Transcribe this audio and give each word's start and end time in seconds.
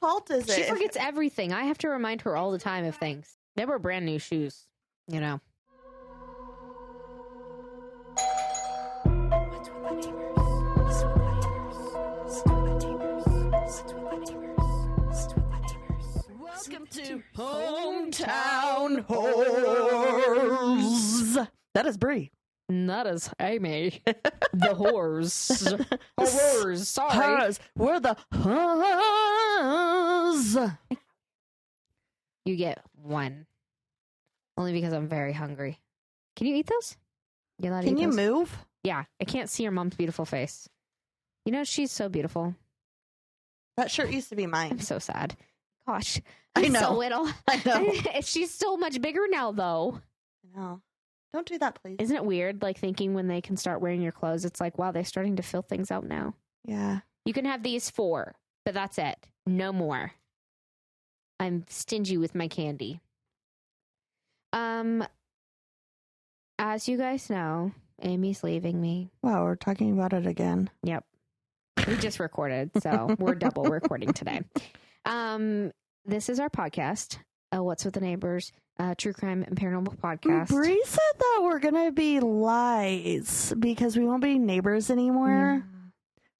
fault 0.00 0.30
is 0.30 0.48
it? 0.48 0.54
She 0.54 0.60
if- 0.62 0.68
forgets 0.68 0.96
everything. 0.98 1.52
I 1.52 1.64
have 1.64 1.78
to 1.78 1.88
remind 1.88 2.22
her 2.22 2.36
all 2.36 2.50
the 2.50 2.58
time 2.58 2.84
of 2.84 2.96
things. 2.96 3.36
They 3.56 3.64
were 3.64 3.78
brand 3.78 4.04
new 4.04 4.18
shoes, 4.18 4.66
you 5.08 5.20
know. 5.20 5.40
Welcome 16.38 16.86
to 16.92 17.22
Hometown 17.36 19.06
Whores. 19.06 20.68
That 21.74 21.86
is 21.86 21.96
Bri. 21.96 22.30
Not 22.68 23.06
as 23.06 23.30
Amy. 23.40 24.02
the 24.06 24.74
whores. 24.74 25.48
Horrors. 26.18 26.88
Sorry. 26.88 27.12
Hers. 27.12 27.60
We're 27.76 28.00
the 28.00 28.16
whores. 28.34 28.56
You 32.44 32.56
get 32.56 32.84
one. 33.02 33.46
Only 34.58 34.72
because 34.72 34.92
I'm 34.92 35.08
very 35.08 35.32
hungry. 35.32 35.78
Can 36.34 36.46
you 36.48 36.56
eat 36.56 36.66
those? 36.66 36.96
You 37.60 37.70
allowed 37.70 37.82
to 37.82 37.86
Can 37.88 37.98
eat 37.98 38.02
you 38.02 38.08
those? 38.08 38.16
move? 38.16 38.56
Yeah. 38.82 39.04
I 39.20 39.24
can't 39.24 39.48
see 39.50 39.62
your 39.62 39.72
mom's 39.72 39.94
beautiful 39.96 40.24
face. 40.24 40.68
You 41.44 41.52
know, 41.52 41.62
she's 41.64 41.92
so 41.92 42.08
beautiful. 42.08 42.54
That 43.76 43.90
shirt 43.90 44.10
used 44.10 44.30
to 44.30 44.36
be 44.36 44.46
mine. 44.46 44.72
I'm 44.72 44.80
so 44.80 44.98
sad. 44.98 45.36
Gosh. 45.86 46.20
I 46.56 46.64
I'm 46.64 46.72
know. 46.72 46.80
So 46.80 46.94
little. 46.94 47.28
I 47.48 47.62
know. 47.64 47.92
she's 48.22 48.52
so 48.52 48.76
much 48.76 49.00
bigger 49.00 49.26
now, 49.30 49.52
though. 49.52 50.00
I 50.44 50.58
know. 50.58 50.80
Don't 51.32 51.46
do 51.46 51.58
that, 51.58 51.78
please. 51.82 51.96
Isn't 51.98 52.16
it 52.16 52.24
weird, 52.24 52.62
like 52.62 52.78
thinking 52.78 53.14
when 53.14 53.28
they 53.28 53.40
can 53.40 53.56
start 53.56 53.80
wearing 53.80 54.00
your 54.02 54.12
clothes? 54.12 54.44
It's 54.44 54.60
like, 54.60 54.78
wow, 54.78 54.92
they're 54.92 55.04
starting 55.04 55.36
to 55.36 55.42
fill 55.42 55.62
things 55.62 55.90
out 55.90 56.06
now. 56.06 56.34
Yeah. 56.64 57.00
You 57.24 57.32
can 57.32 57.44
have 57.44 57.62
these 57.62 57.90
four, 57.90 58.34
but 58.64 58.74
that's 58.74 58.98
it. 58.98 59.26
No 59.46 59.72
more. 59.72 60.12
I'm 61.38 61.64
stingy 61.68 62.16
with 62.16 62.34
my 62.34 62.48
candy. 62.48 63.00
Um, 64.52 65.06
as 66.58 66.88
you 66.88 66.96
guys 66.96 67.28
know, 67.28 67.72
Amy's 68.02 68.42
leaving 68.42 68.80
me. 68.80 69.10
Wow, 69.22 69.44
we're 69.44 69.56
talking 69.56 69.92
about 69.92 70.12
it 70.12 70.26
again. 70.26 70.70
Yep. 70.82 71.04
We 71.86 71.96
just 71.96 72.18
recorded, 72.18 72.70
so 72.82 73.14
we're 73.18 73.34
double 73.36 73.64
recording 73.64 74.12
today. 74.12 74.40
Um, 75.04 75.72
this 76.04 76.28
is 76.28 76.40
our 76.40 76.48
podcast. 76.48 77.18
Uh, 77.54 77.62
What's 77.62 77.84
with 77.84 77.94
the 77.94 78.00
neighbors? 78.00 78.52
Uh, 78.78 78.94
true 78.96 79.12
crime 79.12 79.42
and 79.42 79.56
paranormal 79.56 79.96
podcast. 79.98 80.48
Bri 80.48 80.80
said 80.84 80.98
that 81.18 81.40
we're 81.42 81.58
gonna 81.58 81.92
be 81.92 82.20
lies 82.20 83.54
because 83.58 83.96
we 83.96 84.04
won't 84.04 84.22
be 84.22 84.38
neighbors 84.38 84.90
anymore. 84.90 85.62
Yeah. 85.64 85.72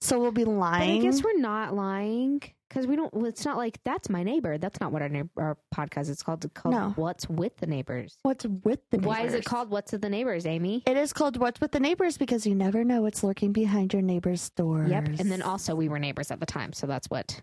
So 0.03 0.21
we'll 0.21 0.33
be 0.33 0.45
But 0.45 0.61
I 0.61 0.99
guess 0.99 1.23
we're 1.25 1.39
not 1.39 1.75
lying 1.75 2.43
because 2.69 2.87
we 2.87 2.95
don't. 2.95 3.11
It's 3.27 3.47
not 3.47 3.57
like 3.57 3.79
that's 3.85 4.11
my 4.11 4.23
neighbor. 4.23 4.59
That's 4.59 4.79
not 4.81 4.93
what 4.93 5.01
our 5.01 5.09
neighbor, 5.09 5.31
our 5.39 5.57
podcast 5.75 6.11
is 6.11 6.23
called. 6.23 6.45
It's 6.45 6.53
called 6.53 6.75
No. 6.75 6.93
What's 6.97 7.27
with 7.31 7.57
the 7.57 7.67
neighbors. 7.67 8.19
What's 8.23 8.45
with 8.45 8.81
the 8.91 8.99
neighbors? 8.99 9.09
Why 9.09 9.23
is 9.23 9.33
it 9.33 9.47
called 9.47 9.71
What's 9.71 9.93
with 9.93 10.03
the 10.03 10.11
neighbors, 10.11 10.45
Amy? 10.45 10.83
It 10.87 10.99
is 10.99 11.15
called 11.15 11.39
What's 11.39 11.61
with 11.61 11.73
the 11.73 11.81
Neighbors 11.81 12.19
because 12.19 12.47
you 12.47 12.55
never 12.55 12.85
know 12.85 13.01
what's 13.01 13.25
lurking 13.25 13.53
behind 13.53 13.95
your 13.95 14.03
neighbor's 14.03 14.51
door. 14.51 14.85
Yep. 14.87 15.07
And 15.19 15.33
then 15.33 15.41
also 15.41 15.75
we 15.75 15.89
were 15.89 15.99
neighbors 15.99 16.31
at 16.31 16.39
the 16.41 16.47
time, 16.47 16.75
so 16.75 16.87
that's 16.87 17.09
what. 17.09 17.41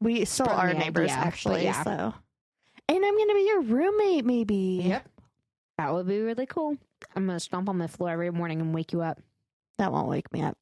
we 0.00 0.24
still 0.24 0.48
are 0.48 0.74
neighbors, 0.74 1.12
idea, 1.12 1.24
actually. 1.24 1.62
yeah. 1.64 1.84
So, 1.84 2.14
and 2.96 3.04
I'm 3.04 3.18
gonna 3.18 3.34
be 3.34 3.46
your 3.46 3.62
roommate, 3.62 4.24
maybe. 4.24 4.82
Yep. 4.84 5.08
That 5.78 5.92
would 5.92 6.06
be 6.06 6.20
really 6.20 6.46
cool. 6.46 6.76
I'm 7.16 7.26
gonna 7.26 7.40
stomp 7.40 7.68
on 7.68 7.78
the 7.78 7.88
floor 7.88 8.10
every 8.10 8.30
morning 8.30 8.60
and 8.60 8.74
wake 8.74 8.92
you 8.92 9.00
up. 9.00 9.20
That 9.78 9.92
won't 9.92 10.08
wake 10.08 10.32
me 10.32 10.42
up. 10.42 10.58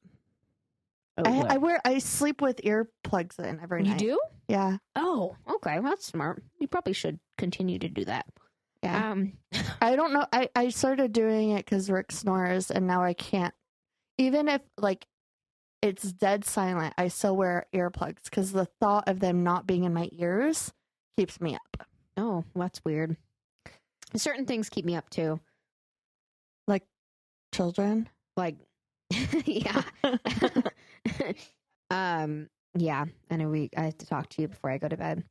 Oh, 1.17 1.23
I. 1.25 1.55
I 1.55 1.57
wear 1.57 1.79
I 1.83 1.99
sleep 1.99 2.41
with 2.41 2.61
earplugs 2.61 3.37
in 3.39 3.59
every 3.61 3.83
you 3.83 3.89
night. 3.89 4.01
You 4.01 4.09
do? 4.11 4.19
Yeah. 4.47 4.77
Oh, 4.95 5.35
okay. 5.55 5.79
Well, 5.79 5.91
that's 5.91 6.05
smart. 6.05 6.41
You 6.59 6.67
probably 6.67 6.93
should 6.93 7.19
continue 7.37 7.79
to 7.79 7.89
do 7.89 8.05
that. 8.05 8.25
Yeah. 8.81 9.11
Um, 9.11 9.33
I 9.81 9.95
don't 9.95 10.13
know. 10.13 10.25
I, 10.31 10.49
I 10.55 10.69
started 10.69 11.11
doing 11.11 11.51
it 11.51 11.65
because 11.65 11.89
Rick 11.89 12.11
snores, 12.11 12.71
and 12.71 12.87
now 12.87 13.03
I 13.03 13.13
can't. 13.13 13.53
Even 14.17 14.47
if 14.47 14.61
like 14.77 15.05
it's 15.81 16.11
dead 16.13 16.45
silent, 16.45 16.93
I 16.97 17.09
still 17.09 17.35
wear 17.35 17.65
earplugs 17.73 18.23
because 18.25 18.51
the 18.51 18.65
thought 18.79 19.07
of 19.07 19.19
them 19.19 19.43
not 19.43 19.67
being 19.67 19.83
in 19.83 19.93
my 19.93 20.09
ears 20.13 20.71
keeps 21.17 21.41
me 21.41 21.55
up. 21.55 21.87
Oh, 22.17 22.43
that's 22.55 22.83
weird. 22.85 23.17
Certain 24.15 24.45
things 24.45 24.69
keep 24.69 24.85
me 24.85 24.95
up 24.95 25.09
too. 25.09 25.39
Like 26.67 26.83
children. 27.53 28.09
Like, 28.37 28.55
yeah. 29.45 29.81
um, 31.89 32.49
yeah. 32.75 33.05
I 33.29 33.35
know 33.37 33.49
we. 33.49 33.69
I 33.75 33.83
have 33.85 33.97
to 33.99 34.05
talk 34.05 34.29
to 34.29 34.41
you 34.41 34.47
before 34.47 34.69
I 34.69 34.77
go 34.77 34.87
to 34.87 34.97
bed. 34.97 35.23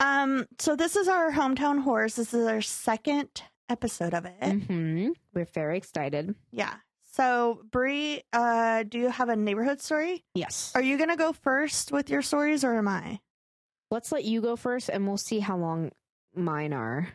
um. 0.00 0.46
So 0.58 0.76
this 0.76 0.96
is 0.96 1.08
our 1.08 1.30
hometown 1.32 1.82
horse. 1.82 2.14
This 2.16 2.34
is 2.34 2.46
our 2.46 2.60
second 2.62 3.28
episode 3.68 4.14
of 4.14 4.24
it. 4.26 4.62
hmm 4.64 5.08
We're 5.34 5.44
very 5.46 5.76
excited. 5.76 6.34
Yeah. 6.52 6.74
So 7.12 7.62
Bri, 7.72 8.22
uh, 8.32 8.82
do 8.84 8.98
you 8.98 9.08
have 9.08 9.28
a 9.28 9.36
neighborhood 9.36 9.80
story? 9.80 10.24
Yes. 10.34 10.70
Are 10.74 10.82
you 10.82 10.98
gonna 10.98 11.16
go 11.16 11.32
first 11.32 11.90
with 11.92 12.10
your 12.10 12.22
stories, 12.22 12.62
or 12.62 12.74
am 12.76 12.88
I? 12.88 13.20
Let's 13.90 14.10
let 14.12 14.24
you 14.24 14.40
go 14.40 14.56
first, 14.56 14.88
and 14.88 15.06
we'll 15.06 15.16
see 15.16 15.38
how 15.38 15.56
long 15.56 15.92
mine 16.34 16.72
are. 16.72 17.08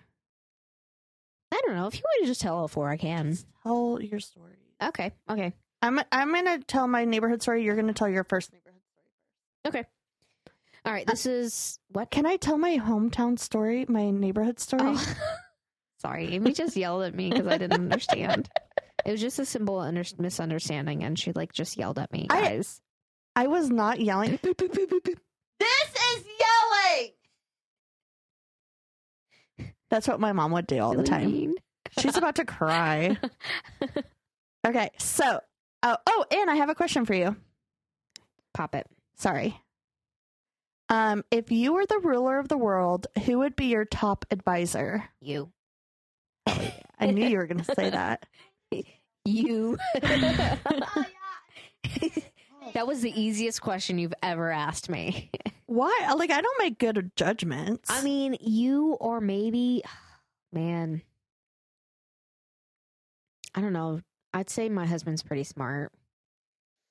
I 1.51 1.61
don't 1.65 1.75
know. 1.75 1.87
If 1.87 1.95
you 1.95 2.01
want 2.03 2.23
to 2.23 2.27
just 2.27 2.41
tell 2.41 2.55
all 2.57 2.67
four, 2.67 2.89
I 2.89 2.97
can. 2.97 3.37
Tell 3.63 3.99
your 4.01 4.19
story. 4.19 4.53
Okay. 4.81 5.11
Okay. 5.29 5.53
I'm 5.81 5.99
I'm 6.11 6.33
gonna 6.33 6.59
tell 6.59 6.87
my 6.87 7.05
neighborhood 7.05 7.41
story. 7.41 7.63
You're 7.63 7.75
gonna 7.75 7.93
tell 7.93 8.07
your 8.09 8.23
first 8.23 8.53
neighborhood 8.53 8.81
story. 8.93 9.81
Okay. 9.81 9.87
All 10.85 10.93
right. 10.93 11.05
This 11.05 11.25
uh, 11.25 11.31
is 11.31 11.79
what? 11.89 12.09
Can 12.09 12.25
I 12.25 12.37
tell 12.37 12.57
my 12.57 12.77
hometown 12.77 13.38
story, 13.38 13.85
my 13.88 14.11
neighborhood 14.11 14.59
story? 14.59 14.81
Oh. 14.83 15.15
Sorry, 16.01 16.33
Amy 16.33 16.53
just 16.53 16.75
yelled 16.75 17.03
at 17.03 17.13
me 17.13 17.29
because 17.29 17.45
I 17.45 17.57
didn't 17.57 17.81
understand. 17.81 18.49
It 19.03 19.11
was 19.13 19.21
just 19.21 19.39
a 19.39 19.45
simple 19.45 19.79
under- 19.79 20.03
misunderstanding, 20.19 21.03
and 21.03 21.17
she 21.17 21.31
like 21.31 21.51
just 21.53 21.75
yelled 21.75 21.97
at 21.97 22.13
me, 22.13 22.27
I- 22.29 22.41
guys. 22.41 22.81
I 23.35 23.47
was 23.47 23.67
not 23.71 23.99
yelling. 23.99 24.38
this 24.43 24.59
is 24.67 24.85
yelling. 25.59 26.60
That's 29.91 30.07
what 30.07 30.19
my 30.19 30.31
mom 30.31 30.52
would 30.53 30.66
do 30.66 30.79
all 30.79 30.96
the 30.96 31.03
time. 31.03 31.31
Mean. 31.31 31.56
She's 32.00 32.18
about 32.18 32.35
to 32.35 32.46
cry. 32.46 33.18
Okay, 34.66 34.91
so 35.00 35.40
oh 35.81 35.97
oh, 36.06 36.25
and 36.31 36.50
I 36.50 36.56
have 36.56 36.69
a 36.69 36.75
question 36.75 37.06
for 37.06 37.13
you. 37.13 37.35
Pop 38.53 38.75
it. 38.75 38.85
Sorry. 39.16 39.59
Um, 40.90 41.24
if 41.31 41.51
you 41.51 41.74
were 41.74 41.85
the 41.85 42.00
ruler 42.00 42.38
of 42.38 42.47
the 42.47 42.57
world, 42.57 43.07
who 43.25 43.40
would 43.40 43.56
be 43.56 43.66
your 43.68 43.85
top 43.85 44.25
advisor? 44.30 45.09
You. 45.19 45.51
I 46.47 47.07
knew 47.12 47.25
you 47.25 47.38
were 47.38 47.47
going 47.47 47.63
to 47.63 47.75
say 47.75 47.90
that. 47.90 48.25
You. 49.24 49.78
that 52.73 52.88
was 52.88 53.01
the 53.01 53.11
easiest 53.19 53.61
question 53.61 53.97
you've 53.97 54.13
ever 54.23 54.51
asked 54.51 54.89
me. 54.89 55.29
Why? 55.66 56.13
Like, 56.17 56.31
I 56.31 56.41
don't 56.41 56.59
make 56.59 56.79
good 56.79 57.11
judgments. 57.16 57.89
I 57.89 58.01
mean, 58.03 58.35
you 58.41 58.94
or 58.99 59.22
maybe, 59.22 59.83
man, 60.53 61.01
I 63.55 63.61
don't 63.61 63.73
know. 63.73 64.01
I'd 64.33 64.50
say 64.50 64.69
my 64.69 64.85
husband's 64.85 65.23
pretty 65.23 65.44
smart. 65.44 65.91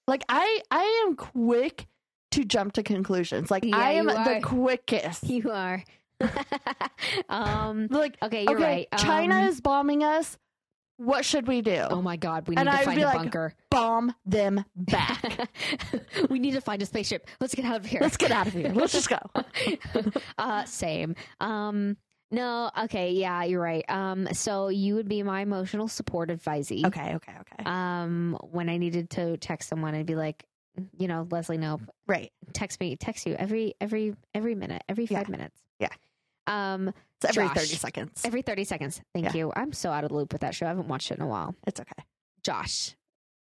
like 0.07 0.25
I 0.29 0.61
I 0.71 1.05
am 1.07 1.17
quick 1.17 1.87
to 2.33 2.45
jump 2.45 2.75
to 2.75 2.83
conclusions. 2.83 3.51
Like 3.51 3.65
Yeah, 3.65 3.77
I 3.79 3.93
am 3.93 4.07
the 4.07 4.41
quickest. 4.43 5.25
You 5.25 5.51
are. 5.51 5.83
um. 7.31 7.87
Like 7.91 8.19
Okay, 8.23 8.43
you're 8.45 8.57
okay, 8.57 8.63
right. 8.93 9.01
China 9.01 9.37
Um, 9.37 9.45
is 9.49 9.61
bombing 9.63 10.05
us. 10.05 10.37
What 11.01 11.25
should 11.25 11.49
we 11.49 11.63
do? 11.63 11.87
Oh 11.89 12.03
my 12.03 12.17
God, 12.19 12.47
we 12.47 12.55
need 12.55 12.61
And 12.61 12.69
to 12.69 12.77
I'd 12.77 12.85
find 12.85 13.01
a 13.01 13.07
like, 13.07 13.17
bunker. 13.17 13.55
Bomb 13.71 14.15
them 14.27 14.63
back. 14.77 15.49
we 16.31 16.39
need 16.39 16.51
to 16.53 16.61
find 16.61 16.83
a 16.83 16.87
spaceship. 16.87 17.27
Let's 17.41 17.55
get 17.55 17.65
out 17.65 17.77
of 17.77 17.87
here. 17.87 18.01
Let's 18.03 18.19
get 18.19 18.31
out 18.31 18.47
of 18.47 18.53
here. 18.53 18.71
Let's 18.75 18.93
just 18.93 19.09
go. 19.09 19.19
uh, 20.39 20.65
same. 20.67 21.15
Um, 21.41 21.97
no, 22.31 22.71
okay, 22.85 23.13
yeah, 23.13 23.45
you're 23.45 23.63
right. 23.63 23.85
Um, 23.89 24.29
so 24.35 24.69
you 24.69 24.95
would 24.97 25.09
be 25.09 25.23
my 25.23 25.41
emotional 25.41 25.89
support 25.89 26.29
advisee. 26.29 26.85
Okay, 26.85 27.15
okay, 27.15 27.33
okay. 27.41 27.65
Um, 27.65 28.37
when 28.43 28.69
I 28.69 28.77
needed 28.77 29.09
to 29.11 29.39
text 29.39 29.71
someone, 29.71 29.95
I'd 29.95 30.05
be 30.05 30.17
like, 30.17 30.45
you 30.99 31.09
know, 31.09 31.27
Leslie, 31.31 31.57
nope. 31.57 31.81
right. 32.07 32.31
text 32.53 32.79
me, 32.79 32.95
text 32.97 33.27
you 33.27 33.35
every 33.37 33.73
every 33.81 34.15
every 34.35 34.55
minute, 34.55 34.83
every 34.87 35.07
Yeah. 35.07 35.19
five 35.19 35.31
minutes. 35.31 35.59
Yeah. 35.79 35.89
Um, 36.47 36.93
It's 37.23 37.37
every 37.37 37.49
Josh. 37.49 37.57
30 37.57 37.67
seconds. 37.77 38.23
every 38.25 38.43
thirty 38.43 38.65
seconds. 38.65 39.01
Thank 39.15 39.27
Yeah. 39.27 39.35
you. 39.35 39.53
I'm 39.57 39.73
so 39.73 39.91
out 39.91 40.05
of 40.05 40.11
the 40.11 40.17
loop 40.17 40.33
with 40.33 40.41
that 40.43 40.55
show. 40.55 40.67
I 40.67 40.71
haven't 40.71 40.89
watched 40.89 41.11
it 41.11 41.19
in 41.19 41.23
a 41.23 41.27
while. 41.27 41.55
it's 41.67 41.81
okay. 41.81 42.05
Josh. 42.43 42.97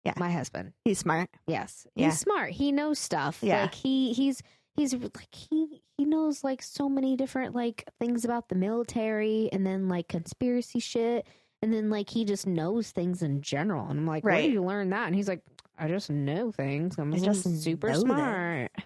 Yeah. 0.04 0.14
My 0.18 0.32
husband. 0.32 0.74
He's 0.86 1.00
smart. 1.00 1.30
Yes. 1.48 1.86
Yeah. 1.96 2.06
He's 2.08 2.20
smart. 2.20 2.52
He 2.52 2.72
knows 2.72 2.98
stuff. 2.98 3.40
Yeah. 3.42 3.64
Like 3.64 3.74
he 3.76 4.14
he's 4.14 4.42
he's 4.76 4.94
like 4.94 5.34
he 5.34 5.82
he 5.98 6.06
knows 6.06 6.44
like 6.44 6.62
so 6.64 6.88
many 6.90 7.16
different 7.18 7.54
like 7.54 7.84
things 8.00 8.24
about 8.26 8.48
the 8.50 8.56
military 8.56 9.50
and 9.52 9.66
then 9.66 9.90
like 9.90 10.08
conspiracy 10.08 10.80
shit 10.80 11.28
and 11.62 11.74
then 11.74 11.90
like 11.90 12.10
he 12.10 12.24
just 12.26 12.48
knows 12.48 12.92
things 12.92 13.22
in 13.22 13.42
general. 13.42 13.88
And 13.90 14.00
I'm 14.00 14.08
like, 14.08 14.24
where 14.24 14.34
Right. 14.34 14.44
did 14.44 14.54
you 14.54 14.64
learn 14.64 14.90
that? 14.92 15.08
And 15.08 15.16
he's 15.16 15.28
like, 15.28 15.42
I 15.78 15.88
just 15.88 16.10
know 16.10 16.52
things. 16.52 16.98
I'm 16.98 17.14
just 17.16 17.44
super 17.62 17.94
smart. 17.94 18.72
them." 18.76 18.84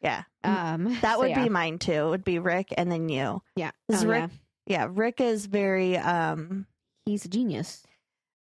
Yeah. 0.00 0.22
Um, 0.44 0.84
that 1.02 1.14
so 1.14 1.18
would 1.20 1.30
yeah. 1.30 1.42
be 1.42 1.48
mine 1.48 1.78
too. 1.78 1.92
It 1.92 2.08
would 2.10 2.24
be 2.24 2.38
Rick 2.38 2.72
and 2.76 2.90
then 2.90 3.08
you. 3.08 3.42
yeah. 3.56 3.70
Oh, 3.92 4.06
Rick, 4.06 4.30
yeah. 4.66 4.84
yeah, 4.84 4.88
Rick 4.90 5.20
is 5.20 5.46
very 5.46 5.96
um 5.98 6.66
He's 7.06 7.24
a 7.24 7.28
genius. 7.28 7.82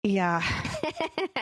yeah. 0.03 0.43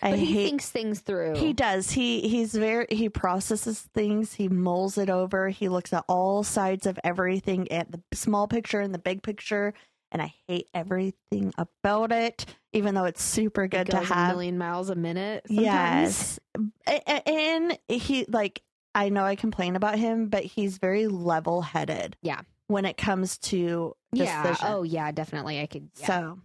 but 0.00 0.18
he 0.18 0.26
hate- 0.26 0.48
thinks 0.48 0.70
things 0.70 1.00
through. 1.00 1.36
He 1.36 1.52
does. 1.52 1.90
He 1.90 2.28
he's 2.28 2.54
very 2.54 2.86
he 2.90 3.08
processes 3.08 3.80
things. 3.94 4.34
He 4.34 4.48
mulls 4.48 4.98
it 4.98 5.10
over. 5.10 5.48
He 5.48 5.68
looks 5.68 5.92
at 5.92 6.04
all 6.08 6.42
sides 6.42 6.86
of 6.86 6.98
everything 7.04 7.70
at 7.72 7.90
the 7.90 8.00
small 8.14 8.46
picture 8.48 8.80
and 8.80 8.94
the 8.94 8.98
big 8.98 9.22
picture. 9.22 9.74
And 10.10 10.20
I 10.20 10.34
hate 10.46 10.68
everything 10.74 11.54
about 11.56 12.12
it, 12.12 12.44
even 12.74 12.94
though 12.94 13.06
it's 13.06 13.22
super 13.22 13.64
It 13.64 13.70
good 13.70 13.86
to 13.86 13.92
goes 13.92 14.10
a 14.10 14.14
have. 14.14 14.28
million 14.34 14.58
miles 14.58 14.90
a 14.90 14.94
minute. 14.94 15.44
Sometimes. 15.46 16.38
Yes. 16.86 17.26
And 17.26 17.78
he 17.88 18.26
like 18.28 18.60
I 18.94 19.08
know 19.08 19.24
I 19.24 19.36
complain 19.36 19.76
about 19.76 19.98
him, 19.98 20.28
but 20.28 20.44
he's 20.44 20.78
very 20.78 21.06
level 21.06 21.62
headed. 21.62 22.16
Yeah. 22.22 22.40
When 22.66 22.84
it 22.84 22.96
comes 22.96 23.38
to 23.38 23.94
Yeah. 24.12 24.56
Oh, 24.62 24.82
yeah. 24.82 25.10
Definitely. 25.12 25.60
I 25.60 25.66
could. 25.66 25.88
Yeah. 25.96 26.06
So 26.06 26.38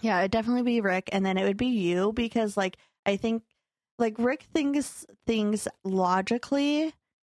yeah, 0.00 0.18
it'd 0.20 0.30
definitely 0.30 0.62
be 0.62 0.80
Rick 0.80 1.10
and 1.12 1.24
then 1.24 1.38
it 1.38 1.44
would 1.44 1.56
be 1.56 1.66
you 1.66 2.12
because 2.12 2.56
like 2.56 2.76
I 3.06 3.16
think 3.16 3.42
like 3.98 4.14
Rick 4.18 4.46
thinks 4.52 5.06
things 5.26 5.68
logically. 5.84 6.92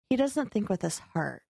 He 0.10 0.16
doesn't 0.16 0.52
think 0.52 0.70
with 0.70 0.82
his 0.82 1.00
heart. 1.00 1.42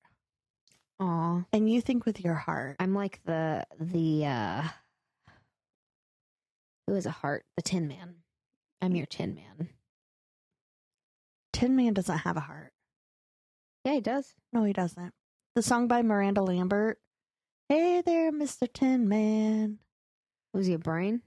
Aw. 1.00 1.44
And 1.52 1.70
you 1.70 1.82
think 1.82 2.06
with 2.06 2.22
your 2.24 2.36
heart. 2.36 2.78
I'm 2.80 2.94
like 2.94 3.20
the 3.26 3.66
the 3.80 4.26
uh 4.26 4.64
who 6.88 6.96
is 6.96 7.06
a 7.06 7.12
heart? 7.12 7.46
The 7.58 7.64
Tin 7.64 7.88
Man. 7.88 8.16
I'm 8.82 8.96
your 8.96 9.06
Tin 9.06 9.36
Man. 9.36 9.70
Tin 11.64 11.78
Man 11.78 11.94
doesn't 11.94 12.18
have 12.18 12.36
a 12.36 12.42
heart. 12.42 12.74
Yeah, 13.86 13.94
he 13.94 14.02
does. 14.02 14.34
No, 14.52 14.66
he 14.66 14.74
doesn't. 14.74 15.14
The 15.56 15.62
song 15.62 15.88
by 15.88 16.02
Miranda 16.02 16.42
Lambert. 16.42 17.00
Hey 17.70 18.02
there, 18.06 18.34
Mr. 18.34 18.68
Tin 18.72 19.08
Man. 19.08 19.80
Was 20.54 20.68
he 20.68 20.74
a 20.74 20.78
brain? 20.78 21.22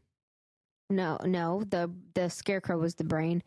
No, 0.91 1.17
no. 1.25 1.63
The 1.67 1.91
the 2.13 2.29
scarecrow 2.29 2.77
was 2.77 2.97
the 2.97 3.05
brain. 3.05 3.43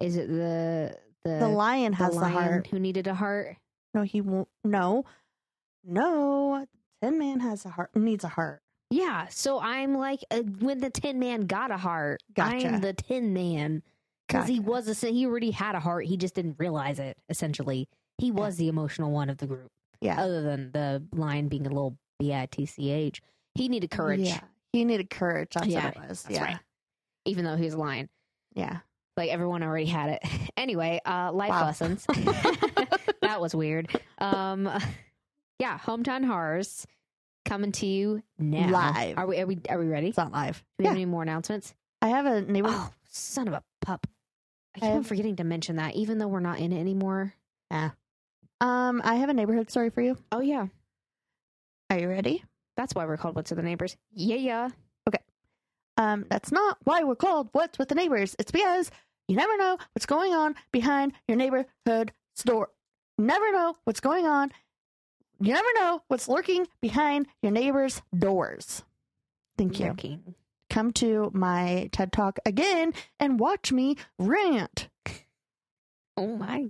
Is 0.00 0.16
it 0.16 0.26
the 0.28 0.96
the 1.22 1.38
The 1.40 1.48
lion 1.48 1.92
has 1.92 2.14
the 2.14 2.20
lion 2.20 2.32
heart. 2.32 2.66
who 2.68 2.80
needed 2.80 3.08
a 3.08 3.14
heart? 3.14 3.58
No, 3.92 4.00
he 4.00 4.22
won't. 4.22 4.48
No, 4.64 5.04
no. 5.84 6.66
Tin 7.02 7.18
Man 7.18 7.40
has 7.40 7.66
a 7.66 7.68
heart. 7.68 7.94
Needs 7.94 8.24
a 8.24 8.28
heart. 8.28 8.62
Yeah. 8.88 9.26
So 9.28 9.60
I'm 9.60 9.98
like 9.98 10.24
uh, 10.30 10.38
when 10.60 10.78
the 10.78 10.88
Tin 10.88 11.18
Man 11.18 11.42
got 11.42 11.70
a 11.70 11.76
heart. 11.76 12.22
Gotcha. 12.32 12.68
I'm 12.68 12.80
the 12.80 12.94
Tin 12.94 13.34
Man 13.34 13.82
because 14.32 14.48
he 14.48 14.60
was 14.60 15.02
a, 15.02 15.06
he 15.08 15.26
already 15.26 15.50
had 15.50 15.74
a 15.74 15.80
heart. 15.80 16.06
He 16.06 16.16
just 16.16 16.34
didn't 16.34 16.56
realize 16.58 16.98
it. 16.98 17.16
Essentially, 17.28 17.88
he 18.18 18.30
was 18.30 18.56
the 18.56 18.68
emotional 18.68 19.10
one 19.10 19.30
of 19.30 19.38
the 19.38 19.46
group. 19.46 19.70
Yeah. 20.00 20.20
Other 20.20 20.42
than 20.42 20.72
the 20.72 21.02
lion 21.12 21.48
being 21.48 21.66
a 21.66 21.70
little 21.70 21.96
bitch, 22.20 23.20
he 23.54 23.68
needed 23.68 23.90
courage. 23.90 24.20
Yeah. 24.20 24.40
He 24.72 24.84
needed 24.84 25.10
courage. 25.10 25.50
That's 25.54 25.66
Yeah, 25.66 25.84
what 25.86 25.96
it 25.96 26.08
was. 26.08 26.22
That's 26.22 26.34
yeah. 26.34 26.44
right. 26.44 26.58
Even 27.24 27.44
though 27.44 27.56
he 27.56 27.64
was 27.64 27.74
a 27.74 27.78
lion. 27.78 28.08
Yeah. 28.54 28.78
Like 29.16 29.30
everyone 29.30 29.62
already 29.62 29.86
had 29.86 30.10
it. 30.10 30.22
Anyway, 30.56 31.00
uh, 31.04 31.32
life 31.32 31.50
Wow. 31.50 31.64
lessons. 31.64 32.06
that 33.22 33.40
was 33.40 33.52
weird. 33.54 33.88
Um, 34.18 34.68
yeah, 35.58 35.76
hometown 35.78 36.24
horrors 36.24 36.86
coming 37.44 37.72
to 37.72 37.86
you 37.86 38.22
now. 38.38 38.68
Live. 38.70 39.18
Are 39.18 39.26
we? 39.26 39.40
Are 39.40 39.46
we? 39.46 39.58
Are 39.68 39.78
we 39.78 39.86
ready? 39.86 40.08
It's 40.08 40.18
not 40.18 40.30
live. 40.30 40.58
Do 40.58 40.64
we 40.78 40.84
Yeah. 40.84 40.90
have 40.90 40.96
any 40.96 41.06
more 41.06 41.22
announcements? 41.22 41.74
I 42.00 42.08
have 42.08 42.26
a 42.26 42.42
neighbor. 42.42 42.68
Oh, 42.70 42.90
son 43.08 43.48
of 43.48 43.54
a 43.54 43.62
pup! 43.80 44.06
I 44.74 44.78
keep 44.80 44.84
I 44.84 44.90
on 44.92 44.96
have- 44.98 45.06
forgetting 45.06 45.36
to 45.36 45.44
mention 45.44 45.76
that, 45.76 45.94
even 45.94 46.18
though 46.18 46.28
we're 46.28 46.40
not 46.40 46.58
in 46.58 46.72
it 46.72 46.80
anymore. 46.80 47.34
Yeah. 47.70 47.90
Um, 48.60 49.00
I 49.04 49.16
have 49.16 49.28
a 49.28 49.34
neighborhood 49.34 49.70
story 49.70 49.90
for 49.90 50.00
you. 50.02 50.16
Oh 50.30 50.40
yeah, 50.40 50.66
Are 51.90 51.98
you 51.98 52.08
ready? 52.08 52.44
that's 52.76 52.94
why 52.94 53.04
we're 53.04 53.16
called 53.16 53.34
"What's 53.34 53.50
with 53.50 53.58
the 53.58 53.62
Neighbors." 53.62 53.96
Yeah, 54.14 54.36
yeah. 54.36 54.68
Okay. 55.08 55.18
Um, 55.98 56.24
that's 56.30 56.50
not 56.52 56.78
why 56.84 57.02
we're 57.04 57.16
called 57.16 57.48
What's 57.52 57.78
with 57.78 57.88
the 57.88 57.94
Neighbors. 57.94 58.34
It's 58.38 58.50
because 58.52 58.90
you 59.28 59.36
never 59.36 59.56
know 59.58 59.76
what's 59.94 60.06
going 60.06 60.32
on 60.32 60.54
behind 60.72 61.12
your 61.28 61.36
neighborhood 61.36 62.12
store. 62.34 62.70
You 63.18 63.24
never 63.24 63.50
know 63.52 63.76
what's 63.84 64.00
going 64.00 64.26
on. 64.26 64.52
You 65.40 65.52
never 65.54 65.68
know 65.74 66.02
what's 66.08 66.28
lurking 66.28 66.66
behind 66.80 67.26
your 67.42 67.52
neighbor's 67.52 68.00
doors. 68.16 68.84
Thank 69.58 69.80
you. 69.80 69.86
Lurking. 69.88 70.34
Come 70.72 70.90
to 70.94 71.30
my 71.34 71.90
TED 71.92 72.12
Talk 72.12 72.38
again 72.46 72.94
and 73.20 73.38
watch 73.38 73.72
me 73.72 73.96
rant. 74.18 74.88
Oh 76.16 76.34
my! 76.36 76.64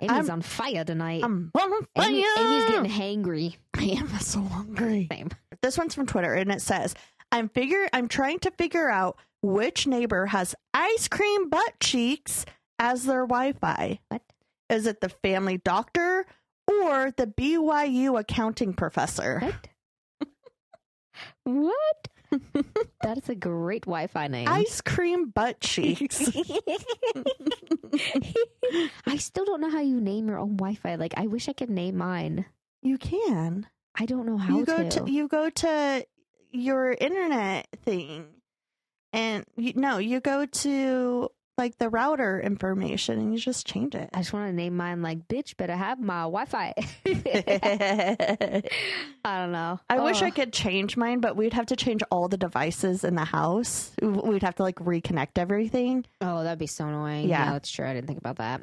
Amy's 0.00 0.10
I'm- 0.10 0.30
on 0.30 0.42
fire 0.42 0.84
tonight. 0.84 1.22
I'm 1.22 1.52
on 1.54 1.86
fire. 1.94 2.08
Amy, 2.08 2.24
Amy's 2.38 2.64
getting 2.66 2.90
hangry. 2.90 3.56
I 3.76 3.84
am 3.84 4.08
so 4.20 4.40
hungry. 4.40 5.06
Same. 5.12 5.30
This 5.62 5.78
one's 5.78 5.94
from 5.94 6.06
Twitter 6.06 6.34
and 6.34 6.50
it 6.50 6.60
says, 6.60 6.92
I'm 7.30 7.48
figure 7.48 7.88
I'm 7.92 8.08
trying 8.08 8.40
to 8.40 8.50
figure 8.50 8.90
out 8.90 9.16
which 9.42 9.86
neighbor 9.86 10.26
has 10.26 10.56
ice 10.74 11.06
cream 11.06 11.48
butt 11.50 11.74
cheeks 11.78 12.44
as 12.80 13.04
their 13.04 13.26
Wi-Fi. 13.26 14.00
What? 14.08 14.22
Is 14.68 14.86
it 14.86 15.00
the 15.00 15.08
family 15.08 15.58
doctor 15.58 16.26
or 16.66 17.12
the 17.16 17.28
BYU 17.28 18.18
accounting 18.18 18.74
professor? 18.74 19.38
What? 19.38 20.28
what? 21.44 22.08
That 23.02 23.18
is 23.18 23.28
a 23.28 23.34
great 23.34 23.82
Wi-Fi 23.82 24.28
name. 24.28 24.48
Ice 24.48 24.80
cream 24.80 25.30
butt 25.30 25.60
cheeks. 25.60 26.20
I 29.06 29.16
still 29.16 29.44
don't 29.44 29.60
know 29.60 29.70
how 29.70 29.80
you 29.80 30.00
name 30.00 30.28
your 30.28 30.38
own 30.38 30.56
Wi-Fi. 30.56 30.94
Like, 30.96 31.14
I 31.16 31.26
wish 31.26 31.48
I 31.48 31.52
could 31.52 31.70
name 31.70 31.96
mine. 31.96 32.46
you 32.82 32.98
can. 32.98 33.66
I 33.96 34.06
don't 34.06 34.26
know 34.26 34.36
how 34.36 34.58
you 34.58 34.64
go 34.64 34.88
to. 34.88 35.00
to. 35.00 35.10
you 35.10 35.28
go 35.28 35.50
to 35.50 36.06
your 36.52 36.92
internet 36.92 37.68
thing. 37.84 38.26
And 39.12 39.44
you 39.56 39.72
no, 39.74 39.98
you 39.98 40.20
go 40.20 40.46
to 40.46 41.30
like 41.60 41.78
the 41.78 41.88
router 41.88 42.40
information 42.40 43.20
and 43.20 43.32
you 43.32 43.38
just 43.38 43.66
change 43.66 43.94
it. 43.94 44.10
I 44.12 44.18
just 44.18 44.32
want 44.32 44.48
to 44.48 44.52
name 44.52 44.76
mine 44.76 45.02
like, 45.02 45.28
bitch, 45.28 45.56
better 45.56 45.76
have 45.76 46.00
my 46.00 46.22
Wi-Fi. 46.22 46.74
I 46.76 46.82
I 49.24 49.38
don't 49.38 49.52
know. 49.52 49.78
I 49.88 50.00
wish 50.00 50.22
I 50.22 50.30
could 50.30 50.52
change 50.52 50.96
mine, 50.96 51.20
but 51.20 51.36
we'd 51.36 51.52
have 51.52 51.66
to 51.66 51.76
change 51.76 52.02
all 52.10 52.26
the 52.26 52.36
devices 52.36 53.04
in 53.04 53.14
the 53.14 53.24
house. 53.24 53.92
We'd 54.02 54.42
have 54.42 54.56
to 54.56 54.62
like 54.64 54.76
reconnect 54.76 55.36
everything. 55.38 56.04
Oh, 56.20 56.42
that'd 56.42 56.58
be 56.58 56.66
so 56.66 56.88
annoying. 56.88 57.28
Yeah. 57.28 57.44
Yeah, 57.44 57.52
that's 57.52 57.70
true. 57.70 57.86
I 57.86 57.94
didn't 57.94 58.08
think 58.08 58.18
about 58.18 58.38
that. 58.38 58.62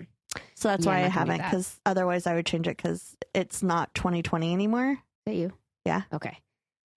So 0.56 0.68
that's 0.68 0.86
Yeah, 0.86 0.92
why 0.92 0.98
I 0.98 1.02
not 1.04 1.14
gonna 1.14 1.26
do 1.26 1.32
haven't, 1.32 1.46
because 1.50 1.80
otherwise 1.86 2.28
I 2.28 2.36
would 2.36 2.46
change 2.46 2.68
it 2.68 2.76
because 2.76 3.16
it's 3.34 3.64
not 3.64 3.94
2020 3.96 4.52
anymore. 4.54 4.92
Is 4.92 4.98
that 5.26 5.36
you? 5.36 5.54
Yeah. 5.86 6.02
Okay. 6.12 6.38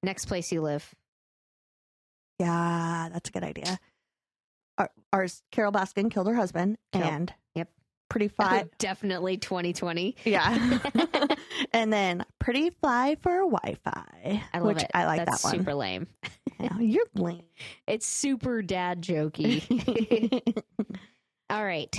Next 0.03 0.25
place 0.27 0.51
you 0.51 0.63
live. 0.63 0.95
Yeah, 2.39 3.11
that's 3.13 3.29
a 3.29 3.33
good 3.33 3.45
idea. 3.45 3.79
Our, 4.81 4.91
ours, 5.13 5.43
Carole 5.53 5.73
Baskin 5.73 6.11
killed 6.11 6.27
her 6.27 6.35
husband, 6.35 6.79
and 6.93 7.33
Yep. 7.55 7.69
pretty 8.09 8.29
fly. 8.29 8.65
Definitely 8.79 9.37
2020. 9.37 10.17
yeah, 10.25 10.79
and 11.73 11.93
then 11.93 12.25
pretty 12.39 12.71
fly 12.71 13.17
for 13.21 13.31
Wi-Fi, 13.49 14.43
I 14.53 14.59
love 14.59 14.67
which 14.67 14.83
it. 14.83 14.91
I 14.95 15.05
like 15.07 15.25
That's 15.27 15.43
that 15.43 15.49
one. 15.49 15.59
super 15.59 15.75
lame. 15.75 16.07
Yeah, 16.59 16.79
you're 16.79 17.07
lame. 17.15 17.41
It's 17.87 18.05
super 18.07 18.61
dad 18.61 19.01
jokey. 19.01 19.63
All 21.49 21.65
right. 21.65 21.97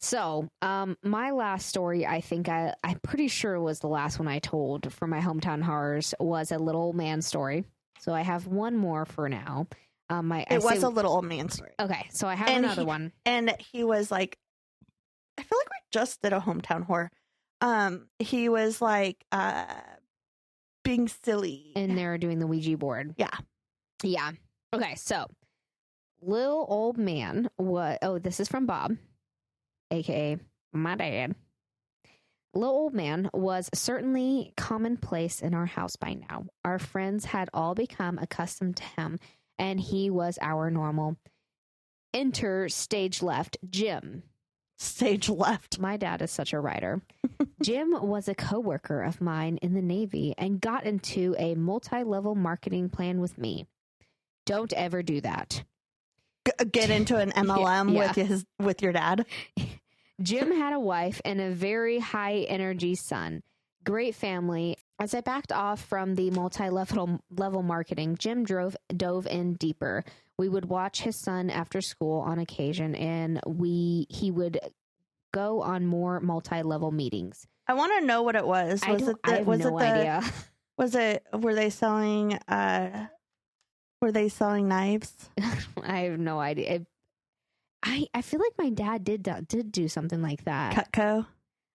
So, 0.00 0.48
um, 0.62 0.96
my 1.04 1.30
last 1.30 1.68
story, 1.68 2.04
I 2.06 2.20
think 2.20 2.48
I, 2.48 2.74
I'm 2.82 2.98
pretty 3.00 3.28
sure 3.28 3.60
was 3.60 3.78
the 3.78 3.86
last 3.86 4.18
one 4.18 4.26
I 4.26 4.40
told 4.40 4.92
for 4.92 5.06
my 5.06 5.20
hometown 5.20 5.62
horrors 5.62 6.12
was 6.18 6.50
a 6.50 6.58
little 6.58 6.92
man 6.92 7.22
story. 7.22 7.64
So 8.00 8.12
I 8.12 8.22
have 8.22 8.46
one 8.48 8.76
more 8.76 9.04
for 9.04 9.28
now. 9.28 9.68
Um, 10.10 10.28
my 10.28 10.44
I 10.50 10.54
it 10.56 10.62
was 10.62 10.82
a 10.82 10.88
little 10.88 11.12
old 11.12 11.24
man 11.24 11.48
story, 11.48 11.70
okay. 11.80 12.06
So 12.10 12.26
I 12.28 12.34
have 12.34 12.48
And 12.48 12.64
another 12.64 12.82
he- 12.82 12.86
one. 12.86 13.12
and 13.24 13.54
he 13.72 13.84
was 13.84 14.10
like, 14.10 14.36
I 15.38 15.42
feel 15.42 15.58
like 15.58 15.70
we 15.70 15.76
just 15.92 16.20
did 16.20 16.32
a 16.32 16.40
hometown 16.40 16.84
horror. 16.84 17.10
Um, 17.62 18.08
he 18.18 18.48
was 18.48 18.82
like, 18.82 19.24
uh, 19.32 19.66
being 20.82 21.08
silly. 21.08 21.72
and 21.76 21.96
they're 21.96 22.18
doing 22.18 22.38
the 22.40 22.46
Ouija 22.46 22.76
board. 22.76 23.14
Yeah. 23.18 23.30
Yeah. 24.02 24.32
Okay, 24.74 24.94
so 24.96 25.26
little 26.22 26.66
old 26.68 26.98
man 26.98 27.48
what 27.56 27.98
oh, 28.02 28.18
this 28.18 28.40
is 28.40 28.48
from 28.48 28.66
Bob, 28.66 28.96
aka 29.90 30.38
my 30.72 30.94
dad. 30.96 31.34
Little 32.52 32.74
old 32.74 32.94
man 32.94 33.30
was 33.32 33.70
certainly 33.74 34.52
commonplace 34.56 35.40
in 35.40 35.54
our 35.54 35.66
house 35.66 35.94
by 35.96 36.14
now. 36.14 36.46
Our 36.64 36.78
friends 36.80 37.24
had 37.26 37.48
all 37.54 37.74
become 37.76 38.18
accustomed 38.18 38.76
to 38.78 38.82
him, 38.82 39.20
and 39.60 39.78
he 39.78 40.10
was 40.10 40.38
our 40.42 40.70
normal. 40.70 41.16
Enter 42.12 42.68
stage 42.68 43.22
left, 43.22 43.58
Jim. 43.68 44.24
Stage 44.78 45.28
left. 45.28 45.78
My 45.78 45.96
dad 45.98 46.22
is 46.22 46.30
such 46.30 46.52
a 46.54 46.58
writer. 46.58 47.02
Jim 47.62 47.94
was 48.00 48.26
a 48.26 48.34
coworker 48.34 49.02
of 49.02 49.20
mine 49.20 49.58
in 49.58 49.74
the 49.74 49.82
Navy 49.82 50.34
and 50.38 50.60
got 50.60 50.84
into 50.84 51.36
a 51.38 51.54
multi-level 51.54 52.34
marketing 52.34 52.88
plan 52.88 53.20
with 53.20 53.36
me. 53.38 53.66
Don't 54.46 54.72
ever 54.72 55.02
do 55.02 55.20
that. 55.20 55.62
G- 56.46 56.64
get 56.72 56.88
into 56.98 57.16
an 57.18 57.30
MLM 57.32 57.92
Yeah. 57.92 57.98
with 57.98 58.16
his 58.16 58.44
with 58.58 58.80
your 58.82 58.92
dad. 58.92 59.26
Jim 60.22 60.50
had 60.56 60.72
a 60.72 60.80
wife 60.80 61.20
and 61.24 61.40
a 61.40 61.50
very 61.50 61.98
high 61.98 62.46
energy 62.48 62.94
son. 62.94 63.42
Great 63.84 64.14
family. 64.14 64.76
As 65.00 65.14
I 65.14 65.22
backed 65.22 65.50
off 65.50 65.80
from 65.80 66.14
the 66.14 66.30
multi-level 66.30 67.20
level 67.30 67.62
marketing, 67.62 68.16
Jim 68.18 68.44
drove 68.44 68.76
dove 68.94 69.26
in 69.26 69.54
deeper. 69.54 70.04
We 70.38 70.48
would 70.48 70.66
watch 70.66 71.00
his 71.00 71.16
son 71.16 71.48
after 71.50 71.80
school 71.80 72.20
on 72.20 72.38
occasion 72.38 72.94
and 72.94 73.40
we 73.46 74.06
he 74.10 74.30
would 74.30 74.58
go 75.32 75.62
on 75.62 75.86
more 75.86 76.20
multi-level 76.20 76.90
meetings. 76.92 77.46
I 77.66 77.74
want 77.74 77.92
to 77.98 78.04
know 78.06 78.22
what 78.22 78.36
it 78.36 78.46
was. 78.46 78.82
I 78.82 78.92
Was 78.92 79.08
it 79.08 79.16
the, 79.22 79.42
was 79.44 79.60
no 79.60 79.78
it 79.78 79.80
the 79.80 79.86
idea. 79.86 80.22
was 80.76 80.94
it 80.94 81.24
were 81.32 81.54
they 81.54 81.70
selling 81.70 82.34
uh 82.48 83.06
were 84.02 84.12
they 84.12 84.28
selling 84.28 84.68
knives? 84.68 85.12
I 85.82 86.00
have 86.00 86.18
no 86.18 86.38
idea. 86.40 86.70
It- 86.74 86.86
I 87.82 88.06
I 88.12 88.20
feel 88.20 88.40
like 88.40 88.52
my 88.58 88.68
dad 88.68 89.04
did 89.04 89.26
did 89.48 89.72
do 89.72 89.88
something 89.88 90.20
like 90.20 90.44
that. 90.44 90.92
Cutco? 90.92 91.24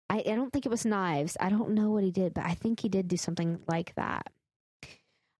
I, 0.09 0.19
I 0.19 0.35
don't 0.35 0.51
think 0.51 0.65
it 0.65 0.69
was 0.69 0.85
knives. 0.85 1.37
I 1.39 1.49
don't 1.49 1.71
know 1.71 1.89
what 1.89 2.03
he 2.03 2.11
did, 2.11 2.33
but 2.33 2.45
I 2.45 2.53
think 2.53 2.79
he 2.79 2.89
did 2.89 3.07
do 3.07 3.17
something 3.17 3.59
like 3.67 3.93
that. 3.95 4.31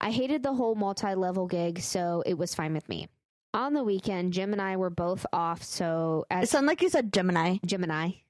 I 0.02 0.12
hated 0.12 0.44
the 0.44 0.54
whole 0.54 0.76
multi 0.76 1.16
level 1.16 1.48
gig, 1.48 1.80
so 1.80 2.24
it 2.26 2.38
was 2.38 2.56
fine 2.56 2.74
with 2.74 2.88
me. 2.90 3.08
On 3.54 3.74
the 3.74 3.84
weekend, 3.84 4.34
Jim 4.34 4.52
and 4.52 4.62
I 4.62 4.76
were 4.76 4.90
both 4.90 5.26
off, 5.32 5.64
so 5.64 6.26
It 6.30 6.50
sounded 6.50 6.68
like 6.68 6.82
you 6.82 6.90
said 6.90 7.14
Gemini. 7.14 7.58
Jim 7.66 7.84
and 7.84 7.94
I, 7.94 8.22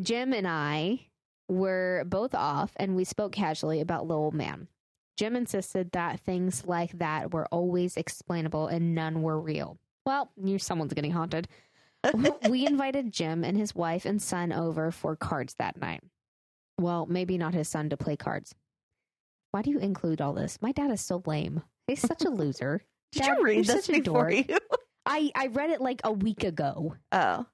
Jim 0.00 0.32
and 0.32 0.48
I 0.48 1.08
were 1.48 2.04
both 2.06 2.34
off, 2.34 2.72
and 2.76 2.96
we 2.96 3.04
spoke 3.04 3.32
casually 3.32 3.80
about 3.80 4.06
Little 4.06 4.30
Man. 4.30 4.68
Jim 5.16 5.36
insisted 5.36 5.92
that 5.92 6.20
things 6.20 6.64
like 6.66 6.98
that 6.98 7.32
were 7.34 7.46
always 7.52 7.96
explainable 7.96 8.66
and 8.66 8.94
none 8.94 9.20
were 9.22 9.38
real. 9.38 9.78
Well, 10.06 10.32
you 10.42 10.58
someone's 10.58 10.94
getting 10.94 11.12
haunted. 11.12 11.48
we 12.48 12.66
invited 12.66 13.12
Jim 13.12 13.44
and 13.44 13.56
his 13.56 13.74
wife 13.74 14.04
and 14.04 14.20
son 14.20 14.52
over 14.52 14.90
for 14.90 15.16
cards 15.16 15.54
that 15.58 15.80
night. 15.80 16.00
Well, 16.80 17.06
maybe 17.06 17.38
not 17.38 17.54
his 17.54 17.68
son 17.68 17.90
to 17.90 17.96
play 17.96 18.16
cards. 18.16 18.54
Why 19.52 19.62
do 19.62 19.70
you 19.70 19.78
include 19.78 20.20
all 20.20 20.32
this? 20.32 20.58
My 20.60 20.72
dad 20.72 20.90
is 20.90 21.00
so 21.00 21.22
lame. 21.26 21.62
He's 21.86 22.00
such 22.00 22.24
a 22.24 22.30
loser. 22.30 22.82
Did 23.12 23.22
Dad, 23.24 23.38
you 23.38 23.44
read 23.44 23.66
this 23.66 23.86
such 23.86 23.96
a 23.96 24.00
before 24.00 24.30
you? 24.30 24.44
I, 25.04 25.30
I 25.34 25.48
read 25.48 25.70
it 25.70 25.80
like 25.80 26.00
a 26.04 26.12
week 26.12 26.44
ago. 26.44 26.96
Oh. 27.12 27.46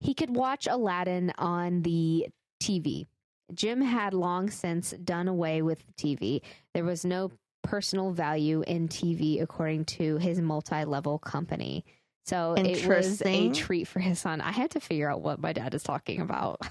He 0.00 0.14
could 0.14 0.34
watch 0.34 0.66
Aladdin 0.66 1.32
on 1.38 1.82
the 1.82 2.26
TV. 2.62 3.06
Jim 3.54 3.80
had 3.80 4.14
long 4.14 4.50
since 4.50 4.90
done 4.92 5.28
away 5.28 5.62
with 5.62 5.82
the 5.86 5.92
TV. 5.92 6.40
There 6.72 6.84
was 6.84 7.04
no 7.04 7.30
personal 7.62 8.10
value 8.10 8.62
in 8.66 8.88
TV, 8.88 9.40
according 9.40 9.84
to 9.84 10.16
his 10.16 10.40
multi 10.40 10.84
level 10.84 11.18
company. 11.18 11.84
So 12.24 12.54
it 12.54 12.86
was 12.86 13.22
a 13.22 13.50
treat 13.50 13.86
for 13.86 14.00
his 14.00 14.18
son. 14.18 14.40
I 14.40 14.50
had 14.50 14.70
to 14.72 14.80
figure 14.80 15.10
out 15.10 15.20
what 15.20 15.40
my 15.40 15.52
dad 15.52 15.74
is 15.74 15.82
talking 15.82 16.20
about. 16.20 16.60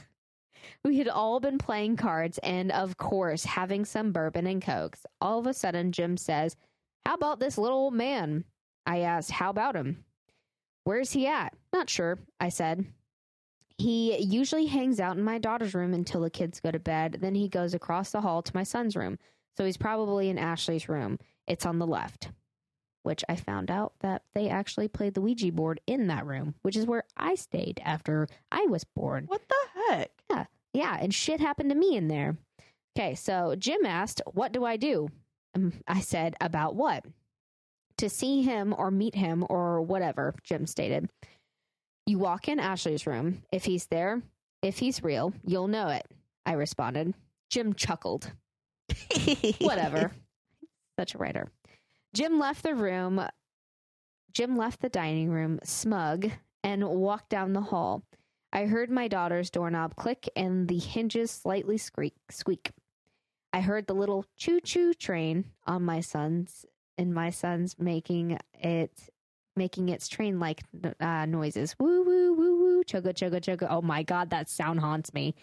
We 0.85 0.97
had 0.97 1.07
all 1.07 1.39
been 1.39 1.59
playing 1.59 1.95
cards 1.95 2.39
and, 2.39 2.69
of 2.69 2.97
course, 2.97 3.45
having 3.45 3.85
some 3.85 4.11
bourbon 4.11 4.45
and 4.47 4.61
cokes. 4.61 5.05
All 5.21 5.39
of 5.39 5.47
a 5.47 5.53
sudden, 5.53 5.93
Jim 5.93 6.17
says, 6.17 6.57
How 7.05 7.13
about 7.13 7.39
this 7.39 7.57
little 7.57 7.77
old 7.77 7.93
man? 7.93 8.43
I 8.85 8.99
asked, 8.99 9.31
How 9.31 9.49
about 9.49 9.77
him? 9.77 10.03
Where's 10.83 11.11
he 11.11 11.25
at? 11.27 11.53
Not 11.71 11.89
sure, 11.89 12.19
I 12.39 12.49
said. 12.49 12.85
He 13.77 14.17
usually 14.17 14.65
hangs 14.65 14.99
out 14.99 15.15
in 15.17 15.23
my 15.23 15.37
daughter's 15.39 15.73
room 15.73 15.93
until 15.93 16.21
the 16.21 16.29
kids 16.29 16.59
go 16.59 16.71
to 16.71 16.79
bed. 16.79 17.19
Then 17.21 17.35
he 17.35 17.47
goes 17.47 17.73
across 17.73 18.11
the 18.11 18.21
hall 18.21 18.41
to 18.41 18.55
my 18.55 18.63
son's 18.63 18.95
room. 18.97 19.17
So 19.55 19.63
he's 19.65 19.77
probably 19.77 20.29
in 20.29 20.37
Ashley's 20.37 20.89
room. 20.89 21.17
It's 21.47 21.65
on 21.65 21.79
the 21.79 21.87
left, 21.87 22.29
which 23.03 23.23
I 23.29 23.35
found 23.35 23.69
out 23.69 23.93
that 23.99 24.23
they 24.33 24.49
actually 24.49 24.87
played 24.87 25.13
the 25.13 25.21
Ouija 25.21 25.51
board 25.51 25.79
in 25.87 26.07
that 26.07 26.25
room, 26.25 26.55
which 26.61 26.75
is 26.75 26.85
where 26.85 27.03
I 27.15 27.35
stayed 27.35 27.81
after 27.85 28.27
I 28.51 28.65
was 28.65 28.83
born. 28.83 29.25
What 29.27 29.41
the 29.47 29.81
heck? 29.93 30.11
Yeah, 30.29 30.45
Yeah. 30.73 30.97
and 30.99 31.13
shit 31.13 31.39
happened 31.39 31.69
to 31.69 31.75
me 31.75 31.95
in 31.95 32.07
there. 32.07 32.37
Okay, 32.97 33.15
so 33.15 33.55
Jim 33.57 33.85
asked, 33.85 34.21
What 34.33 34.51
do 34.51 34.65
I 34.65 34.77
do? 34.77 35.09
Um, 35.55 35.73
I 35.87 35.99
said, 36.01 36.35
About 36.41 36.75
what? 36.75 37.05
To 37.97 38.09
see 38.09 38.41
him 38.41 38.73
or 38.77 38.89
meet 38.91 39.15
him 39.15 39.45
or 39.49 39.81
whatever, 39.81 40.33
Jim 40.43 40.65
stated. 40.65 41.09
You 42.05 42.17
walk 42.17 42.47
in 42.47 42.59
Ashley's 42.59 43.07
room. 43.07 43.43
If 43.51 43.63
he's 43.65 43.85
there, 43.87 44.21
if 44.61 44.79
he's 44.79 45.03
real, 45.03 45.33
you'll 45.45 45.67
know 45.67 45.87
it. 45.89 46.05
I 46.45 46.53
responded. 46.53 47.13
Jim 47.49 47.73
chuckled. 47.73 48.31
Whatever. 49.61 50.11
Such 50.99 51.15
a 51.15 51.17
writer. 51.17 51.47
Jim 52.13 52.39
left 52.39 52.63
the 52.63 52.75
room. 52.75 53.25
Jim 54.33 54.55
left 54.55 54.81
the 54.81 54.89
dining 54.89 55.29
room, 55.29 55.59
smug, 55.63 56.29
and 56.63 56.87
walked 56.87 57.29
down 57.29 57.53
the 57.53 57.61
hall. 57.61 58.03
I 58.51 58.65
heard 58.65 58.91
my 58.91 59.07
daughter's 59.07 59.49
doorknob 59.49 59.95
click 59.95 60.29
and 60.35 60.67
the 60.67 60.77
hinges 60.77 61.31
slightly 61.31 61.77
squeak. 61.77 62.13
Squeak. 62.29 62.71
I 63.51 63.61
heard 63.61 63.87
the 63.87 63.95
little 63.95 64.25
choo-choo 64.37 64.93
train 64.93 65.45
on 65.65 65.83
my 65.83 66.01
son's, 66.01 66.65
and 66.97 67.13
my 67.13 67.29
son's 67.29 67.77
making 67.79 68.37
it, 68.59 68.91
making 69.55 69.89
its 69.89 70.07
train-like 70.07 70.61
uh, 70.99 71.25
noises. 71.25 71.75
Woo 71.79 72.03
woo 72.03 72.33
woo 72.33 72.59
woo, 72.59 72.83
chugga 72.83 73.13
chugga 73.13 73.39
chugga. 73.41 73.67
Oh 73.69 73.81
my 73.81 74.03
god, 74.03 74.29
that 74.31 74.49
sound 74.49 74.79
haunts 74.79 75.13
me. 75.13 75.35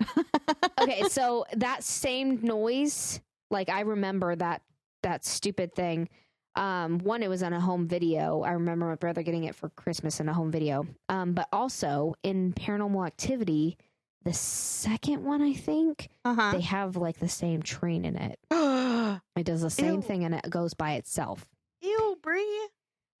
okay, 0.80 1.02
so 1.08 1.44
that 1.54 1.84
same 1.84 2.40
noise, 2.42 3.20
like 3.50 3.68
I 3.68 3.80
remember 3.80 4.34
that 4.36 4.62
that 5.02 5.24
stupid 5.24 5.74
thing. 5.74 6.08
Um, 6.54 6.98
one, 6.98 7.22
it 7.22 7.28
was 7.28 7.42
on 7.42 7.52
a 7.52 7.60
home 7.60 7.86
video. 7.88 8.42
I 8.42 8.52
remember 8.52 8.86
my 8.86 8.94
brother 8.96 9.22
getting 9.22 9.44
it 9.44 9.54
for 9.54 9.70
Christmas 9.70 10.20
in 10.20 10.28
a 10.28 10.34
home 10.34 10.50
video. 10.50 10.86
Um, 11.08 11.32
but 11.32 11.48
also 11.52 12.14
in 12.22 12.52
Paranormal 12.52 13.06
Activity, 13.06 13.78
the 14.24 14.34
second 14.34 15.24
one, 15.24 15.40
I 15.42 15.54
think 15.54 16.08
Uh 16.24 16.52
they 16.52 16.60
have 16.60 16.96
like 16.96 17.18
the 17.18 17.28
same 17.28 17.62
train 17.62 18.04
in 18.04 18.16
it. 18.16 18.38
It 19.36 19.44
does 19.46 19.62
the 19.62 19.70
same 19.70 19.96
Ew. 19.96 20.02
thing 20.02 20.24
and 20.24 20.34
it 20.34 20.48
goes 20.48 20.74
by 20.74 20.92
itself. 20.92 21.46
Ew, 21.80 22.16
Bri. 22.22 22.46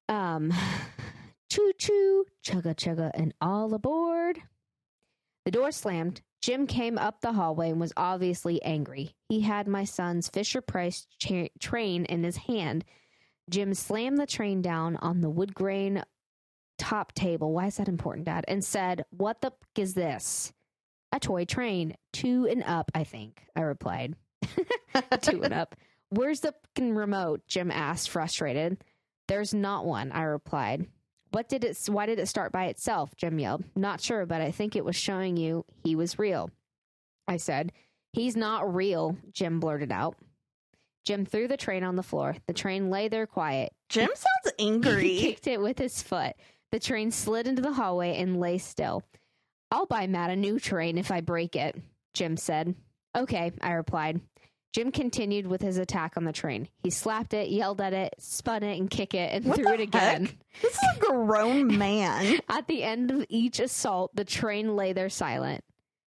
Um, 0.08 0.52
choo 1.50 1.72
choo, 1.78 2.24
chugga 2.44 2.74
chugga, 2.74 3.10
and 3.14 3.34
all 3.40 3.74
aboard. 3.74 4.38
The 5.44 5.50
door 5.50 5.72
slammed. 5.72 6.20
Jim 6.42 6.66
came 6.66 6.98
up 6.98 7.20
the 7.20 7.32
hallway 7.32 7.70
and 7.70 7.80
was 7.80 7.92
obviously 7.96 8.60
angry. 8.62 9.14
He 9.28 9.40
had 9.40 9.68
my 9.68 9.84
son's 9.84 10.28
Fisher 10.28 10.60
Price 10.60 11.06
cha- 11.18 11.48
train 11.60 12.04
in 12.06 12.24
his 12.24 12.36
hand. 12.36 12.84
Jim 13.48 13.74
slammed 13.74 14.18
the 14.18 14.26
train 14.26 14.60
down 14.60 14.96
on 14.96 15.20
the 15.20 15.30
wood 15.30 15.54
grain 15.54 16.02
top 16.78 17.12
table. 17.12 17.52
Why 17.52 17.66
is 17.66 17.76
that 17.76 17.88
important, 17.88 18.26
Dad? 18.26 18.44
And 18.48 18.64
said, 18.64 19.04
What 19.10 19.40
the 19.40 19.48
f- 19.48 19.52
is 19.76 19.94
this? 19.94 20.52
A 21.12 21.20
toy 21.20 21.44
train. 21.44 21.94
Two 22.12 22.48
and 22.50 22.64
up, 22.64 22.90
I 22.94 23.04
think, 23.04 23.44
I 23.54 23.60
replied. 23.60 24.16
Two 25.20 25.44
and 25.44 25.54
up. 25.54 25.76
Where's 26.10 26.40
the 26.40 26.54
fucking 26.74 26.94
remote? 26.94 27.42
Jim 27.46 27.70
asked, 27.70 28.10
frustrated. 28.10 28.82
There's 29.28 29.54
not 29.54 29.84
one, 29.86 30.10
I 30.10 30.22
replied. 30.22 30.86
What 31.32 31.48
did 31.48 31.64
it 31.64 31.78
why 31.88 32.06
did 32.06 32.18
it 32.18 32.26
start 32.26 32.52
by 32.52 32.66
itself? 32.66 33.16
Jim 33.16 33.38
yelled. 33.38 33.64
Not 33.74 34.00
sure, 34.00 34.26
but 34.26 34.40
I 34.40 34.50
think 34.50 34.76
it 34.76 34.84
was 34.84 34.96
showing 34.96 35.36
you 35.36 35.64
he 35.82 35.96
was 35.96 36.18
real. 36.18 36.50
I 37.26 37.38
said. 37.38 37.72
He's 38.12 38.36
not 38.36 38.74
real, 38.74 39.16
Jim 39.32 39.58
blurted 39.58 39.90
out. 39.90 40.16
Jim 41.06 41.24
threw 41.24 41.48
the 41.48 41.56
train 41.56 41.82
on 41.82 41.96
the 41.96 42.02
floor. 42.02 42.36
The 42.46 42.52
train 42.52 42.90
lay 42.90 43.08
there 43.08 43.26
quiet. 43.26 43.72
Jim 43.88 44.10
sounds 44.14 44.54
angry. 44.58 45.08
He 45.16 45.20
kicked 45.32 45.46
it 45.46 45.60
with 45.60 45.78
his 45.78 46.02
foot. 46.02 46.34
The 46.70 46.78
train 46.78 47.10
slid 47.10 47.46
into 47.46 47.62
the 47.62 47.72
hallway 47.72 48.16
and 48.18 48.38
lay 48.38 48.58
still. 48.58 49.02
I'll 49.70 49.86
buy 49.86 50.06
Matt 50.06 50.30
a 50.30 50.36
new 50.36 50.58
train 50.60 50.98
if 50.98 51.10
I 51.10 51.22
break 51.22 51.56
it, 51.56 51.74
Jim 52.12 52.36
said. 52.36 52.74
Okay, 53.16 53.52
I 53.62 53.72
replied. 53.72 54.20
Jim 54.72 54.90
continued 54.90 55.46
with 55.46 55.60
his 55.60 55.76
attack 55.76 56.16
on 56.16 56.24
the 56.24 56.32
train. 56.32 56.68
He 56.82 56.90
slapped 56.90 57.34
it, 57.34 57.50
yelled 57.50 57.80
at 57.80 57.92
it, 57.92 58.14
spun 58.18 58.62
it, 58.62 58.78
and 58.78 58.88
kicked 58.88 59.14
it, 59.14 59.30
and 59.32 59.44
What 59.44 59.56
threw 59.58 59.72
it 59.74 59.80
again. 59.80 60.26
heck? 60.26 60.36
This 60.62 60.72
is 60.74 60.80
a 60.96 61.00
grown 61.00 61.76
man. 61.78 62.38
At 62.48 62.66
the 62.68 62.82
end 62.82 63.10
of 63.10 63.26
each 63.28 63.60
assault, 63.60 64.14
the 64.16 64.24
train 64.24 64.74
lay 64.74 64.92
there 64.94 65.10
silent. 65.10 65.62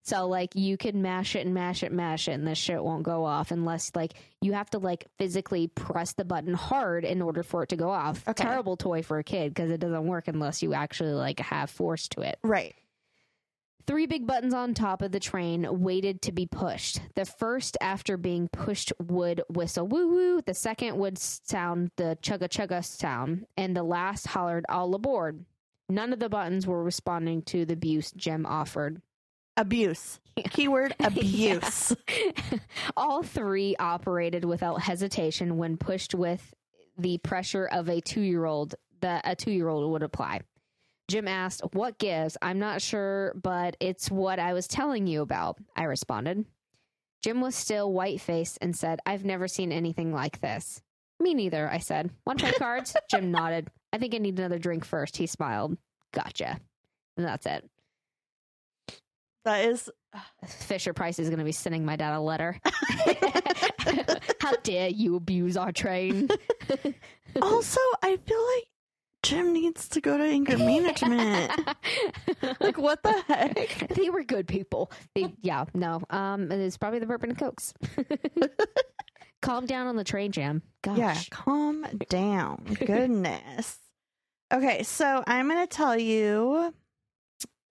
So 0.04 0.26
like 0.28 0.56
you 0.56 0.78
can 0.78 1.02
mash 1.02 1.36
it 1.36 1.46
and 1.46 1.54
mash 1.54 1.84
it, 1.84 1.92
mash 1.92 2.30
it, 2.30 2.32
and 2.32 2.48
this 2.48 2.58
shit 2.58 2.82
won't 2.82 3.04
go 3.04 3.26
off 3.26 3.52
unless 3.52 3.92
like 3.94 4.14
you 4.42 4.54
have 4.54 4.70
to 4.70 4.78
like 4.80 5.06
physically 5.18 5.68
press 5.68 6.14
the 6.14 6.24
button 6.24 6.54
hard 6.54 7.04
in 7.04 7.22
order 7.22 7.44
for 7.44 7.64
it 7.64 7.70
to 7.70 7.76
go 7.76 7.90
off. 7.90 8.26
Okay. 8.26 8.42
Terrible 8.46 8.78
toy 8.78 9.02
for 9.04 9.20
a 9.20 9.24
kid 9.24 9.54
because 9.54 9.70
it 9.70 9.82
doesn't 9.82 10.08
work 10.08 10.30
unless 10.30 10.64
you 10.64 10.74
actually 10.74 11.12
like 11.12 11.42
have 11.42 11.70
force 11.70 12.08
to 12.10 12.22
it. 12.22 12.40
Right. 12.42 12.74
Three 13.88 14.06
big 14.06 14.28
buttons 14.28 14.54
on 14.54 14.74
top 14.74 15.02
of 15.02 15.14
the 15.14 15.20
train 15.20 15.66
waited 15.82 16.22
to 16.24 16.34
be 16.34 16.46
pushed. 16.46 17.00
The 17.16 17.24
first, 17.24 17.78
after 17.80 18.18
being 18.18 18.50
pushed, 18.50 18.92
would 19.00 19.42
whistle 19.50 19.88
woo 19.88 20.10
woo. 20.10 20.42
The 20.42 20.54
second 20.54 20.98
would 20.98 21.18
sound 21.18 21.92
the 21.96 22.18
chugga 22.22 22.50
chugga 22.50 22.84
sound. 22.84 23.46
And 23.56 23.78
the 23.78 23.84
last 23.84 24.28
hollered 24.28 24.66
all 24.68 24.94
aboard. 24.94 25.46
None 25.88 26.12
of 26.12 26.20
the 26.20 26.28
buttons 26.28 26.68
were 26.68 26.84
responding 26.84 27.44
to 27.44 27.64
the 27.64 27.76
abuse 27.76 28.12
Jim 28.12 28.46
offered. 28.46 29.02
Abuse. 29.56 30.20
Keyword 30.50 30.94
abuse. 31.00 31.96
Yeah. 32.10 32.60
all 32.98 33.24
three 33.24 33.78
operated 33.80 34.44
without 34.44 34.82
hesitation 34.82 35.56
when 35.56 35.78
pushed 35.78 36.14
with 36.14 36.54
the 36.98 37.20
pressure 37.20 37.66
of 37.66 37.88
a 37.88 38.02
two 38.02 38.22
year 38.22 38.44
old 38.44 38.76
that 39.00 39.22
a 39.24 39.34
two 39.34 39.52
year 39.52 39.70
old 39.70 39.90
would 39.92 40.04
apply. 40.04 40.42
Jim 41.08 41.28
asked, 41.28 41.62
What 41.74 41.98
gives? 41.98 42.38
I'm 42.42 42.60
not 42.60 42.82
sure, 42.82 43.34
but 43.42 43.78
it's 43.80 44.12
what 44.12 44.40
I 44.40 44.54
was 44.54 44.68
telling 44.68 45.08
you 45.08 45.22
about. 45.22 45.58
I 45.76 45.84
responded. 45.84 46.46
Jim 47.24 47.42
was 47.42 47.56
still 47.56 47.92
white 47.92 48.22
faced 48.22 48.58
and 48.62 48.76
said, 48.76 49.00
I've 49.06 49.26
never 49.26 49.48
seen 49.48 49.72
anything 49.72 50.14
like 50.14 50.40
this. 50.42 50.82
Me 51.20 51.34
neither, 51.34 51.70
I 51.70 51.80
said. 51.80 52.12
Want 52.26 52.40
to 52.40 52.46
play 52.46 52.54
cards? 52.60 52.96
Jim 53.10 53.32
nodded. 53.32 53.70
I 53.92 53.98
think 53.98 54.14
I 54.14 54.20
need 54.20 54.38
another 54.38 54.60
drink 54.60 54.86
first. 54.86 55.18
He 55.18 55.26
smiled. 55.28 55.78
Gotcha. 56.14 56.60
And 57.16 57.26
that's 57.26 57.46
it. 57.46 57.68
That 59.46 59.66
is 59.66 59.90
Fisher 60.46 60.94
Price 60.94 61.20
is 61.20 61.30
going 61.30 61.40
to 61.40 61.46
be 61.46 61.54
sending 61.54 61.86
my 61.86 61.96
dad 61.96 62.14
a 62.14 62.20
letter. 62.20 62.60
How 64.42 64.54
dare 64.64 64.90
you 64.90 65.16
abuse 65.16 65.56
our 65.56 65.72
train? 65.72 66.28
also, 67.42 67.80
I 68.04 68.18
feel 68.18 68.46
like 68.56 68.68
Jim 69.24 69.54
needs 69.54 69.90
to 69.90 70.02
go 70.02 70.18
to 70.18 70.24
anger 70.24 70.58
management. 70.58 71.52
like, 72.60 72.78
what 72.78 73.04
the 73.04 73.24
heck? 73.28 73.88
they 73.96 74.10
were 74.10 74.24
good 74.24 74.48
people. 74.48 74.92
They, 75.16 75.34
yeah, 75.42 75.66
no. 75.74 76.02
Um, 76.10 76.52
it's 76.52 76.78
probably 76.78 77.00
the 77.00 77.06
bourbon 77.06 77.32
and 77.32 77.40
cokes. 77.40 77.74
Calm 79.42 79.66
down 79.66 79.88
on 79.88 79.96
the 79.96 80.04
train 80.04 80.32
jam. 80.32 80.62
Gosh. 80.82 80.98
Yeah, 80.98 81.16
calm 81.30 81.86
down. 82.10 82.64
Goodness. 82.86 83.78
Okay, 84.54 84.84
so 84.84 85.24
I'm 85.28 85.48
going 85.50 85.66
to 85.66 85.68
tell 85.68 85.98
you 85.98 86.74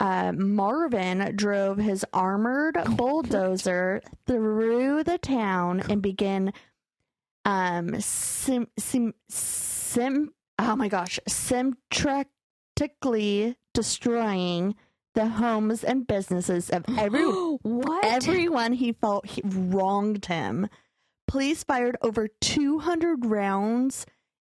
uh, 0.00 0.32
Marvin 0.32 1.36
drove 1.36 1.78
his 1.78 2.04
armored 2.12 2.76
bulldozer 2.96 4.02
through 4.26 5.04
the 5.04 5.18
town 5.18 5.80
and 5.88 6.02
began 6.02 6.52
um 7.44 8.00
sim 8.00 8.66
sim 8.78 9.14
sim 9.28 10.32
oh 10.58 10.74
my 10.76 10.88
gosh 10.88 11.18
sympathetically 11.26 13.56
destroying 13.74 14.74
the 15.14 15.26
homes 15.26 15.82
and 15.82 16.06
businesses 16.06 16.70
of 16.70 16.84
every 16.98 17.24
what? 17.24 18.04
everyone 18.04 18.72
he 18.72 18.92
felt 18.92 19.26
he 19.26 19.42
wronged 19.44 20.26
him. 20.26 20.68
Police 21.26 21.64
fired 21.64 21.96
over 22.00 22.28
200 22.40 23.26
rounds 23.26 24.06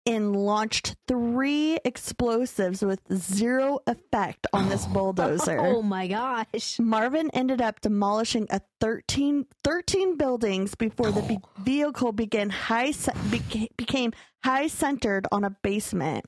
and 0.10 0.36
launched 0.36 0.96
three 1.08 1.78
explosives 1.86 2.82
with 2.84 3.00
zero 3.14 3.80
effect 3.86 4.48
on 4.52 4.68
this 4.70 4.86
bulldozer. 4.88 5.60
Oh 5.70 5.82
my 5.84 6.08
gosh. 6.08 6.80
Marvin 6.80 7.30
ended 7.32 7.62
up 7.62 7.80
demolishing 7.82 8.48
a 8.50 8.60
13, 8.82 9.46
13 9.64 10.18
buildings 10.18 10.74
before 10.76 11.12
the 11.12 11.22
be- 11.22 11.38
vehicle 11.60 12.12
began 12.12 12.50
high 12.50 12.92
ce- 12.92 13.10
beca- 13.30 13.68
became 13.78 14.12
high 14.44 14.68
centered 14.68 15.28
on 15.32 15.44
a 15.44 15.56
basement. 15.62 16.26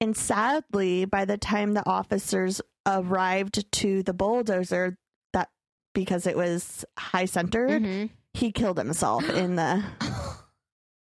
And 0.00 0.16
sadly, 0.16 1.04
by 1.04 1.24
the 1.24 1.38
time 1.38 1.74
the 1.74 1.88
officers 1.88 2.60
arrived 2.86 3.70
to 3.72 4.02
the 4.02 4.12
bulldozer, 4.12 4.96
that 5.32 5.48
because 5.94 6.26
it 6.26 6.36
was 6.36 6.84
high 6.98 7.26
centered, 7.26 7.82
Mhm. 7.82 8.10
he 8.34 8.50
killed 8.50 8.78
himself 8.78 9.28
in 9.30 9.54
the. 9.54 9.84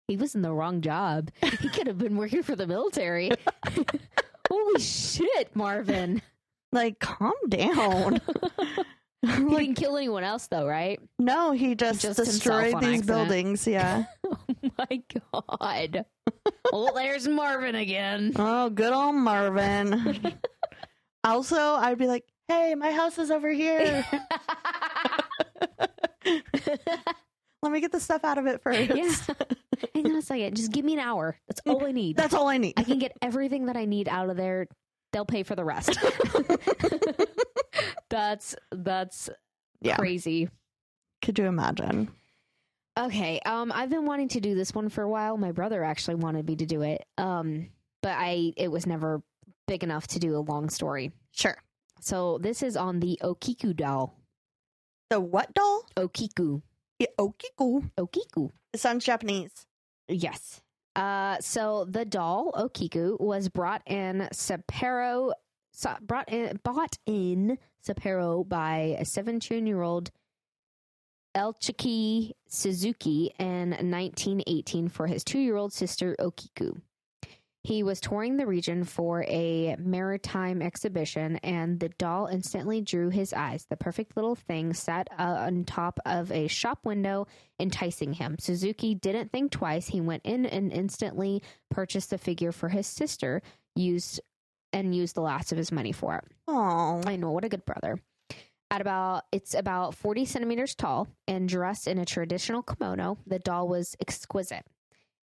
He 0.09 0.17
was 0.17 0.35
in 0.37 0.43
the 0.43 0.53
wrong 0.53 0.83
job. 0.83 1.31
He 1.61 1.69
could 1.69 1.89
have 1.89 1.99
been 1.99 2.17
working 2.17 2.43
for 2.45 2.55
the 2.55 2.67
military. 2.67 3.31
Holy 4.49 4.81
shit, 4.81 5.55
Marvin. 5.57 6.23
Like, 6.73 6.99
calm 7.01 7.33
down. 7.49 8.21
He 9.23 9.43
like, 9.43 9.59
didn't 9.65 9.77
kill 9.77 9.97
anyone 9.97 10.23
else, 10.23 10.47
though, 10.47 10.69
right? 10.69 11.01
no, 11.19 11.51
he 11.51 11.75
just, 11.75 12.01
just 12.01 12.19
destroyed 12.23 12.79
these 12.81 13.01
accident. 13.01 13.07
buildings. 13.07 13.67
Yeah. 13.67 14.05
Oh 14.25 14.39
my 14.79 15.03
god. 15.35 16.05
well, 16.71 16.93
there's 16.95 17.27
Marvin 17.27 17.75
again. 17.75 18.35
Oh, 18.37 18.71
good 18.71 18.93
old 18.93 19.17
Marvin. 19.17 20.33
also, 21.25 21.57
I'd 21.57 21.99
be 21.99 22.07
like, 22.07 22.25
hey, 22.47 22.77
my 22.77 22.93
house 22.93 23.19
is 23.19 23.33
over 23.33 23.51
here. 23.51 24.05
Let 27.63 27.73
me 27.73 27.81
get 27.81 27.93
the 27.93 28.01
stuff 28.01 28.25
out 28.25 28.39
of 28.39 28.47
it 28.47 28.61
first. 28.63 28.91
yeah. 28.95 29.35
Hang 29.95 30.07
on 30.07 30.17
a 30.17 30.23
second. 30.23 30.57
Just 30.57 30.73
give 30.73 30.85
me 30.85 30.95
an 30.95 31.01
hour. 31.01 31.39
That's 31.49 31.61
all 31.67 31.85
I 31.85 31.93
need. 31.93 32.17
That's 32.17 32.35
all 32.35 32.49
I 32.49 32.59
need. 32.59 32.75
I 32.77 32.85
can 32.85 32.99
get 32.99 33.13
everything 33.23 33.67
that 33.67 33.77
I 33.77 33.85
need 33.85 34.09
out 34.09 34.31
of 34.31 34.37
there. 34.37 34.67
They'll 35.13 35.25
pay 35.27 35.43
for 35.43 35.55
the 35.55 35.65
rest. 35.65 35.97
that's 38.11 38.55
that's 38.73 39.31
Yeah. 39.81 39.97
crazy. 39.97 40.49
Could 41.23 41.39
you 41.39 41.47
imagine? 41.47 42.11
Okay, 42.99 43.41
um, 43.45 43.73
I've 43.73 43.91
been 43.91 44.07
wanting 44.07 44.29
to 44.29 44.41
do 44.41 44.55
this 44.55 44.75
one 44.75 44.89
for 44.89 45.03
a 45.03 45.09
while. 45.09 45.37
My 45.37 45.53
brother 45.53 45.85
actually 45.85 46.15
wanted 46.17 46.47
me 46.47 46.57
to 46.57 46.67
do 46.67 46.83
it, 46.83 47.05
um, 47.19 47.69
but 48.03 48.13
I 48.17 48.53
it 48.57 48.71
was 48.71 48.87
never 48.87 49.23
big 49.67 49.83
enough 49.85 50.07
to 50.09 50.19
do 50.19 50.37
a 50.37 50.41
long 50.41 50.71
story. 50.71 51.13
Sure. 51.33 51.57
So 52.01 52.39
this 52.39 52.63
is 52.63 52.77
on 52.77 53.01
the 53.01 53.19
Okiku 53.23 53.77
doll. 53.77 54.19
The 55.11 55.21
what 55.21 55.53
doll? 55.55 55.85
Okiku, 55.97 56.63
Yeah, 56.99 57.09
Okiku. 57.19 57.91
Okiku. 57.99 58.51
It 58.73 58.81
sounds 58.81 59.05
Japanese. 59.05 59.67
Yes. 60.09 60.61
Uh, 60.95 61.37
so 61.41 61.85
the 61.89 62.05
doll 62.05 62.53
Okiku 62.53 63.21
was 63.21 63.49
brought 63.51 63.83
in 63.87 64.29
Sapporo, 64.33 65.33
sa- 65.73 65.99
brought 66.01 66.31
in, 66.33 66.59
bought 66.65 66.97
in 67.05 67.59
Sapporo 67.87 68.49
by 68.49 68.97
a 68.99 69.05
17 69.05 69.67
year 69.67 69.83
old 69.83 70.11
Eikichi 71.37 72.33
Suzuki 72.49 73.31
in 73.39 73.71
1918 73.71 74.89
for 74.89 75.07
his 75.07 75.23
two 75.23 75.39
year 75.39 75.57
old 75.57 75.73
sister 75.73 76.17
Okiku. 76.19 76.81
He 77.67 77.83
was 77.83 78.01
touring 78.01 78.37
the 78.37 78.47
region 78.47 78.85
for 78.85 79.25
a 79.25 79.75
maritime 79.77 80.63
exhibition, 80.63 81.39
and 81.39 81.81
the 81.81 81.89
doll 81.89 82.29
instantly 82.29 82.81
drew 82.81 83.11
his 83.11 83.33
eyes. 83.33 83.67
The 83.69 83.77
perfect 83.77 84.15
little 84.15 84.37
thing 84.37 84.73
sat 84.73 85.09
uh, 85.19 85.23
on 85.41 85.65
top 85.65 85.99
of 86.07 86.31
a 86.31 86.47
shop 86.47 86.79
window, 86.85 87.27
enticing 87.59 88.13
him. 88.13 88.37
Suzuki 88.39 88.95
didn't 88.95 89.33
think 89.33 89.51
twice. 89.51 89.89
He 89.89 90.01
went 90.01 90.23
in 90.25 90.47
and 90.47 90.73
instantly 90.73 91.43
purchased 91.69 92.11
the 92.11 92.19
figure 92.19 92.53
for 92.53 92.69
his 92.69 92.87
sister, 92.87 93.43
used 93.75 94.21
and 94.73 94.95
used 94.95 95.17
the 95.17 95.21
last 95.21 95.51
of 95.51 95.59
his 95.59 95.73
money 95.73 95.91
for 95.91 96.15
it. 96.15 96.25
Oh, 96.47 97.03
I 97.05 97.17
know 97.17 97.33
what 97.33 97.45
a 97.45 97.49
good 97.49 97.65
brother. 97.65 97.99
At 98.71 98.81
about 98.81 99.25
it's 99.33 99.55
about 99.55 99.97
40 99.97 100.25
centimeters 100.25 100.77
tall 100.77 101.09
and 101.27 101.49
dressed 101.49 101.89
in 101.89 101.99
a 101.99 102.05
traditional 102.05 102.63
kimono, 102.63 103.19
the 103.27 103.41
doll 103.41 103.67
was 103.67 103.97
exquisite. 104.01 104.65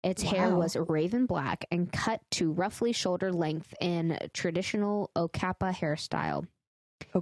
Its 0.04 0.22
hair 0.22 0.54
was 0.54 0.76
raven 0.76 1.24
black 1.24 1.64
and 1.70 1.90
cut 1.90 2.20
to 2.32 2.52
roughly 2.52 2.92
shoulder 2.92 3.32
length 3.32 3.72
in 3.80 4.18
traditional 4.34 5.10
Okappa 5.16 5.74
hairstyle. 5.74 6.46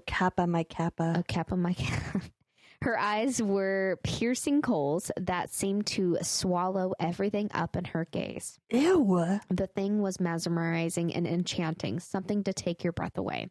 Kappa, 0.06 0.48
my 0.48 0.64
Kappa. 0.64 1.14
Okappa, 1.16 1.56
my 1.56 1.74
kappa. 1.74 2.22
Her 2.82 2.98
eyes 2.98 3.40
were 3.40 4.00
piercing 4.02 4.60
coals 4.60 5.12
that 5.16 5.54
seemed 5.54 5.86
to 5.88 6.18
swallow 6.22 6.92
everything 6.98 7.48
up 7.54 7.76
in 7.76 7.84
her 7.84 8.08
gaze. 8.10 8.58
Ew. 8.70 9.38
The 9.48 9.68
thing 9.68 10.02
was 10.02 10.18
mesmerizing 10.18 11.14
and 11.14 11.24
enchanting, 11.24 12.00
something 12.00 12.42
to 12.42 12.52
take 12.52 12.82
your 12.82 12.92
breath 12.92 13.16
away. 13.16 13.50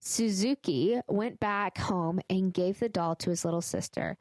Suzuki 0.00 0.98
went 1.06 1.40
back 1.40 1.76
home 1.76 2.20
and 2.30 2.54
gave 2.54 2.80
the 2.80 2.88
doll 2.88 3.14
to 3.16 3.28
his 3.28 3.44
little 3.44 3.60
sister. 3.60 4.16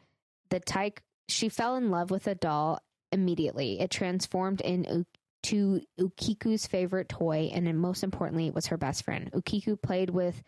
The 0.49 0.59
tyke, 0.59 1.01
she 1.29 1.47
fell 1.47 1.77
in 1.77 1.89
love 1.89 2.11
with 2.11 2.25
the 2.25 2.35
doll 2.35 2.81
immediately. 3.11 3.79
It 3.79 3.91
transformed 3.91 4.61
into 4.61 5.81
Okiku's 5.99 6.67
favorite 6.67 7.09
toy, 7.09 7.49
and 7.53 7.65
then 7.67 7.77
most 7.77 8.03
importantly, 8.03 8.47
it 8.47 8.53
was 8.55 8.67
her 8.67 8.77
best 8.77 9.03
friend. 9.03 9.31
Okiku 9.31 9.81
played 9.81 10.09
with 10.09 10.41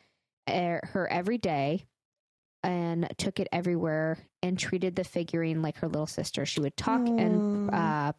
er, 0.49 0.81
her 0.93 1.07
every 1.11 1.37
day 1.37 1.85
and 2.63 3.07
took 3.17 3.39
it 3.39 3.47
everywhere 3.51 4.17
and 4.41 4.57
treated 4.57 4.95
the 4.95 5.03
figurine 5.03 5.61
like 5.61 5.77
her 5.77 5.87
little 5.87 6.07
sister. 6.07 6.45
She 6.45 6.61
would 6.61 6.77
talk 6.77 7.01
and 7.01 7.69
Mm. 7.69 7.73
uh, 7.73 8.13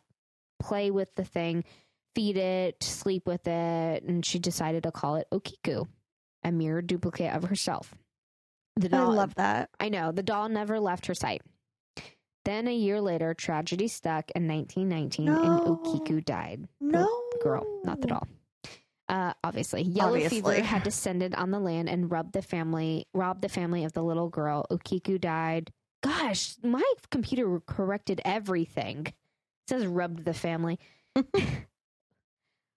play 0.60 0.90
with 0.90 1.14
the 1.14 1.24
thing, 1.24 1.64
feed 2.14 2.36
it, 2.36 2.82
sleep 2.82 3.26
with 3.26 3.46
it, 3.46 4.02
and 4.02 4.24
she 4.24 4.38
decided 4.38 4.82
to 4.82 4.92
call 4.92 5.16
it 5.16 5.26
Okiku, 5.32 5.88
a 6.42 6.52
mirror 6.52 6.82
duplicate 6.82 7.34
of 7.34 7.44
herself. 7.44 7.94
The 8.76 8.88
doll, 8.88 9.12
I 9.12 9.14
love 9.14 9.34
that. 9.36 9.70
I 9.80 9.88
know 9.88 10.12
the 10.12 10.22
doll 10.22 10.48
never 10.48 10.78
left 10.80 11.06
her 11.06 11.14
sight. 11.14 11.42
Then 12.44 12.68
a 12.68 12.74
year 12.74 13.00
later, 13.00 13.32
tragedy 13.34 13.88
struck 13.88 14.30
in 14.32 14.46
1919, 14.46 15.28
and 15.28 15.36
No. 15.36 15.76
Okiku 15.82 16.24
died 16.24 16.68
No. 16.80 17.08
girl, 17.42 17.64
not 17.84 18.00
the 18.00 18.08
doll. 18.08 18.28
Uh, 19.08 19.32
obviously, 19.42 19.82
yellow 19.82 20.12
Obviously. 20.14 20.40
fever 20.40 20.62
had 20.62 20.82
descended 20.82 21.34
on 21.34 21.50
the 21.50 21.58
land 21.58 21.88
and 21.88 22.10
robbed 22.10 22.32
the 22.32 22.42
family, 22.42 23.06
robbed 23.12 23.42
the 23.42 23.48
family 23.48 23.84
of 23.84 23.92
the 23.92 24.02
little 24.02 24.28
girl. 24.28 24.66
Okiku 24.70 25.20
died. 25.20 25.70
Gosh, 26.02 26.56
my 26.62 26.82
computer 27.10 27.60
corrected 27.66 28.20
everything. 28.24 29.06
It 29.06 29.14
says 29.68 29.86
rubbed 29.86 30.24
the 30.24 30.34
family. 30.34 30.78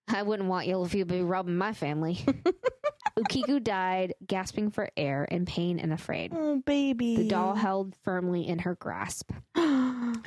I 0.08 0.24
wouldn't 0.24 0.50
want 0.50 0.68
yellow 0.68 0.86
fever 0.86 1.10
to 1.10 1.16
be 1.16 1.22
robbing 1.22 1.58
my 1.58 1.74
family. 1.74 2.26
Okiku 3.18 3.64
died, 3.64 4.14
gasping 4.26 4.70
for 4.70 4.90
air, 4.96 5.26
in 5.26 5.46
pain 5.46 5.80
and 5.80 5.92
afraid. 5.92 6.34
Oh, 6.36 6.62
baby. 6.66 7.16
The 7.16 7.28
doll 7.28 7.56
held 7.56 7.96
firmly 8.04 8.48
in 8.48 8.60
her 8.60 8.76
grasp. 8.76 9.32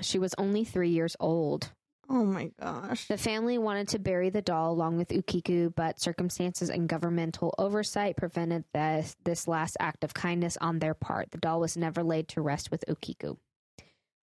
She 0.03 0.19
was 0.19 0.35
only 0.39 0.65
three 0.65 0.91
years 0.91 1.17
old. 1.19 1.73
Oh 2.09 2.25
my 2.25 2.51
gosh. 2.61 3.07
The 3.07 3.17
family 3.17 3.59
wanted 3.59 3.89
to 3.89 3.99
bury 3.99 4.31
the 4.31 4.43
doll 4.43 4.73
along 4.73 4.99
with 4.99 5.09
Okiku, 5.09 5.75
but 5.75 6.01
circumstances 6.01 6.71
and 6.71 6.89
governmental 6.89 7.55
oversight 7.59 8.17
prevented 8.17 8.65
this, 8.73 9.17
this 9.25 9.47
last 9.47 9.77
act 9.79 10.05
of 10.05 10.13
kindness 10.15 10.57
on 10.61 10.79
their 10.79 10.95
part. 10.95 11.31
The 11.31 11.39
doll 11.39 11.61
was 11.61 11.77
never 11.77 12.03
laid 12.03 12.29
to 12.29 12.41
rest 12.41 12.71
with 12.71 12.85
Okiku. 12.89 13.37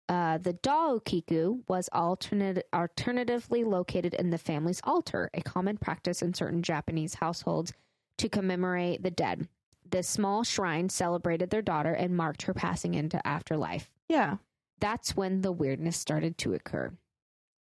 Uh, 0.09 0.37
the 0.37 0.53
doll 0.53 0.99
Okiku 0.99 1.61
was 1.67 1.89
alternate, 1.93 2.67
alternatively 2.73 3.63
located 3.63 4.13
in 4.13 4.29
the 4.29 4.37
family's 4.37 4.81
altar, 4.83 5.29
a 5.33 5.41
common 5.41 5.77
practice 5.77 6.21
in 6.21 6.33
certain 6.33 6.61
Japanese 6.61 7.15
households 7.15 7.73
to 8.17 8.27
commemorate 8.27 9.01
the 9.01 9.11
dead. 9.11 9.47
This 9.89 10.07
small 10.07 10.43
shrine 10.43 10.89
celebrated 10.89 11.49
their 11.49 11.61
daughter 11.61 11.93
and 11.93 12.17
marked 12.17 12.43
her 12.43 12.53
passing 12.53 12.95
into 12.95 13.25
afterlife. 13.25 13.89
Yeah. 14.09 14.37
That's 14.79 15.15
when 15.15 15.41
the 15.41 15.51
weirdness 15.51 15.97
started 15.97 16.37
to 16.39 16.53
occur. 16.53 16.91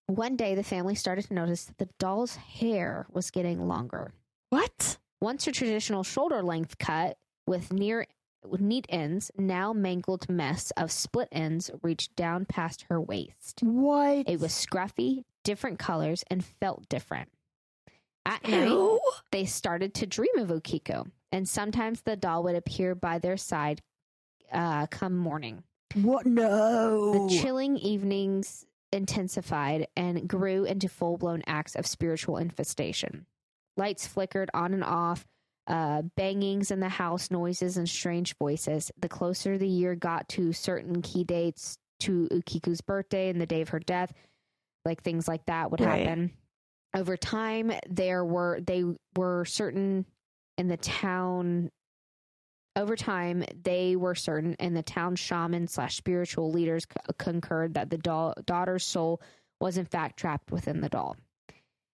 One 0.06 0.36
day, 0.36 0.54
the 0.54 0.64
family 0.64 0.94
started 0.94 1.26
to 1.26 1.34
notice 1.34 1.64
that 1.64 1.78
the 1.78 1.88
doll's 1.98 2.36
hair 2.36 3.06
was 3.12 3.30
getting 3.30 3.68
longer. 3.68 4.12
What? 4.50 4.98
Once 5.20 5.44
her 5.44 5.52
traditional 5.52 6.02
shoulder 6.02 6.42
length 6.42 6.78
cut 6.78 7.18
with 7.46 7.72
near 7.72 8.06
neat 8.58 8.86
ends, 8.88 9.30
now 9.36 9.72
mangled 9.72 10.28
mess 10.28 10.70
of 10.76 10.90
split 10.90 11.28
ends 11.32 11.70
reached 11.82 12.14
down 12.16 12.44
past 12.44 12.86
her 12.88 13.00
waist. 13.00 13.60
What? 13.62 14.28
It 14.28 14.40
was 14.40 14.52
scruffy, 14.52 15.24
different 15.44 15.78
colors, 15.78 16.24
and 16.30 16.44
felt 16.44 16.88
different. 16.88 17.30
At 18.24 18.46
night, 18.46 18.68
Ew. 18.68 19.00
they 19.30 19.44
started 19.44 19.94
to 19.94 20.06
dream 20.06 20.38
of 20.38 20.48
Okiku, 20.48 21.10
and 21.32 21.48
sometimes 21.48 22.02
the 22.02 22.16
doll 22.16 22.44
would 22.44 22.54
appear 22.54 22.94
by 22.94 23.18
their 23.18 23.36
side 23.36 23.82
uh, 24.52 24.86
come 24.86 25.16
morning. 25.16 25.64
What? 25.94 26.26
No. 26.26 27.28
The 27.28 27.38
chilling 27.40 27.76
evenings 27.76 28.64
intensified 28.92 29.88
and 29.96 30.28
grew 30.28 30.64
into 30.64 30.88
full 30.88 31.16
blown 31.16 31.42
acts 31.46 31.74
of 31.74 31.86
spiritual 31.86 32.36
infestation. 32.36 33.26
Lights 33.76 34.06
flickered 34.06 34.50
on 34.54 34.74
and 34.74 34.84
off, 34.84 35.26
uh, 35.66 36.02
bangings 36.16 36.70
in 36.70 36.80
the 36.80 36.88
house, 36.88 37.30
noises, 37.30 37.76
and 37.76 37.88
strange 37.88 38.36
voices. 38.36 38.90
The 39.00 39.08
closer 39.08 39.58
the 39.58 39.68
year 39.68 39.94
got 39.94 40.28
to 40.30 40.52
certain 40.52 41.02
key 41.02 41.24
dates, 41.24 41.78
to 42.00 42.26
Okiku's 42.32 42.80
birthday 42.80 43.28
and 43.28 43.40
the 43.40 43.46
day 43.46 43.60
of 43.60 43.68
her 43.68 43.78
death, 43.78 44.12
like 44.84 45.02
things 45.02 45.28
like 45.28 45.44
that 45.46 45.70
would 45.70 45.80
Right. 45.80 46.04
happen. 46.04 46.32
Over 46.94 47.16
time, 47.16 47.72
there 47.88 48.24
were 48.24 48.60
they 48.60 48.84
were 49.16 49.44
certain 49.44 50.04
in 50.58 50.66
the 50.66 50.76
town 50.76 51.70
over 52.74 52.96
time, 52.96 53.44
they 53.62 53.96
were 53.96 54.14
certain, 54.14 54.56
and 54.58 54.74
the 54.76 54.82
town 54.82 55.14
shaman 55.14 55.68
slash 55.68 55.94
spiritual 55.96 56.50
leaders 56.50 56.84
c- 56.84 57.12
concurred 57.18 57.74
that 57.74 57.90
the 57.90 57.98
doll, 57.98 58.34
daughter's 58.46 58.84
soul 58.84 59.20
was 59.60 59.76
in 59.76 59.84
fact 59.84 60.18
trapped 60.18 60.50
within 60.50 60.80
the 60.80 60.88
doll. 60.88 61.14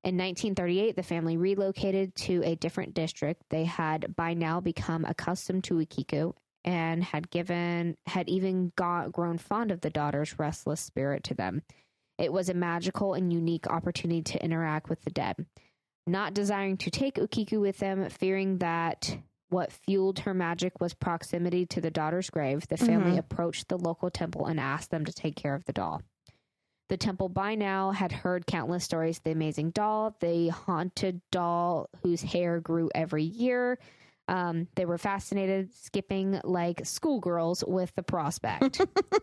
In 0.04 0.16
1938, 0.16 0.96
the 0.96 1.04
family 1.04 1.36
relocated 1.38 2.16
to 2.16 2.42
a 2.44 2.56
different 2.56 2.94
district. 2.94 3.44
They 3.50 3.66
had 3.66 4.16
by 4.16 4.34
now 4.34 4.62
become 4.62 5.04
accustomed 5.04 5.66
to 5.66 5.76
Okiku 5.76 6.34
and 6.64 7.04
had 7.04 7.30
given 7.30 7.98
had 8.06 8.30
even 8.30 8.72
got, 8.76 9.12
grown 9.12 9.38
fond 9.38 9.72
of 9.72 9.82
the 9.82 9.90
daughter's 9.90 10.40
restless 10.40 10.80
spirit 10.82 11.24
to 11.26 11.34
them. 11.34 11.62
It 12.18 12.32
was 12.32 12.50
a 12.50 12.54
magical 12.54 13.14
and 13.14 13.32
unique 13.34 13.68
opportunity 13.68 14.22
to 14.24 14.44
interact 14.44 14.90
with 14.90 15.02
the 15.04 15.12
dead. 15.12 15.46
Not 16.06 16.34
desiring 16.34 16.78
to 16.78 16.90
take 16.90 17.16
Okiku 17.16 17.60
with 17.60 17.80
them, 17.80 18.10
fearing 18.10 18.60
that 18.60 19.18
what 19.50 19.72
fueled 19.72 20.20
her 20.20 20.34
magic 20.34 20.80
was 20.80 20.94
proximity 20.94 21.66
to 21.68 21.82
the 21.82 21.92
daughter's 21.92 22.30
grave, 22.30 22.68
the 22.68 22.78
family 22.78 23.14
Mhm. 23.14 23.20
approached 23.20 23.68
the 23.68 23.78
local 23.78 24.10
temple 24.10 24.46
and 24.46 24.60
asked 24.60 24.90
them 24.90 25.06
to 25.06 25.14
take 25.14 25.36
care 25.36 25.54
of 25.54 25.66
the 25.66 25.74
doll. 25.74 26.02
The 26.90 26.98
temple 26.98 27.28
by 27.28 27.56
now 27.56 27.92
had 27.92 28.12
heard 28.12 28.46
countless 28.46 28.84
stories 28.84 29.18
of 29.18 29.24
the 29.24 29.32
amazing 29.32 29.72
doll, 29.72 30.16
the 30.22 30.50
haunted 30.50 31.22
doll 31.32 31.90
whose 32.02 32.22
hair 32.22 32.62
grew 32.62 32.90
every 32.96 33.24
year. 33.24 33.78
Um, 34.30 34.68
they 34.76 34.86
were 34.86 34.98
fascinated, 34.98 35.74
skipping 35.74 36.40
like 36.44 36.86
schoolgirls 36.86 37.64
with 37.66 37.94
the 37.96 38.04
prospect. 38.04 38.82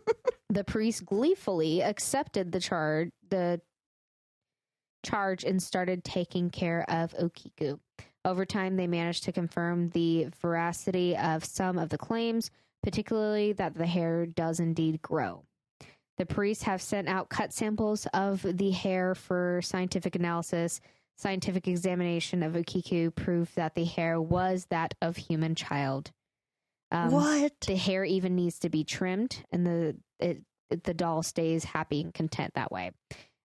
the 0.50 0.64
priest 0.64 1.06
gleefully 1.06 1.82
accepted 1.82 2.52
the 2.52 2.60
charge, 2.60 3.10
the 3.30 3.60
charge, 5.02 5.44
and 5.44 5.62
started 5.62 6.04
taking 6.04 6.50
care 6.50 6.84
of 6.90 7.12
Okiku. 7.14 7.78
Over 8.26 8.44
time, 8.44 8.76
they 8.76 8.86
managed 8.86 9.24
to 9.24 9.32
confirm 9.32 9.90
the 9.90 10.28
veracity 10.40 11.16
of 11.16 11.44
some 11.44 11.78
of 11.78 11.90
the 11.90 11.98
claims, 11.98 12.50
particularly 12.82 13.52
that 13.54 13.74
the 13.74 13.86
hair 13.86 14.24
does 14.26 14.60
indeed 14.60 15.02
grow. 15.02 15.44
The 16.16 16.26
priests 16.26 16.64
have 16.64 16.80
sent 16.80 17.08
out 17.08 17.28
cut 17.28 17.52
samples 17.52 18.06
of 18.14 18.42
the 18.42 18.70
hair 18.70 19.14
for 19.14 19.60
scientific 19.62 20.14
analysis. 20.14 20.80
Scientific 21.16 21.68
examination 21.68 22.42
of 22.42 22.54
Okiku 22.54 23.14
proved 23.14 23.54
that 23.56 23.74
the 23.74 23.84
hair 23.84 24.20
was 24.20 24.66
that 24.70 24.94
of 25.00 25.16
human 25.16 25.54
child. 25.54 26.10
Um, 26.90 27.10
what? 27.10 27.52
The 27.60 27.76
hair 27.76 28.04
even 28.04 28.36
needs 28.36 28.60
to 28.60 28.68
be 28.68 28.84
trimmed, 28.84 29.44
and 29.50 29.66
the 29.66 29.96
it, 30.20 30.42
the 30.70 30.94
doll 30.94 31.22
stays 31.22 31.64
happy 31.64 32.00
and 32.00 32.14
content 32.14 32.54
that 32.54 32.72
way. 32.72 32.92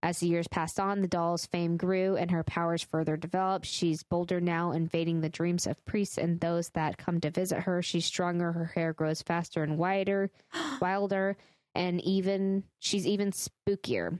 As 0.02 0.20
the 0.20 0.28
years 0.28 0.46
passed 0.46 0.78
on, 0.78 1.00
the 1.00 1.08
doll's 1.08 1.46
fame 1.46 1.76
grew 1.76 2.16
and 2.16 2.30
her 2.30 2.44
powers 2.44 2.82
further 2.82 3.16
developed. 3.16 3.66
She's 3.66 4.04
bolder 4.04 4.40
now, 4.40 4.70
invading 4.70 5.20
the 5.20 5.28
dreams 5.28 5.66
of 5.66 5.84
priests 5.84 6.18
and 6.18 6.40
those 6.40 6.68
that 6.70 6.98
come 6.98 7.20
to 7.20 7.30
visit 7.30 7.62
her. 7.62 7.82
She's 7.82 8.06
stronger, 8.06 8.52
her 8.52 8.66
hair 8.66 8.92
grows 8.92 9.22
faster 9.22 9.64
and 9.64 9.76
wider, 9.76 10.30
wilder, 10.80 11.36
and 11.78 12.02
even 12.04 12.64
she's 12.80 13.06
even 13.06 13.30
spookier. 13.30 14.18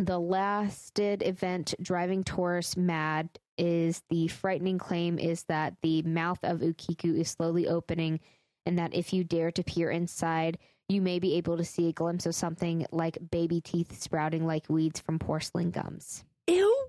The 0.00 0.18
lasted 0.18 1.22
event 1.22 1.74
driving 1.80 2.24
tourists 2.24 2.76
mad 2.76 3.28
is 3.56 4.02
the 4.10 4.26
frightening 4.26 4.78
claim 4.78 5.18
is 5.18 5.44
that 5.44 5.74
the 5.82 6.02
mouth 6.02 6.40
of 6.42 6.58
Okiku 6.58 7.16
is 7.20 7.30
slowly 7.30 7.68
opening 7.68 8.18
and 8.66 8.78
that 8.78 8.94
if 8.94 9.12
you 9.12 9.22
dare 9.22 9.52
to 9.52 9.62
peer 9.62 9.90
inside, 9.92 10.58
you 10.88 11.00
may 11.00 11.20
be 11.20 11.36
able 11.36 11.56
to 11.56 11.64
see 11.64 11.88
a 11.88 11.92
glimpse 11.92 12.26
of 12.26 12.34
something 12.34 12.84
like 12.90 13.16
baby 13.30 13.60
teeth 13.60 14.02
sprouting 14.02 14.44
like 14.44 14.68
weeds 14.68 14.98
from 14.98 15.20
porcelain 15.20 15.70
gums. 15.70 16.24
Ew. 16.48 16.88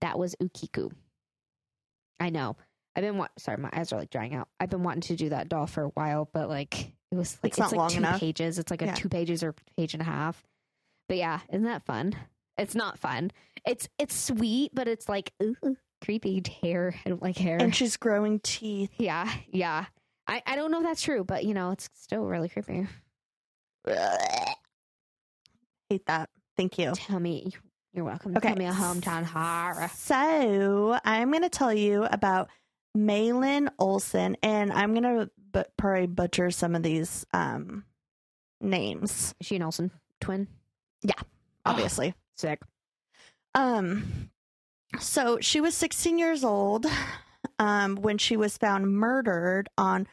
That 0.00 0.16
was 0.16 0.36
Okiku. 0.40 0.92
I 2.20 2.30
know. 2.30 2.56
I've 2.94 3.02
been 3.02 3.18
wa- 3.18 3.28
sorry, 3.36 3.56
my 3.56 3.70
eyes 3.72 3.92
are 3.92 3.98
like 3.98 4.10
drying 4.10 4.34
out. 4.34 4.48
I've 4.60 4.70
been 4.70 4.84
wanting 4.84 5.00
to 5.02 5.16
do 5.16 5.30
that 5.30 5.48
doll 5.48 5.66
for 5.66 5.82
a 5.82 5.88
while, 5.88 6.28
but 6.32 6.48
like 6.48 6.92
it 7.14 7.18
was 7.18 7.38
like 7.42 7.50
It's 7.52 7.58
not 7.58 7.70
like 7.72 7.78
long 7.78 7.90
two 7.90 7.98
enough. 7.98 8.20
pages. 8.20 8.58
It's 8.58 8.70
like 8.70 8.82
a 8.82 8.86
Yeah. 8.86 8.94
two 8.94 9.08
pages 9.08 9.42
or 9.42 9.54
page 9.76 9.94
and 9.94 10.00
a 10.00 10.04
half. 10.04 10.42
But 11.08 11.16
yeah, 11.18 11.40
isn't 11.50 11.64
that 11.64 11.84
fun? 11.84 12.14
It's 12.58 12.74
not 12.74 12.98
fun. 12.98 13.30
It's 13.66 13.88
it's 13.98 14.14
sweet, 14.14 14.72
but 14.74 14.88
it's 14.88 15.08
like 15.08 15.32
ooh, 15.42 15.76
creepy 16.02 16.42
hair. 16.62 16.94
I 17.04 17.08
don't 17.08 17.22
like 17.22 17.36
hair. 17.36 17.56
And 17.60 17.74
she's 17.74 17.96
growing 17.96 18.40
teeth. 18.40 18.90
yeah, 18.98 19.30
yeah. 19.50 19.86
I, 20.26 20.42
I 20.46 20.56
don't 20.56 20.70
know 20.70 20.78
if 20.78 20.84
that's 20.84 21.02
true, 21.02 21.22
but 21.24 21.44
you 21.44 21.52
know, 21.54 21.70
it's 21.72 21.88
still 21.94 22.24
really 22.24 22.48
creepy. 22.48 22.86
Hate 25.90 26.06
that. 26.06 26.30
Thank 26.56 26.78
you. 26.78 26.92
Tell 26.94 27.20
me 27.20 27.52
you're 27.92 28.04
welcome. 28.04 28.36
Okay. 28.36 28.48
Tell 28.48 28.56
me 28.56 28.66
a 28.66 28.72
hometown 28.72 29.22
horror. 29.24 29.90
So 29.94 30.98
I'm 31.04 31.30
going 31.30 31.42
to 31.42 31.48
tell 31.48 31.72
you 31.72 32.04
about 32.04 32.48
Malin 32.94 33.70
Olsson, 33.80 34.36
and 34.42 34.72
I'm 34.72 34.92
to 35.02 35.30
but 35.52 35.76
probably 35.76 36.06
butcher 36.06 36.50
some 36.50 36.74
of 36.74 36.82
these 36.82 37.24
um, 37.32 37.84
names, 38.60 39.34
Is 39.40 39.46
she 39.46 39.56
an 39.56 39.62
Olsen 39.62 39.90
twin? 40.20 40.48
Yeah, 41.02 41.14
obviously. 41.64 42.14
Sick. 42.36 42.60
Um, 43.54 44.30
so 44.98 45.38
she 45.40 45.60
was 45.60 45.76
16 45.76 46.18
years 46.18 46.42
old 46.44 46.86
um, 47.58 47.96
when 47.96 48.18
she 48.18 48.36
was 48.36 48.58
found 48.58 48.92
murdered 48.92 49.68
on 49.78 50.08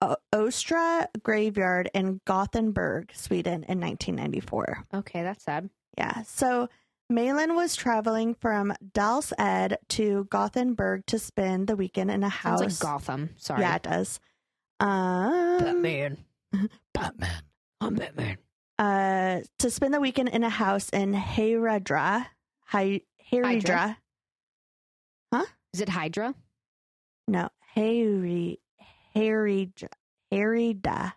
O- 0.00 0.16
Ostra 0.32 1.08
Graveyard 1.22 1.90
in 1.94 2.20
Gothenburg, 2.24 3.12
Sweden, 3.14 3.64
in 3.68 3.80
1994. 3.80 4.86
Okay, 4.94 5.22
that's 5.22 5.44
sad. 5.44 5.70
Yeah. 5.96 6.22
So 6.22 6.68
Malin 7.10 7.54
was 7.54 7.76
traveling 7.76 8.34
from 8.34 8.72
Dals 8.94 9.32
Ed 9.38 9.78
to 9.90 10.26
Gothenburg 10.30 11.04
to 11.06 11.18
spend 11.18 11.66
the 11.66 11.76
weekend 11.76 12.10
in 12.10 12.22
a 12.22 12.28
house. 12.28 12.60
Sounds 12.60 12.82
like 12.82 12.90
Gotham. 12.92 13.30
Sorry. 13.36 13.60
Yeah, 13.60 13.76
it 13.76 13.82
does. 13.82 14.20
Um, 14.80 15.58
Batman. 15.58 16.18
Batman. 16.94 17.30
I'm 17.80 17.94
Batman. 17.94 18.38
uh, 18.78 19.40
to 19.58 19.70
spend 19.70 19.92
the 19.94 20.00
weekend 20.00 20.30
in 20.30 20.42
a 20.44 20.48
house 20.50 20.88
in 20.90 21.12
Heradra. 21.14 22.26
Hy- 22.66 23.02
Heridra. 23.30 23.96
Huh? 25.32 25.44
Is 25.74 25.80
it 25.80 25.88
Hydra? 25.88 26.34
No, 27.28 27.48
Heri, 27.74 28.60
Heridra. 29.14 29.88
Herida. 30.32 31.12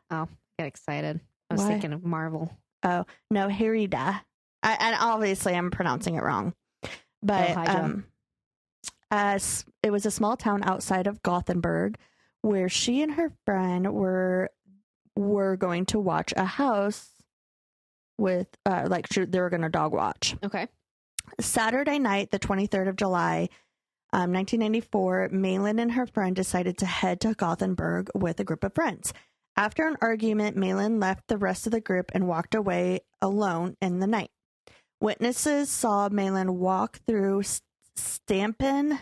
Get 0.59 0.67
excited. 0.67 1.19
I 1.49 1.53
was 1.53 1.61
Why? 1.63 1.69
thinking 1.69 1.93
of 1.93 2.03
Marvel. 2.03 2.51
Oh, 2.83 3.05
no, 3.31 3.47
Herida. 3.47 4.21
I, 4.65 4.77
and 4.79 4.97
obviously, 4.99 5.53
I'm 5.53 5.69
pronouncing 5.69 6.15
it 6.15 6.23
wrong. 6.23 6.53
But 7.21 7.55
Oh, 7.55 7.63
um, 7.67 8.05
as 9.11 9.63
it 9.83 9.91
was 9.91 10.05
a 10.05 10.11
small 10.11 10.35
town 10.35 10.63
outside 10.63 11.07
of 11.07 11.21
Gothenburg, 11.21 11.97
where 12.41 12.67
she 12.67 13.01
and 13.01 13.13
her 13.13 13.31
friend 13.45 13.93
were 13.93 14.49
were 15.15 15.55
going 15.55 15.85
to 15.85 15.99
watch 15.99 16.33
a 16.35 16.45
house 16.45 17.09
with, 18.17 18.47
uh, 18.65 18.87
like 18.89 19.07
she, 19.11 19.25
they 19.25 19.39
were 19.39 19.49
going 19.49 19.61
to 19.61 19.69
dog 19.69 19.93
watch. 19.93 20.35
Okay. 20.43 20.67
Saturday 21.39 21.99
night, 21.99 22.31
the 22.31 22.39
23rd 22.39 22.89
of 22.89 22.95
July, 22.97 23.49
um, 24.11 24.33
1994, 24.33 25.29
Malin 25.31 25.79
and 25.79 25.93
her 25.93 26.05
friend 26.05 26.35
decided 26.35 26.77
to 26.79 26.85
head 26.85 27.21
to 27.21 27.33
Gothenburg 27.33 28.09
with 28.13 28.39
a 28.39 28.43
group 28.43 28.63
of 28.63 28.75
friends. 28.75 29.13
After 29.57 29.87
an 29.87 29.97
argument, 30.01 30.57
Malin 30.57 30.99
left 30.99 31.27
the 31.27 31.37
rest 31.37 31.65
of 31.65 31.71
the 31.71 31.81
group 31.81 32.11
and 32.13 32.27
walked 32.27 32.55
away 32.55 32.99
alone 33.21 33.77
in 33.81 33.99
the 33.99 34.07
night. 34.07 34.31
Witnesses 35.05 35.69
saw 35.69 36.09
Malin 36.09 36.57
walk 36.57 36.99
through 37.05 37.43
Stampen, 37.95 38.97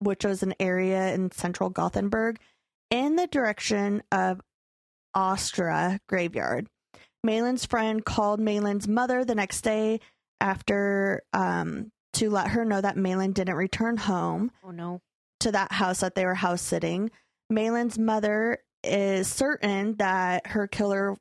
which 0.00 0.24
was 0.24 0.42
an 0.42 0.52
area 0.58 1.14
in 1.14 1.30
central 1.30 1.70
Gothenburg, 1.70 2.40
in 2.90 3.14
the 3.14 3.28
direction 3.28 4.02
of 4.10 4.40
Ostra 5.14 6.00
graveyard. 6.08 6.66
Malin's 7.22 7.66
friend 7.66 8.04
called 8.04 8.40
Malin's 8.40 8.88
mother 8.88 9.24
the 9.24 9.36
next 9.36 9.60
day 9.60 10.00
after 10.40 11.22
um, 11.32 11.92
to 12.14 12.30
let 12.30 12.48
her 12.48 12.64
know 12.64 12.80
that 12.80 12.96
Malin 12.96 13.30
didn't 13.30 13.54
return 13.54 13.96
home 13.96 14.50
Oh 14.64 14.72
no. 14.72 15.02
to 15.38 15.52
that 15.52 15.70
house 15.70 16.00
that 16.00 16.16
they 16.16 16.26
were 16.26 16.34
house 16.34 16.62
sitting. 16.62 17.12
Malin's 17.48 17.96
mother 17.96 18.58
is 18.82 19.28
certain 19.28 19.94
that 19.98 20.48
her 20.48 20.66
killer 20.66 21.16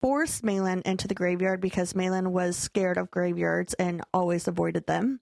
forced 0.00 0.44
Malin 0.44 0.82
into 0.84 1.08
the 1.08 1.14
graveyard 1.14 1.60
because 1.60 1.94
Malin 1.94 2.32
was 2.32 2.56
scared 2.56 2.98
of 2.98 3.10
graveyards 3.10 3.74
and 3.74 4.02
always 4.12 4.48
avoided 4.48 4.86
them. 4.86 5.20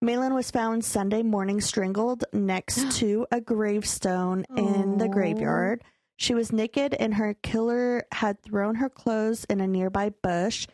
Malin 0.00 0.34
was 0.34 0.50
found 0.50 0.84
Sunday 0.84 1.22
morning 1.22 1.60
strangled 1.60 2.24
next 2.32 2.90
to 2.98 3.26
a 3.30 3.40
gravestone 3.40 4.44
in 4.56 4.98
the 4.98 5.08
graveyard. 5.08 5.82
She 6.16 6.34
was 6.34 6.52
naked 6.52 6.94
and 6.94 7.14
her 7.14 7.34
killer 7.34 8.04
had 8.12 8.42
thrown 8.42 8.76
her 8.76 8.90
clothes 8.90 9.44
in 9.44 9.60
a 9.60 9.66
nearby 9.66 10.10
bush. 10.22 10.66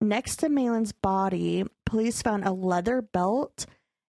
Next 0.00 0.36
to 0.36 0.48
Malin's 0.48 0.92
body, 0.92 1.64
police 1.86 2.22
found 2.22 2.44
a 2.44 2.52
leather 2.52 3.00
belt 3.00 3.66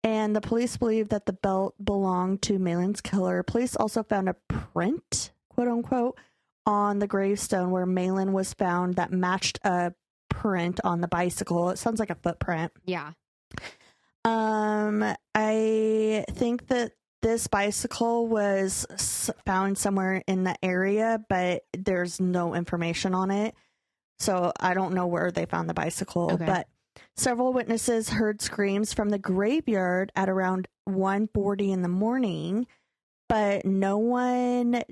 and 0.03 0.37
the 0.37 0.41
police 0.41 0.77
believe 0.77 1.09
that 1.09 1.27
the 1.27 1.33
belt 1.33 1.75
belonged 1.83 2.43
to 2.43 2.59
Malin's 2.59 3.01
killer. 3.01 3.43
Police 3.43 3.75
also 3.77 4.03
found 4.03 4.29
a 4.29 4.35
print, 4.49 5.33
quote 5.49 5.69
unquote, 5.69 6.19
on 6.67 6.99
the 6.99 7.07
gravestone 7.07 7.71
where 7.71 7.87
Malin 7.87 8.33
was 8.33 8.53
found 8.55 8.95
that 8.97 9.13
matched 9.13 9.59
a 9.65 9.93
print 10.29 10.81
on 10.85 11.01
the 11.01 11.09
bicycle. 11.09 11.71
It 11.71 11.79
sounds 11.79 12.01
like 12.01 12.11
a 12.11 12.17
footprint. 12.17 12.73
Yeah. 12.85 13.13
Um, 14.25 15.05
I 15.35 16.25
think 16.31 16.67
that 16.69 16.93
this 17.23 17.47
bicycle 17.47 18.27
was 18.27 18.87
found 19.47 19.79
somewhere 19.79 20.23
in 20.27 20.45
the 20.45 20.57
area, 20.65 21.21
but 21.29 21.63
there's 21.77 22.21
no 22.21 22.55
information 22.55 23.15
on 23.15 23.31
it. 23.31 23.55
So 24.19 24.53
I 24.59 24.75
don't 24.75 24.95
know 24.95 25.07
where 25.07 25.31
they 25.31 25.47
found 25.47 25.69
the 25.69 25.75
bicycle, 25.75 26.33
Okay. 26.33 26.45
but 26.45 26.67
several 27.17 27.53
witnesses 27.53 28.09
heard 28.11 28.41
screams 28.43 28.93
from 28.93 29.11
the 29.11 29.19
graveyard 29.19 30.11
at 30.17 30.29
around 30.29 30.67
1:40 30.89 31.71
in 31.71 31.83
the 31.83 31.89
morning, 31.89 32.67
but 33.29 33.65
no 33.65 33.99
one 33.99 34.83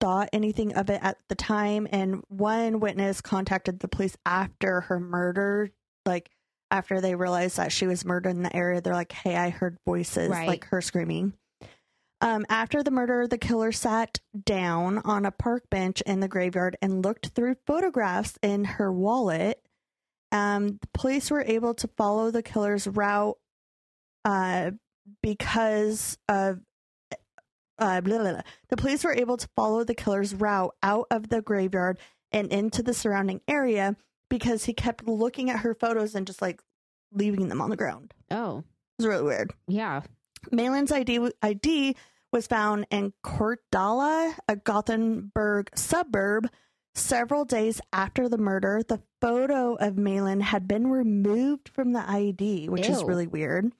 thought 0.00 0.28
anything 0.32 0.74
of 0.74 0.88
it 0.90 0.98
at 1.02 1.18
the 1.28 1.34
time 1.34 1.86
and 1.92 2.22
one 2.28 2.80
witness 2.80 3.20
contacted 3.20 3.80
the 3.80 3.88
police 3.88 4.16
after 4.24 4.80
her 4.82 4.98
murder 4.98 5.70
like 6.06 6.30
after 6.70 7.00
they 7.00 7.14
realized 7.14 7.56
that 7.58 7.70
she 7.72 7.86
was 7.86 8.04
murdered 8.04 8.30
in 8.30 8.42
the 8.42 8.56
area 8.56 8.80
they're 8.80 8.94
like 8.94 9.12
hey 9.12 9.36
i 9.36 9.50
heard 9.50 9.76
voices 9.86 10.30
Right. 10.30 10.48
like 10.48 10.64
her 10.66 10.80
screaming 10.80 11.34
um, 12.22 12.44
after 12.48 12.82
the 12.82 12.90
murder 12.90 13.26
the 13.26 13.38
killer 13.38 13.72
sat 13.72 14.18
down 14.44 14.98
on 15.04 15.24
a 15.26 15.30
park 15.30 15.64
bench 15.70 16.00
in 16.02 16.20
the 16.20 16.28
graveyard 16.28 16.76
and 16.82 17.04
looked 17.04 17.28
through 17.28 17.56
photographs 17.66 18.38
in 18.42 18.64
her 18.64 18.92
wallet 18.92 19.60
um, 20.32 20.78
the 20.80 20.88
police 20.94 21.30
were 21.30 21.44
able 21.46 21.74
to 21.74 21.88
follow 21.96 22.30
the 22.30 22.42
killer's 22.42 22.86
route 22.86 23.36
uh, 24.24 24.70
because 25.22 26.18
of 26.28 26.60
uh, 27.80 28.00
blah, 28.00 28.18
blah, 28.18 28.32
blah. 28.32 28.42
the 28.68 28.76
police 28.76 29.02
were 29.02 29.14
able 29.14 29.36
to 29.36 29.48
follow 29.56 29.82
the 29.84 29.94
killer's 29.94 30.34
route 30.34 30.74
out 30.82 31.06
of 31.10 31.28
the 31.28 31.42
graveyard 31.42 31.98
and 32.32 32.52
into 32.52 32.82
the 32.82 32.94
surrounding 32.94 33.40
area 33.48 33.96
because 34.28 34.64
he 34.64 34.72
kept 34.72 35.08
looking 35.08 35.50
at 35.50 35.60
her 35.60 35.74
photos 35.74 36.14
and 36.14 36.26
just 36.26 36.40
like 36.40 36.62
leaving 37.12 37.48
them 37.48 37.60
on 37.60 37.70
the 37.70 37.76
ground. 37.76 38.14
Oh. 38.30 38.58
It 38.58 39.02
was 39.02 39.06
really 39.06 39.24
weird. 39.24 39.52
Yeah. 39.66 40.02
Malin's 40.52 40.92
ID, 40.92 41.30
ID 41.42 41.96
was 42.32 42.46
found 42.46 42.86
in 42.90 43.12
Kortedala, 43.24 44.34
a 44.46 44.56
Gothenburg 44.56 45.70
suburb. 45.74 46.48
Several 46.94 47.44
days 47.44 47.80
after 47.92 48.28
the 48.28 48.36
murder, 48.38 48.82
the 48.86 49.00
photo 49.20 49.74
of 49.74 49.96
Malin 49.96 50.40
had 50.40 50.66
been 50.66 50.88
removed 50.88 51.68
from 51.68 51.92
the 51.92 52.08
ID, 52.08 52.68
which 52.68 52.88
is 52.88 53.04
really 53.04 53.28
weird. 53.28 53.72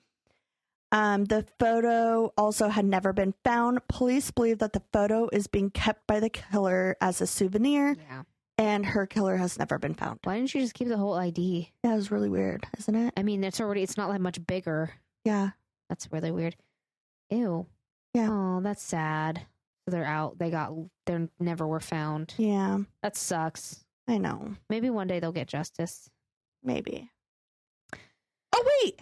Um, 0.91 1.25
the 1.25 1.45
photo 1.59 2.33
also 2.37 2.67
had 2.67 2.85
never 2.85 3.13
been 3.13 3.33
found. 3.45 3.79
Police 3.87 4.29
believe 4.31 4.59
that 4.59 4.73
the 4.73 4.83
photo 4.91 5.29
is 5.31 5.47
being 5.47 5.69
kept 5.69 6.05
by 6.07 6.19
the 6.19 6.29
killer 6.29 6.97
as 6.99 7.21
a 7.21 7.27
souvenir, 7.27 7.95
Yeah. 8.09 8.23
and 8.57 8.85
her 8.85 9.05
killer 9.07 9.37
has 9.37 9.57
never 9.57 9.77
been 9.79 9.93
found. 9.93 10.19
Why 10.23 10.35
didn't 10.37 10.53
you 10.53 10.61
just 10.61 10.73
keep 10.73 10.89
the 10.89 10.97
whole 10.97 11.13
ID? 11.13 11.71
That 11.83 11.95
was 11.95 12.11
really 12.11 12.27
weird, 12.29 12.65
isn't 12.77 12.93
it? 12.95 13.13
I 13.15 13.23
mean, 13.23 13.43
it's 13.45 13.61
already, 13.61 13.83
it's 13.83 13.95
not 13.97 14.11
that 14.11 14.19
much 14.21 14.45
bigger. 14.45 14.93
Yeah. 15.23 15.51
That's 15.87 16.11
really 16.11 16.31
weird. 16.31 16.55
Ew. 17.29 17.65
Yeah. 18.13 18.27
Oh, 18.29 18.59
that's 18.61 18.83
sad. 18.83 19.45
So 19.85 19.91
they're 19.91 20.03
out. 20.05 20.37
They 20.39 20.49
got, 20.51 20.73
they 21.05 21.27
never 21.39 21.65
were 21.67 21.79
found. 21.79 22.33
Yeah, 22.37 22.79
That 23.01 23.15
sucks. 23.15 23.85
I 24.07 24.17
know. 24.17 24.55
Maybe 24.69 24.89
one 24.89 25.07
day 25.07 25.19
they'll 25.19 25.31
get 25.31 25.47
justice. 25.47 26.09
Maybe. 26.63 27.09
Oh 28.53 28.65
wait. 28.83 28.99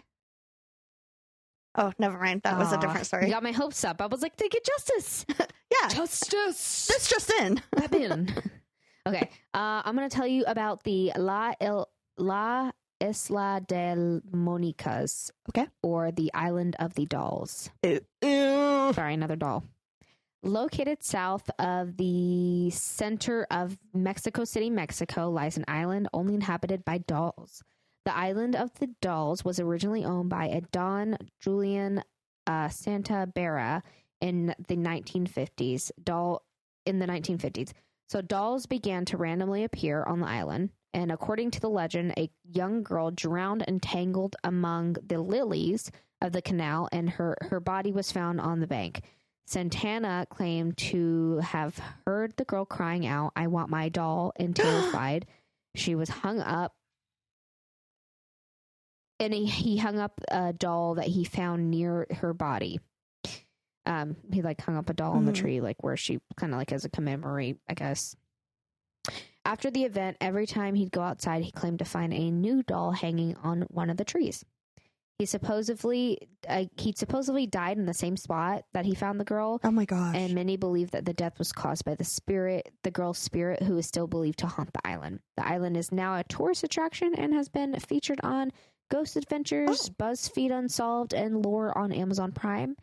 Oh, 1.76 1.92
never 2.00 2.18
mind. 2.20 2.42
That 2.44 2.58
was 2.58 2.74
a 2.74 2.78
different 2.80 3.06
story. 3.06 3.26
You 3.28 3.32
got 3.32 3.44
my 3.44 3.52
hopes 3.52 3.84
up. 3.84 4.02
I 4.02 4.08
was 4.08 4.22
like, 4.22 4.36
they 4.38 4.48
get 4.50 4.66
justice. 4.66 5.26
Yeah, 5.82 5.88
Justice. 5.90 6.88
this 6.88 7.08
just 7.08 7.32
in. 7.42 7.62
Batman. 7.76 8.28
okay. 9.08 9.30
Uh, 9.54 9.84
I'm 9.86 9.96
going 9.96 10.10
to 10.10 10.16
tell 10.16 10.26
you 10.26 10.44
about 10.48 10.84
the 10.84 11.12
La, 11.16 11.54
Il- 11.62 11.88
La 12.18 12.72
Isla 13.00 13.62
del 13.68 14.22
Muñecas. 14.34 15.30
Okay. 15.50 15.68
Or 15.84 16.12
the 16.12 16.32
Island 16.34 16.76
of 16.80 16.96
the 16.96 17.06
Dolls. 17.06 17.70
Ew. 17.84 18.00
Ew. 18.24 18.92
Sorry, 18.94 19.14
another 19.14 19.36
doll. 19.36 19.64
Located 20.42 21.04
south 21.04 21.48
of 21.60 21.98
the 21.98 22.72
center 22.72 23.46
of 23.52 23.78
Mexico 23.94 24.44
City, 24.46 24.72
Mexico, 24.72 25.30
lies 25.30 25.56
an 25.56 25.66
island 25.68 26.08
only 26.14 26.34
inhabited 26.34 26.84
by 26.84 26.98
dolls. 26.98 27.62
The 28.06 28.16
island 28.16 28.56
of 28.56 28.74
the 28.80 28.88
dolls 29.02 29.44
was 29.46 29.60
originally 29.60 30.04
owned 30.04 30.30
by 30.30 30.48
a 30.48 30.62
Don 30.62 31.18
Julian 31.42 32.04
uh, 32.48 32.70
Santana 32.70 33.28
Barrera 33.28 33.82
in 34.22 34.56
the 34.68 34.76
1950s. 34.76 35.92
Doll 36.04 36.44
in 36.86 37.00
the 37.00 37.06
1950s. 37.06 37.72
So 38.10 38.22
dolls 38.22 38.66
began 38.66 39.06
to 39.06 39.18
randomly 39.18 39.64
appear 39.64 40.04
on 40.04 40.20
the 40.20 40.28
island, 40.28 40.72
and 40.94 41.12
according 41.12 41.52
to 41.52 41.60
the 41.60 41.70
legend, 41.70 42.14
a 42.18 42.32
young 42.44 42.82
girl 42.82 43.12
drowned 43.12 43.64
and 43.68 43.82
tangled 43.82 44.36
among 44.44 44.94
the 45.06 45.20
lilies 45.20 45.92
of 46.22 46.32
the 46.32 46.42
canal, 46.42 46.90
and 46.92 47.10
her 47.12 47.38
her 47.42 47.60
body 47.60 47.92
was 47.92 48.12
found 48.12 48.42
on 48.42 48.60
the 48.60 48.68
bank. 48.68 49.04
Santana 49.46 50.26
claimed 50.30 50.78
to 50.78 51.38
have 51.38 51.80
heard 52.06 52.36
the 52.38 52.46
girl 52.46 52.66
crying 52.66 53.06
out, 53.06 53.32
"I 53.36 53.48
want 53.48 53.70
my 53.70 53.90
doll!" 53.90 54.34
and 54.36 54.56
terrified, 54.56 55.28
she 55.76 55.94
was 55.94 56.10
hung 56.10 56.40
up. 56.40 56.74
And 59.20 59.34
he, 59.34 59.46
he 59.46 59.78
hung 59.78 60.00
up 60.00 60.22
a 60.30 60.54
doll 60.54 60.96
that 60.96 61.08
he 61.08 61.24
found 61.26 61.70
near 61.70 62.08
her 62.18 62.34
body. 62.34 62.80
Um, 63.86 64.16
he 64.32 64.42
like 64.42 64.62
hung 64.62 64.78
up 64.78 64.90
a 64.90 64.94
doll 64.94 65.14
on 65.14 65.26
the 65.26 65.32
Mhm. 65.32 65.36
tree, 65.36 65.62
like 65.62 65.84
where 65.84 65.98
she 65.98 66.20
kind 66.38 66.54
of 66.54 66.60
like 66.60 66.72
as 66.72 66.86
a 66.86 66.90
commemorate, 66.90 67.58
I 67.68 67.74
guess. 67.74 68.16
After 69.46 69.72
the 69.72 69.84
event, 69.86 70.18
every 70.22 70.46
time 70.46 70.76
he'd 70.76 70.92
go 70.92 71.02
outside, 71.02 71.44
he 71.44 71.52
claimed 71.52 71.80
to 71.80 71.86
find 71.86 72.14
a 72.14 72.30
new 72.30 72.62
doll 72.62 72.92
hanging 72.92 73.36
on 73.38 73.64
one 73.64 73.90
of 73.90 73.98
the 73.98 74.06
trees. 74.06 74.46
He 75.18 75.26
supposedly 75.26 76.30
uh, 76.48 76.66
he 76.78 76.94
supposedly 76.96 77.46
died 77.46 77.78
in 77.78 77.86
the 77.86 77.94
same 77.94 78.16
spot 78.16 78.64
that 78.74 78.86
he 78.86 78.96
found 78.96 79.20
the 79.20 79.26
girl, 79.26 79.60
Oh 79.66 79.72
my 79.72 79.84
gosh. 79.86 80.16
and 80.16 80.34
many 80.34 80.56
believe 80.56 80.92
that 80.92 81.04
the 81.04 81.14
death 81.14 81.38
was 81.40 81.52
caused 81.52 81.84
by 81.84 81.96
the 81.96 82.06
spirit, 82.06 82.72
the 82.84 82.92
girl's 82.92 83.18
spirit, 83.18 83.64
who 83.64 83.78
is 83.78 83.86
still 83.86 84.08
believed 84.08 84.40
to 84.40 84.48
haunt 84.48 84.72
the 84.72 84.88
island. 84.88 85.20
The 85.36 85.46
island 85.46 85.76
is 85.76 85.92
now 85.92 86.16
a 86.16 86.24
tourist 86.24 86.64
attraction 86.64 87.14
and 87.16 87.34
has 87.34 87.50
been 87.50 87.78
featured 87.80 88.22
on 88.24 88.52
Ghost 88.90 89.16
Adventures, 89.16 89.90
BuzzFeed 89.92 90.52
Unsolved, 90.52 91.14
and 91.14 91.44
Lore 91.46 91.78
on 91.78 91.92
Amazon 91.92 92.32
Prime. 92.32 92.76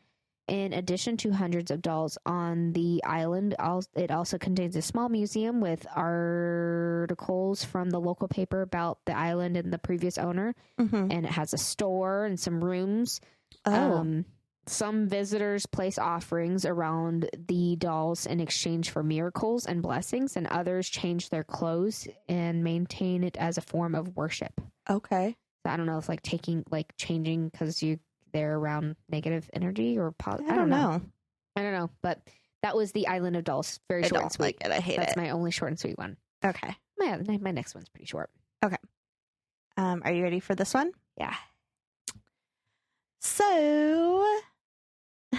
In 0.49 0.73
addition 0.73 1.17
to 1.19 1.33
hundreds 1.33 1.73
of 1.73 1.83
dolls 1.83 2.17
on 2.25 2.73
the 2.73 3.03
island, 3.03 3.57
it 3.97 4.13
also 4.13 4.39
contains 4.39 4.77
a 4.77 4.83
small 4.83 5.09
museum 5.09 5.61
with 5.61 5.85
articles 5.93 7.65
from 7.65 7.91
the 7.91 7.99
local 8.01 8.29
paper 8.29 8.63
about 8.63 8.99
the 9.07 9.17
island 9.17 9.57
and 9.57 9.73
the 9.73 9.79
previous 9.79 10.17
owner. 10.19 10.55
Mhm. 10.79 11.13
And 11.13 11.27
it 11.27 11.33
has 11.33 11.53
a 11.53 11.59
store 11.59 12.27
and 12.27 12.39
some 12.39 12.63
rooms. 12.63 13.21
Oh. 13.65 13.73
Um, 13.99 14.25
some 14.69 15.09
visitors 15.09 15.67
place 15.67 15.99
offerings 15.99 16.65
around 16.65 17.29
the 17.49 17.75
dolls 17.77 18.27
in 18.27 18.39
exchange 18.41 18.91
for 18.91 19.03
miracles 19.03 19.67
and 19.67 19.83
blessings, 19.83 20.37
and 20.37 20.47
others 20.47 20.89
change 20.89 21.29
their 21.31 21.45
clothes 21.45 22.07
and 22.29 22.63
maintain 22.65 23.23
it 23.25 23.37
as 23.37 23.59
a 23.59 23.63
form 23.63 23.95
of 23.97 24.17
worship. 24.17 24.61
okay. 24.89 25.37
I 25.67 25.77
don't 25.77 25.87
know 25.87 25.99
if 25.99 26.09
like 26.09 26.23
taking 26.23 26.65
like 26.71 26.93
changing 26.97 27.49
because 27.49 27.83
you 27.83 27.99
they're 28.33 28.57
around 28.57 28.97
negative 29.09 29.49
energy 29.53 29.99
or 29.99 30.13
positive. 30.13 30.47
I 30.51 30.57
positive. 30.57 30.71
don't, 30.71 30.81
know. 30.81 31.01
I 31.57 31.63
don't 31.63 31.73
know, 31.73 31.91
but 32.03 32.21
that 32.63 32.77
was 32.77 32.93
the 32.93 33.07
Island 33.07 33.37
of 33.37 33.45
Dolls. 33.45 33.81
Very 33.89 34.05
I 34.05 34.09
short 34.09 34.23
and 34.23 34.33
sweet. 34.33 34.45
like 34.45 34.65
it. 34.65 34.71
I 34.73 34.81
hate 34.81 34.95
it. 34.95 34.97
That's 34.99 35.13
it. 35.13 35.17
my 35.17 35.31
only 35.31 35.51
short 35.51 35.71
and 35.71 35.79
sweet 35.79 35.99
one. 35.99 36.17
okay. 36.45 36.77
My 36.99 37.19
my 37.41 37.51
next 37.51 37.75
one's 37.75 37.89
pretty 37.89 38.07
short. 38.07 38.31
Okay. 38.65 38.77
Um, 39.77 40.03
are 40.05 40.13
you 40.13 40.23
ready 40.23 40.41
for 40.41 40.55
this 40.55 40.73
one? 40.73 40.93
Yeah. 41.19 41.35
So, 43.21 44.39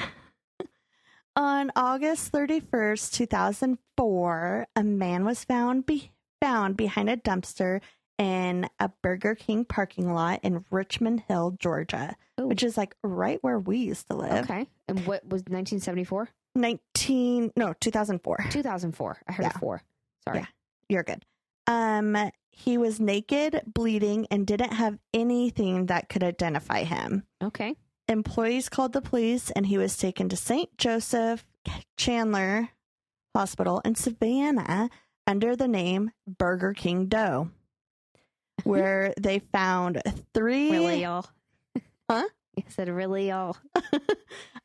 on 1.36 1.72
August 1.76 2.32
31st, 2.32 3.12
2004, 3.14 4.68
a 4.76 4.84
man 4.84 5.26
was 5.26 5.44
found 5.44 5.86
be- 5.86 6.12
found 6.42 6.78
behind 6.78 7.10
a 7.10 7.18
dumpster 7.18 7.82
in 8.18 8.68
a 8.80 8.90
Burger 9.02 9.36
King 9.36 9.66
parking 9.66 10.12
lot 10.14 10.40
in 10.44 10.66
Richmond 10.72 11.24
Hill, 11.28 11.56
Georgia, 11.60 12.16
Ooh. 12.40 12.48
which 12.48 12.64
is 12.64 12.78
like 12.78 12.96
right 13.04 13.40
where 13.42 13.60
we 13.60 13.78
used 13.78 14.08
to 14.08 14.16
live. 14.16 14.46
Okay. 14.46 14.68
And 14.88 15.00
what 15.06 15.24
was 15.24 15.42
1974? 15.44 16.30
19 16.56 17.52
no, 17.56 17.74
2004. 17.80 18.46
2004. 18.50 19.18
I 19.28 19.32
heard 19.32 19.44
Yeah. 19.44 19.58
four. 19.60 19.82
Sorry. 20.24 20.40
Yeah. 20.40 20.46
You're 20.90 21.04
good. 21.04 21.24
Um 21.68 22.18
he 22.50 22.78
was 22.80 23.00
naked, 23.00 23.62
bleeding 23.68 24.26
and 24.32 24.48
didn't 24.48 24.74
have 24.74 24.98
anything 25.14 25.86
that 25.88 26.10
could 26.10 26.24
identify 26.24 26.84
him. 26.84 27.24
Okay. 27.44 27.76
employees 28.10 28.70
called 28.70 28.94
the 28.94 29.02
police 29.02 29.52
and 29.52 29.66
he 29.68 29.78
was 29.78 29.98
taken 29.98 30.30
to 30.30 30.36
St. 30.38 30.76
Joseph 30.78 31.46
Candler 31.98 32.70
Hospital 33.36 33.82
in 33.86 33.96
Savannah 33.96 34.90
under 35.28 35.56
the 35.58 35.68
name 35.68 36.12
Burger 36.26 36.74
King 36.74 37.08
Doe, 37.08 37.50
where 38.64 39.14
they 39.20 39.40
found 39.40 40.02
three. 40.34 40.72
Really, 40.72 41.02
y'all? 41.02 41.26
Huh? 42.10 42.28
You 42.56 42.64
said 42.70 42.90
really, 42.90 43.30
y'all? 43.30 43.58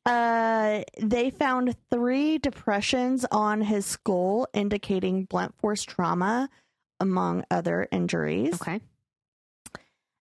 Uh, 0.05 0.83
they 1.01 1.31
found 1.31 1.77
three 1.89 2.37
depressions 2.39 3.25
on 3.31 3.61
his 3.61 3.87
skull, 3.87 4.49
indicating 4.53 5.25
blunt 5.27 5.55
force 5.59 5.85
trauma, 5.85 6.51
among 6.99 7.45
other 7.51 7.87
injuries. 7.93 8.55
Okay. 8.55 8.81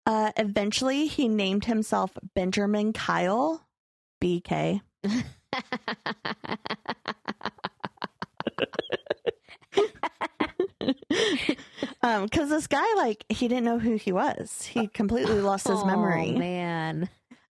Uh, 0.07 0.31
eventually, 0.37 1.07
he 1.07 1.27
named 1.29 1.65
himself 1.65 2.13
Benjamin 2.35 2.93
Kyle, 2.93 3.67
BK. 4.23 4.81
um 12.05 12.25
because 12.25 12.49
this 12.51 12.67
guy 12.69 12.85
like 12.97 13.25
he 13.29 13.49
didn't 13.49 13.65
know 13.65 13.79
who 13.79 13.97
he 13.97 14.13
was 14.13 14.63
he 14.63 14.87
completely 14.87 15.41
lost 15.41 15.67
his 15.67 15.85
memory. 15.85 16.33
Oh, 16.35 16.39
man. 16.39 17.09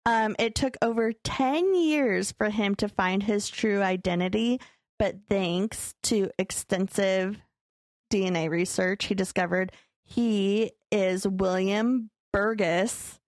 um 0.05 0.35
it 0.37 0.53
took 0.53 0.77
over 0.81 1.13
10 1.13 1.73
years 1.73 2.31
for 2.33 2.49
him 2.49 2.75
to 2.75 2.87
find 2.87 3.23
his 3.23 3.49
true 3.49 3.81
identity 3.81 4.59
but 4.99 5.15
thanks 5.29 5.95
to 6.03 6.29
extensive 6.37 7.39
dna 8.13 8.49
research 8.49 9.05
he 9.05 9.15
discovered 9.15 9.71
he 10.03 10.71
is 10.91 11.27
william 11.27 12.09
burgess 12.33 13.19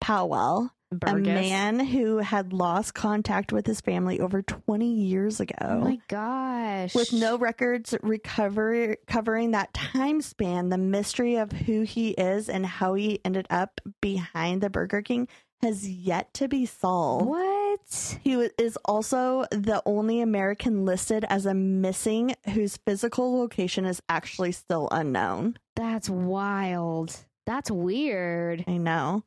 powell 0.00 0.70
a 1.02 1.14
man 1.42 1.80
who 1.80 2.18
had 2.18 2.52
lost 2.52 2.94
contact 2.94 3.52
with 3.52 3.66
his 3.66 3.80
family 3.80 4.20
over 4.20 4.42
20 4.42 4.86
years 4.92 5.40
ago 5.40 5.54
Oh 5.60 5.78
my 5.80 5.98
gosh. 6.08 6.94
with 6.94 7.12
no 7.12 7.36
records 7.38 7.94
recover 8.02 8.96
covering 9.06 9.52
that 9.52 9.72
time 9.74 10.20
span, 10.20 10.68
the 10.68 10.78
mystery 10.78 11.36
of 11.36 11.52
who 11.52 11.82
he 11.82 12.10
is 12.10 12.48
and 12.48 12.64
how 12.66 12.94
he 12.94 13.20
ended 13.24 13.46
up 13.50 13.80
behind 14.00 14.60
the 14.60 14.70
Burger 14.70 15.02
King 15.02 15.28
has 15.62 15.88
yet 15.88 16.32
to 16.34 16.46
be 16.48 16.66
solved. 16.66 17.26
What? 17.26 18.18
He 18.22 18.34
is 18.58 18.76
also 18.84 19.46
the 19.50 19.82
only 19.86 20.20
American 20.20 20.84
listed 20.84 21.24
as 21.28 21.46
a 21.46 21.54
missing 21.54 22.34
whose 22.52 22.76
physical 22.86 23.38
location 23.38 23.84
is 23.86 24.02
actually 24.08 24.52
still 24.52 24.88
unknown. 24.92 25.56
That's 25.74 26.08
wild. 26.10 27.16
That's 27.46 27.70
weird. 27.70 28.64
I 28.66 28.76
know. 28.76 29.24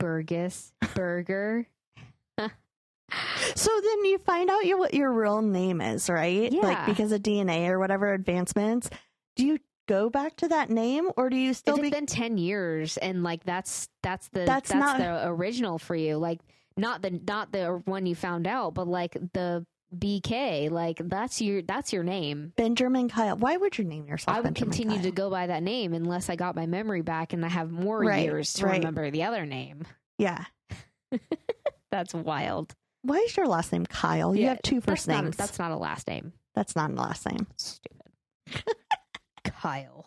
Burgess. 0.00 0.72
Burger. 0.94 1.66
So 3.56 3.70
then 3.82 4.04
you 4.04 4.18
find 4.18 4.48
out 4.48 4.64
your, 4.64 4.78
what 4.78 4.94
your 4.94 5.12
real 5.12 5.42
name 5.42 5.80
is, 5.80 6.08
right? 6.08 6.50
Yeah. 6.50 6.60
Like 6.60 6.86
because 6.86 7.10
of 7.10 7.22
DNA 7.22 7.68
or 7.68 7.80
whatever 7.80 8.12
advancements. 8.12 8.88
Do 9.34 9.44
you 9.44 9.58
go 9.88 10.08
back 10.08 10.36
to 10.36 10.48
that 10.48 10.70
name 10.70 11.10
or 11.16 11.28
do 11.28 11.36
you 11.36 11.52
still 11.52 11.74
if 11.74 11.82
be 11.82 11.88
it's 11.88 11.96
been 11.96 12.06
10 12.06 12.38
years 12.38 12.96
and 12.98 13.24
like 13.24 13.42
that's 13.42 13.88
that's 14.04 14.28
the 14.28 14.44
That's 14.44 14.70
that's, 14.70 14.74
not- 14.74 14.98
the 14.98 15.26
original 15.26 15.78
for 15.78 15.96
you 15.96 16.16
like 16.16 16.38
not 16.76 17.02
the 17.02 17.10
not 17.26 17.50
the 17.50 17.82
one 17.86 18.06
you 18.06 18.14
found 18.14 18.46
out 18.46 18.74
but 18.74 18.86
like 18.86 19.16
the 19.32 19.66
bk 19.98 20.70
like 20.70 21.00
that's 21.04 21.40
your 21.40 21.62
that's 21.62 21.92
your 21.92 22.04
name 22.04 22.52
Benjamin 22.56 23.08
Kyle? 23.08 23.36
Why 23.36 23.56
would 23.56 23.76
you 23.76 23.84
name 23.84 24.06
yourself? 24.06 24.36
i 24.36 24.40
would 24.40 24.44
Benjamin 24.54 24.70
continue 24.72 24.96
Kyle? 24.98 25.04
to 25.04 25.10
go 25.10 25.30
by 25.30 25.46
that 25.48 25.62
name 25.62 25.94
unless 25.94 26.30
i 26.30 26.36
got 26.36 26.54
my 26.54 26.66
memory 26.66 27.02
back 27.02 27.32
and 27.32 27.44
i 27.44 27.48
have 27.48 27.70
more 27.72 27.98
Right, 28.00 28.22
years 28.24 28.52
to 28.54 28.66
right. 28.66 28.78
remember 28.78 29.10
the 29.10 29.24
other 29.24 29.44
name 29.46 29.84
Yeah. 30.18 30.44
that's 31.90 32.14
wild 32.14 32.72
Why 33.02 33.16
is 33.18 33.36
your 33.36 33.46
last 33.48 33.72
name 33.72 33.84
Kyle? 33.86 34.34
You 34.36 34.46
have 34.48 34.62
two 34.62 34.80
first 34.80 35.06
that's 35.06 35.08
not, 35.08 35.24
names. 35.24 35.36
that's 35.36 35.58
not 35.58 35.72
a 35.72 35.76
last 35.76 36.06
name 36.06 36.32
That's 36.54 36.76
not 36.76 36.90
a 36.90 36.94
last 36.94 37.26
name. 37.28 37.46
stupid 37.56 38.12
kyle 39.44 40.06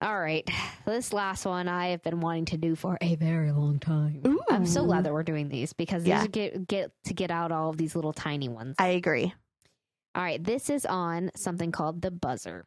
all 0.00 0.18
right 0.20 0.48
this 0.86 1.12
last 1.12 1.44
one 1.44 1.66
i 1.68 1.88
have 1.88 2.02
been 2.02 2.20
wanting 2.20 2.44
to 2.44 2.56
do 2.56 2.76
for 2.76 2.96
a 3.00 3.16
very 3.16 3.50
long 3.50 3.78
time 3.80 4.22
i'm 4.48 4.64
so 4.66 4.84
glad 4.84 5.04
that 5.04 5.12
we're 5.12 5.24
doing 5.24 5.48
these 5.48 5.72
because 5.72 6.04
Yeah. 6.06 6.20
these 6.20 6.28
get 6.28 6.68
get 6.68 6.92
to 7.06 7.14
get 7.14 7.30
out 7.32 7.50
all 7.50 7.70
of 7.70 7.76
these 7.76 7.96
little 7.96 8.12
tiny 8.12 8.48
ones 8.48 8.76
I 8.78 8.88
agree. 8.88 9.32
all 10.14 10.22
right 10.22 10.42
this 10.42 10.70
is 10.70 10.86
on 10.86 11.30
something 11.36 11.72
called 11.72 12.00
the 12.02 12.12
buzzer 12.12 12.64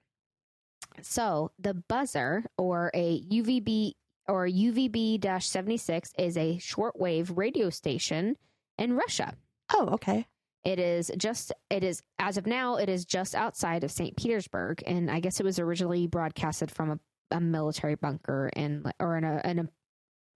so 1.01 1.51
the 1.57 1.73
buzzer 1.73 2.43
or 2.57 2.91
a 2.93 3.21
uvb 3.31 3.93
or 4.27 4.45
uvb-76 4.47 6.11
is 6.19 6.37
a 6.37 6.57
shortwave 6.57 7.37
radio 7.37 7.69
station 7.69 8.35
in 8.77 8.93
russia 8.93 9.35
Oh, 9.73 9.87
okay. 9.93 10.27
it 10.65 10.79
is 10.79 11.09
just 11.17 11.53
it 11.69 11.81
is 11.81 12.03
as 12.19 12.35
of 12.35 12.45
now 12.45 12.75
it 12.75 12.89
is 12.89 13.05
just 13.05 13.35
outside 13.35 13.85
of 13.85 13.91
St. 13.91 14.17
Petersburg 14.17 14.83
and 14.85 15.09
I 15.09 15.21
guess 15.21 15.39
it 15.39 15.43
was 15.45 15.59
originally 15.59 16.07
broadcasted 16.07 16.69
from 16.69 16.91
a, 16.91 16.99
a 17.31 17.39
military 17.39 17.95
bunker 17.95 18.49
in 18.55 18.83
or 18.99 19.17
in 19.17 19.23
a 19.23 19.41
in 19.45 19.59
a 19.59 19.67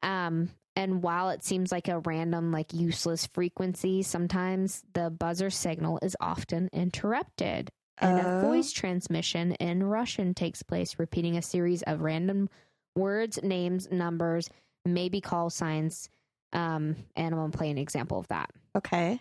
Um, 0.02 0.50
and 0.76 1.02
while 1.02 1.30
it 1.30 1.44
seems 1.44 1.72
like 1.72 1.88
a 1.88 2.00
random, 2.00 2.52
like 2.52 2.74
useless 2.74 3.28
frequency, 3.28 4.02
sometimes 4.02 4.84
the 4.94 5.10
buzzer 5.10 5.50
signal 5.50 6.00
is 6.02 6.18
often 6.20 6.70
interrupted 6.74 7.70
and 8.00 8.26
oh. 8.26 8.38
a 8.38 8.42
voice 8.42 8.72
transmission 8.72 9.54
in 9.54 9.84
Russian 9.84 10.34
takes 10.34 10.62
place, 10.64 11.00
repeating 11.00 11.38
a 11.38 11.42
series 11.42 11.82
of 11.84 12.02
random 12.02 12.50
words, 12.96 13.40
names, 13.44 13.88
numbers, 13.92 14.50
maybe 14.86 15.22
call 15.22 15.50
signs. 15.50 16.10
Um, 16.54 16.96
and 17.16 17.34
I'm 17.34 17.40
going 17.40 17.52
to 17.52 17.58
play 17.58 17.70
an 17.70 17.78
example 17.78 18.20
of 18.20 18.28
that. 18.30 18.50
Okay. 18.76 19.20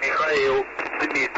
Mikhail, 0.00 0.64
Zhenya, 1.00 1.34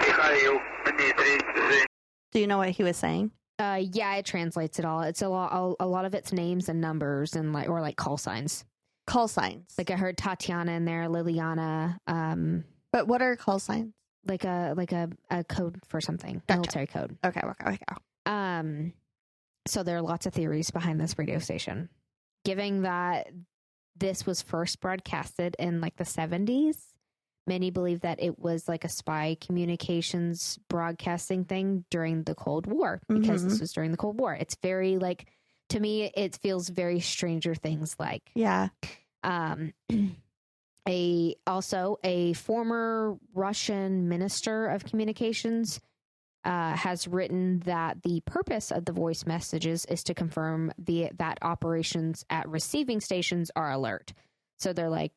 Mikhail, 0.00 0.60
Zhenya. 0.84 1.84
Do 2.32 2.40
you 2.40 2.46
know 2.46 2.58
what 2.58 2.70
he 2.70 2.82
was 2.82 2.96
saying? 2.96 3.30
Uh, 3.58 3.80
yeah, 3.92 4.16
it 4.16 4.26
translates 4.26 4.78
it 4.78 4.84
all. 4.84 5.02
It's 5.02 5.22
a 5.22 5.28
lot, 5.28 5.76
a 5.78 5.86
lot 5.86 6.04
of 6.04 6.14
it's 6.14 6.32
names 6.32 6.68
and 6.68 6.80
numbers 6.80 7.36
and 7.36 7.52
like 7.52 7.68
or 7.68 7.80
like 7.80 7.96
call 7.96 8.16
signs. 8.16 8.64
Call 9.06 9.28
signs. 9.28 9.74
Like 9.78 9.90
I 9.90 9.94
heard 9.94 10.18
Tatiana 10.18 10.72
in 10.72 10.84
there, 10.84 11.06
Liliana. 11.08 11.98
Um, 12.06 12.64
but 12.92 13.06
what 13.06 13.22
are 13.22 13.36
call 13.36 13.58
signs? 13.58 13.92
Like 14.26 14.44
a 14.44 14.74
like 14.76 14.92
a, 14.92 15.08
a 15.30 15.44
code 15.44 15.80
for 15.88 16.00
something, 16.00 16.42
Gotcha. 16.46 16.56
military 16.58 16.86
code. 16.86 17.16
Okay. 17.24 17.40
Okay. 17.40 17.64
okay. 17.74 17.78
Um, 18.26 18.92
so 19.66 19.82
there 19.82 19.96
are 19.96 20.02
lots 20.02 20.26
of 20.26 20.32
theories 20.34 20.70
behind 20.70 21.00
this 21.00 21.18
radio 21.18 21.38
station. 21.38 21.88
Given 22.44 22.82
that 22.82 23.28
this 23.96 24.26
was 24.26 24.42
first 24.42 24.80
broadcasted 24.80 25.56
in 25.58 25.80
like 25.80 25.96
the 25.96 26.04
seventies, 26.04 26.76
many 27.46 27.70
believe 27.70 28.00
that 28.00 28.22
it 28.22 28.38
was 28.38 28.68
like 28.68 28.84
a 28.84 28.88
spy 28.88 29.36
communications 29.40 30.58
broadcasting 30.68 31.44
thing 31.44 31.84
during 31.90 32.22
the 32.24 32.34
Cold 32.34 32.66
War 32.66 33.00
because 33.08 33.44
this 33.44 33.54
Mhm. 33.56 33.60
was 33.60 33.72
during 33.72 33.90
the 33.90 33.96
Cold 33.96 34.18
War. 34.18 34.34
It's 34.34 34.56
very 34.56 34.98
like 34.98 35.26
to 35.70 35.80
me, 35.80 36.10
it 36.14 36.36
feels 36.42 36.68
very 36.68 37.00
Stranger 37.00 37.54
Things 37.54 37.96
like 37.98 38.30
Yeah. 38.34 38.68
um, 39.22 39.72
a 40.88 41.34
also 41.46 41.98
a 42.04 42.32
former 42.34 43.16
Russian 43.34 44.08
minister 44.08 44.66
of 44.66 44.84
communications 44.84 45.80
uh, 46.44 46.74
has 46.76 47.08
written 47.08 47.60
that 47.60 48.02
the 48.02 48.20
purpose 48.26 48.70
of 48.70 48.84
the 48.84 48.92
voice 48.92 49.24
messages 49.26 49.86
is 49.86 50.02
to 50.04 50.14
confirm 50.14 50.72
the 50.78 51.10
that 51.16 51.38
operations 51.42 52.24
at 52.28 52.48
receiving 52.48 53.00
stations 53.00 53.50
are 53.56 53.70
alert. 53.70 54.12
So 54.58 54.72
they're 54.72 54.90
like, 54.90 55.12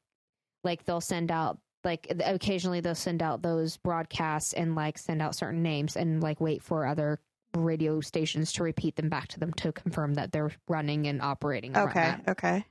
like 0.63 0.85
they'll 0.85 1.01
send 1.01 1.31
out 1.31 1.59
like 1.83 2.07
occasionally 2.25 2.79
they'll 2.79 2.95
send 2.95 3.21
out 3.21 3.41
those 3.41 3.77
broadcasts 3.77 4.53
and 4.53 4.75
like 4.75 4.97
send 4.97 5.21
out 5.21 5.35
certain 5.35 5.61
names 5.61 5.95
and 5.95 6.21
like 6.21 6.41
wait 6.41 6.63
for 6.63 6.85
other 6.85 7.19
radio 7.55 8.01
stations 8.01 8.51
to 8.53 8.63
repeat 8.63 8.95
them 8.95 9.09
back 9.09 9.27
to 9.29 9.39
them 9.39 9.53
to 9.53 9.71
confirm 9.71 10.13
that 10.15 10.31
they're 10.31 10.51
running 10.67 11.07
and 11.07 11.21
operating. 11.21 11.75
Okay. 11.75 12.15
Okay. 12.27 12.65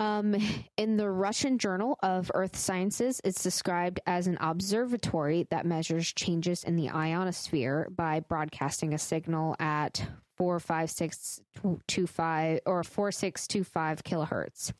Um, 0.00 0.34
in 0.78 0.96
the 0.96 1.10
Russian 1.10 1.58
Journal 1.58 1.98
of 2.02 2.30
Earth 2.32 2.56
Sciences, 2.56 3.20
it's 3.22 3.42
described 3.42 4.00
as 4.06 4.26
an 4.26 4.38
observatory 4.40 5.46
that 5.50 5.66
measures 5.66 6.10
changes 6.14 6.64
in 6.64 6.76
the 6.76 6.88
ionosphere 6.88 7.86
by 7.94 8.20
broadcasting 8.20 8.94
a 8.94 8.98
signal 8.98 9.54
at 9.60 10.02
45625 10.38 12.60
or 12.64 12.82
4625 12.82 14.02
kilohertz. 14.02 14.72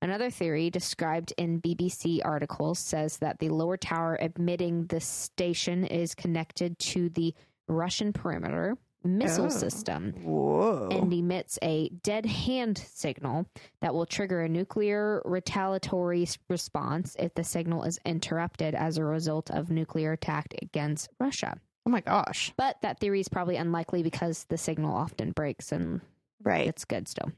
Another 0.00 0.30
theory 0.30 0.70
described 0.70 1.32
in 1.36 1.60
BBC 1.60 2.20
articles 2.24 2.78
says 2.78 3.18
that 3.18 3.40
the 3.40 3.48
lower 3.48 3.76
tower 3.76 4.16
admitting 4.20 4.86
the 4.86 5.00
station 5.00 5.84
is 5.84 6.14
connected 6.14 6.78
to 6.78 7.08
the 7.08 7.34
Russian 7.66 8.12
perimeter 8.12 8.76
missile 9.04 9.46
Oh. 9.46 9.48
system 9.50 10.12
Whoa. 10.22 10.88
and 10.90 11.12
emits 11.12 11.58
a 11.62 11.88
dead 11.90 12.26
hand 12.26 12.78
signal 12.78 13.46
that 13.80 13.94
will 13.94 14.06
trigger 14.06 14.40
a 14.42 14.48
nuclear 14.48 15.22
retaliatory 15.24 16.26
response 16.48 17.16
if 17.18 17.34
the 17.34 17.44
signal 17.44 17.84
is 17.84 17.98
interrupted 18.04 18.74
as 18.74 18.96
a 18.98 19.04
result 19.04 19.50
of 19.50 19.70
nuclear 19.70 20.12
attack 20.12 20.54
against 20.62 21.08
Russia. 21.20 21.58
oh 21.86 21.90
my 21.90 22.00
gosh. 22.00 22.52
But 22.56 22.80
that 22.82 22.98
theory 22.98 23.20
is 23.20 23.28
probably 23.28 23.56
unlikely 23.56 24.02
because 24.02 24.44
the 24.48 24.56
signal 24.56 24.94
often 24.96 25.32
breaks 25.32 25.70
and 25.70 26.00
Right. 26.42 26.66
it's 26.66 26.84
good 26.86 27.06
still. 27.08 27.30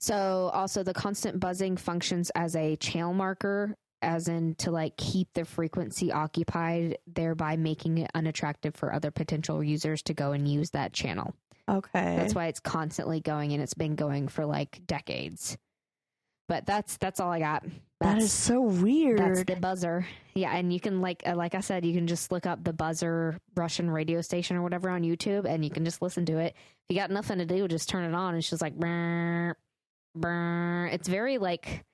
So, 0.00 0.50
also, 0.52 0.82
the 0.82 0.94
constant 0.94 1.38
buzzing 1.38 1.76
functions 1.76 2.30
as 2.34 2.56
a 2.56 2.74
channel 2.76 3.14
marker, 3.14 3.76
as 4.02 4.28
in 4.28 4.54
to 4.56 4.70
like 4.70 4.96
keep 4.96 5.32
the 5.34 5.44
frequency 5.44 6.12
occupied, 6.12 6.98
thereby 7.06 7.56
making 7.56 7.98
it 7.98 8.10
unattractive 8.14 8.74
for 8.74 8.92
other 8.92 9.10
potential 9.10 9.62
users 9.62 10.02
to 10.02 10.14
go 10.14 10.32
and 10.32 10.48
use 10.48 10.70
that 10.70 10.92
channel. 10.92 11.34
Okay. 11.68 12.16
That's 12.16 12.34
why 12.34 12.46
it's 12.46 12.60
constantly 12.60 13.20
going 13.20 13.52
and 13.52 13.62
it's 13.62 13.74
been 13.74 13.94
going 13.94 14.28
for 14.28 14.44
like 14.44 14.82
decades. 14.86 15.56
But 16.48 16.66
that's 16.66 16.96
that's 16.98 17.20
all 17.20 17.30
I 17.30 17.38
got. 17.38 17.62
that 18.00 18.18
That's, 18.18 18.32
so 18.32 18.60
weird. 18.60 19.18
that's 19.18 19.44
the 19.44 19.56
buzzer. 19.56 20.06
Yeah, 20.34 20.54
and 20.54 20.72
you 20.72 20.80
can 20.80 21.00
like 21.00 21.22
uh, 21.24 21.34
like 21.34 21.54
I 21.54 21.60
said, 21.60 21.86
you 21.86 21.94
can 21.94 22.06
just 22.06 22.32
look 22.32 22.46
up 22.46 22.62
the 22.64 22.72
buzzer 22.72 23.38
Russian 23.54 23.90
radio 23.90 24.20
station 24.20 24.56
or 24.56 24.62
whatever 24.62 24.90
on 24.90 25.02
YouTube, 25.02 25.46
and 25.46 25.64
you 25.64 25.70
can 25.70 25.84
just 25.84 26.02
listen 26.02 26.26
to 26.26 26.38
it. 26.38 26.54
If 26.56 26.94
you 26.94 26.96
got 26.96 27.10
nothing 27.10 27.38
to 27.38 27.46
do, 27.46 27.68
just 27.68 27.88
turn 27.88 28.04
it 28.04 28.14
on. 28.14 28.34
It's 28.34 28.50
just 28.50 28.60
like 28.60 28.74
brr, 28.74 29.56
brr. 30.14 30.90
It's 30.92 31.08
very 31.08 31.38
like 31.38 31.84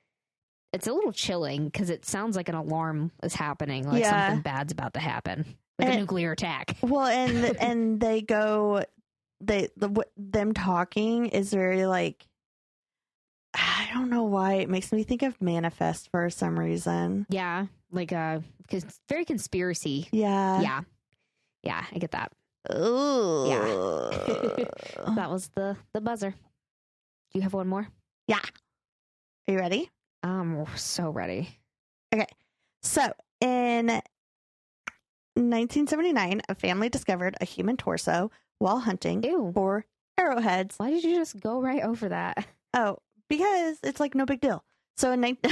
it's 0.72 0.86
a 0.86 0.92
little 0.92 1.12
chilling 1.12 1.64
because 1.66 1.90
it 1.90 2.04
sounds 2.04 2.36
like 2.36 2.48
an 2.48 2.54
alarm 2.54 3.10
is 3.22 3.34
happening, 3.34 3.88
like 3.88 4.02
Yeah. 4.02 4.26
something 4.28 4.42
bad's 4.42 4.72
about 4.72 4.94
to 4.94 5.00
happen, 5.00 5.44
like 5.78 5.88
And- 5.88 5.96
a 5.96 6.00
nuclear 6.00 6.32
attack. 6.32 6.76
well, 6.82 7.06
and 7.06 7.56
and 7.60 8.00
they 8.00 8.20
go, 8.22 8.84
they 9.40 9.68
the 9.76 9.88
what 9.88 10.10
them 10.16 10.52
talking 10.52 11.26
is 11.26 11.52
very 11.52 11.86
like. 11.86 12.26
I 13.54 13.88
don't 13.94 14.10
know 14.10 14.24
why 14.24 14.54
it 14.54 14.68
makes 14.68 14.92
me 14.92 15.02
think 15.04 15.22
of 15.22 15.40
Manifest 15.40 16.10
for 16.10 16.28
some 16.28 16.58
reason. 16.58 17.26
Yeah, 17.30 17.66
like 17.90 18.12
uh, 18.12 18.40
because 18.62 18.84
it's 18.84 19.00
very 19.08 19.24
conspiracy. 19.24 20.06
Yeah. 20.12 20.60
yeah, 20.60 20.80
yeah, 21.62 21.84
I 21.92 21.98
get 21.98 22.10
that. 22.10 22.30
Ooh. 22.74 23.46
yeah. 23.48 24.64
That 25.14 25.30
was 25.30 25.48
the 25.54 25.76
the 25.94 26.00
buzzer. 26.02 26.30
Do 26.30 27.38
you 27.38 27.40
have 27.42 27.54
one 27.54 27.68
more? 27.68 27.88
Yeah. 28.26 28.36
Are 29.48 29.52
you 29.52 29.58
ready? 29.58 29.90
I'm 30.22 30.64
so 30.76 31.10
ready. 31.10 31.58
Okay. 32.14 32.26
So, 32.82 33.12
in 33.40 33.86
1979, 35.34 36.42
a 36.48 36.54
family 36.54 36.88
discovered 36.88 37.36
a 37.40 37.44
human 37.44 37.76
torso 37.76 38.30
while 38.58 38.78
hunting 38.80 39.22
Ew. 39.22 39.52
for 39.54 39.84
arrowheads. 40.18 40.76
Why 40.78 40.90
did 40.90 41.04
you 41.04 41.16
just 41.16 41.38
go 41.40 41.60
right 41.60 41.82
over 41.82 42.08
that? 42.08 42.46
Oh, 42.74 42.98
because 43.28 43.78
it's 43.82 44.00
like 44.00 44.14
no 44.14 44.26
big 44.26 44.40
deal. 44.40 44.62
So, 44.96 45.12
in 45.12 45.20
nine- 45.20 45.38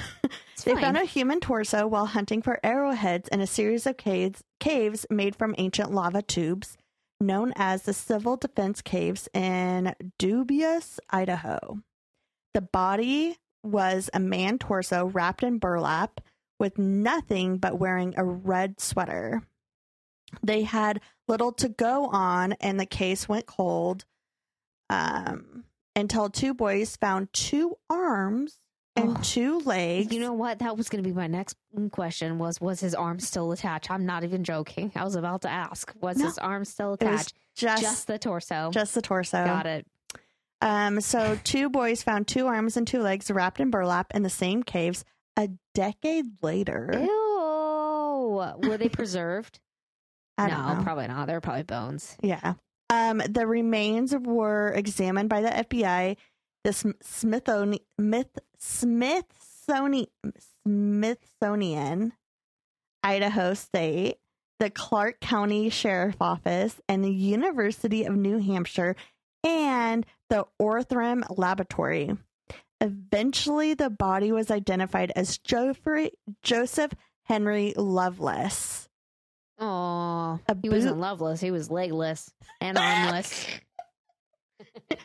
It's 0.53 0.65
they 0.65 0.73
fine. 0.73 0.83
found 0.83 0.97
a 0.97 1.05
human 1.05 1.41
torso 1.41 1.87
while 1.87 2.07
hunting 2.07 2.41
for 2.43 2.59
arrowheads 2.65 3.29
in 3.29 3.41
a 3.41 3.47
series 3.47 3.87
of 3.87 3.97
caves, 3.97 4.43
caves 4.59 5.07
made 5.11 5.37
from 5.37 5.55
ancient 5.59 5.93
lava 5.93 6.23
tubes 6.23 6.77
known 7.21 7.53
as 7.57 7.83
the 7.83 7.93
Civil 7.93 8.37
Defense 8.37 8.81
Caves 8.83 9.29
in 9.35 9.95
Dubois, 10.19 10.99
Idaho. 11.11 11.81
The 12.55 12.61
body 12.63 13.37
was 13.67 14.09
a 14.15 14.21
man 14.21 14.59
torso 14.59 15.07
wrapped 15.07 15.43
in 15.43 15.59
burlap 15.59 16.21
with 16.59 16.79
nothing 16.79 17.59
but 17.59 17.79
wearing 17.79 18.15
a 18.17 18.25
red 18.25 18.81
sweater. 18.81 19.43
They 20.43 20.63
had 20.63 21.01
little 21.29 21.53
to 21.53 21.69
go 21.69 22.07
on, 22.07 22.53
and 22.55 22.81
the 22.81 22.87
case 22.87 23.29
went 23.29 23.47
cold 23.47 24.05
um, 24.91 25.65
until 25.95 26.29
two 26.31 26.55
boys 26.55 26.97
found 26.97 27.33
two 27.33 27.77
arms 27.91 28.59
and 28.95 29.17
Oh. 29.17 29.21
two 29.23 29.59
legs. 29.61 30.13
You 30.13 30.21
know 30.21 30.33
what? 30.33 30.61
That 30.61 30.77
was 30.77 30.89
going 30.89 31.03
to 31.03 31.09
be 31.09 31.15
my 31.15 31.27
next 31.27 31.57
question. 31.93 32.39
Was 32.39 32.61
was 32.61 32.81
his 32.81 32.95
arm 32.95 33.21
still 33.21 33.53
attached? 33.53 33.91
I'm 33.91 34.07
not 34.07 34.25
even 34.25 34.43
joking. 34.45 34.91
I 34.97 35.05
was 35.05 35.17
about 35.17 35.43
to 35.43 35.51
ask. 35.51 35.93
Was 36.01 36.17
No. 36.17 36.27
his 36.27 36.39
arm 36.39 36.65
still 36.65 36.95
attached? 36.95 37.35
just 37.55 37.83
Just 37.83 38.07
the 38.07 38.19
torso. 38.19 38.71
just 38.73 38.95
the 38.95 39.03
torso. 39.03 39.45
Got 39.45 39.67
it. 39.67 39.87
Um, 40.61 41.01
so 41.01 41.39
two 41.45 41.69
boys 41.69 42.03
found 42.03 42.27
two 42.27 42.47
arms 42.47 42.77
and 42.77 42.87
two 42.87 43.01
legs 43.01 43.31
wrapped 43.31 43.61
in 43.61 43.71
burlap 43.71 44.15
in 44.15 44.23
the 44.23 44.31
same 44.31 44.63
caves 44.63 45.05
a 45.37 45.51
decade 45.75 46.43
later. 46.43 46.91
Ew. 46.95 48.43
Were 48.69 48.79
they 48.79 48.89
preserved? 48.93 49.61
I 50.39 50.49
no, 50.49 50.75
know. 50.75 50.83
probably 50.83 51.07
not. 51.09 51.27
They're 51.27 51.41
probably 51.41 51.63
bones. 51.63 52.17
Yeah. 52.23 52.55
Um, 52.91 53.19
the 53.29 53.47
remains 53.47 54.15
were 54.15 54.73
examined 54.75 55.29
by 55.29 55.43
the 55.43 55.49
FBI. 55.49 56.17
The 56.65 56.95
Smithsonian, 57.01 57.83
Smith, 57.99 58.39
Smithsonian, 58.59 60.09
Smithsonian, 60.67 62.13
Idaho 63.03 63.55
State, 63.55 64.17
the 64.59 64.71
Clark 64.71 65.21
County 65.21 65.71
Sheriff 65.71 66.17
Office, 66.21 66.81
and 66.89 67.05
the 67.05 67.13
University 67.13 68.05
of 68.05 68.17
New 68.17 68.39
Hampshire, 68.39 68.97
and 69.97 70.07
the 70.29 70.45
Othram 70.61 71.25
Laboratory. 71.37 72.11
Eventually, 72.81 73.75
the 73.75 73.89
body 73.89 74.33
was 74.33 74.51
identified 74.51 75.11
as 75.17 75.39
Joffrey, 75.39 76.11
Joseph 76.43 76.93
Henry 77.23 77.73
Loveless. 77.77 78.89
Oh, 79.59 80.39
he 80.61 80.69
wasn't 80.69 80.99
loveless. 80.99 81.41
He 81.41 81.51
was 81.51 81.71
legless 81.71 82.31
and 82.61 82.77
armless. 82.81 83.47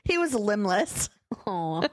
He 0.03 0.17
was 0.17 0.33
limbless. 0.33 1.09
Aw. 1.47 1.81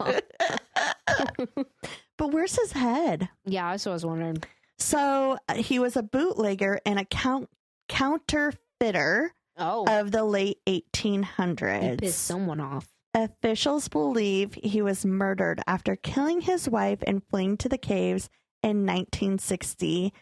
but 2.17 2.33
where's 2.33 2.57
his 2.57 2.73
head? 2.73 3.29
yeah, 3.45 3.71
that's 3.71 3.87
what 3.87 3.93
I 3.93 3.95
was 3.95 4.07
wondering. 4.07 4.43
So 4.79 5.39
uh, 5.49 5.55
he 5.55 5.79
was 5.79 5.97
a 5.97 6.03
bootlegger 6.03 6.81
and 6.85 6.99
a 6.99 7.05
count- 7.05 7.51
counterfeiter 7.89 9.33
Oh, 9.59 9.85
of 9.89 10.13
the 10.13 10.25
late 10.25 10.59
he 10.67 10.85
1800s. 10.95 11.99
pissed 11.99 12.25
someone 12.25 12.61
off. 12.61 12.89
Officials 13.15 13.89
believe 13.89 14.55
he 14.55 14.83
was 14.83 15.05
murdered 15.05 15.61
after 15.67 15.97
killing 15.97 16.41
his 16.41 16.69
wife 16.69 16.99
and 17.07 17.23
fleeing 17.31 17.57
to 17.59 17.69
the 17.69 17.79
caves 17.79 18.29
in 18.63 18.87
1960. 18.87 20.13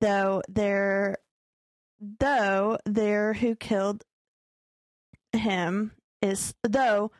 Though 0.00 0.42
there, 0.48 1.16
though 2.20 2.78
there 2.84 3.32
who 3.34 3.56
killed 3.56 4.04
him 5.32 5.92
is 6.22 6.54
though 6.62 7.10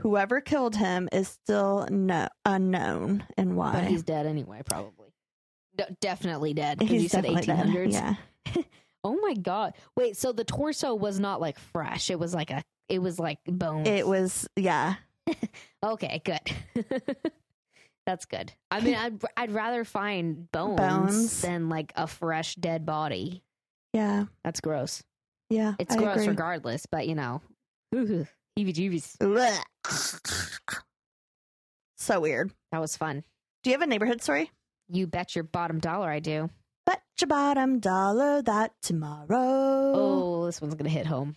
whoever 0.00 0.40
killed 0.40 0.76
him 0.76 1.08
is 1.12 1.28
still 1.28 1.86
no, 1.90 2.28
unknown 2.44 3.24
and 3.36 3.56
why. 3.56 3.72
But 3.72 3.84
he's 3.84 4.02
dead 4.02 4.26
anyway, 4.26 4.62
probably. 4.64 5.08
Definitely 6.00 6.54
dead. 6.54 6.78
Because 6.78 6.92
He's 6.92 7.02
you 7.04 7.08
said 7.08 7.24
definitely 7.24 7.46
dead, 7.46 7.66
1800s. 7.66 7.92
Yeah. 7.92 8.14
Oh 9.04 9.18
my 9.20 9.34
god! 9.34 9.74
Wait, 9.96 10.16
so 10.16 10.32
the 10.32 10.44
torso 10.44 10.94
was 10.94 11.18
not 11.18 11.40
like 11.40 11.58
fresh. 11.58 12.10
It 12.10 12.18
was 12.18 12.34
like 12.34 12.50
a. 12.50 12.62
It 12.88 13.00
was 13.00 13.18
like 13.18 13.38
bones. 13.46 13.88
It 13.88 14.06
was 14.06 14.46
yeah. 14.56 14.94
okay. 15.84 16.20
Good. 16.24 16.86
That's 18.06 18.24
good. 18.26 18.52
I 18.70 18.80
mean, 18.80 18.94
I'd 18.98 19.22
I'd 19.36 19.50
rather 19.52 19.84
find 19.84 20.50
bones, 20.52 20.76
Bones. 20.76 21.42
than 21.42 21.68
like 21.68 21.92
a 21.96 22.06
fresh 22.06 22.54
dead 22.56 22.84
body. 22.86 23.42
Yeah. 23.92 24.24
That's 24.44 24.60
gross. 24.60 25.02
Yeah. 25.50 25.74
It's 25.78 25.94
I 25.94 25.98
gross 25.98 26.16
agree. 26.16 26.28
regardless, 26.28 26.86
but 26.86 27.06
you 27.06 27.14
know, 27.14 27.42
heebie-jeebies. 27.94 29.16
So 31.96 32.20
weird. 32.20 32.52
That 32.72 32.80
was 32.80 32.96
fun. 32.96 33.22
Do 33.62 33.70
you 33.70 33.74
have 33.74 33.82
a 33.82 33.86
neighborhood 33.86 34.22
story? 34.22 34.50
You 34.88 35.06
bet 35.06 35.34
your 35.36 35.44
bottom 35.44 35.78
dollar 35.78 36.10
I 36.10 36.18
do. 36.18 36.50
Your 37.22 37.28
bottom 37.28 37.78
dollar 37.78 38.42
that 38.42 38.72
tomorrow. 38.82 39.26
Oh, 39.30 40.46
this 40.46 40.60
one's 40.60 40.74
gonna 40.74 40.90
hit 40.90 41.06
home. 41.06 41.36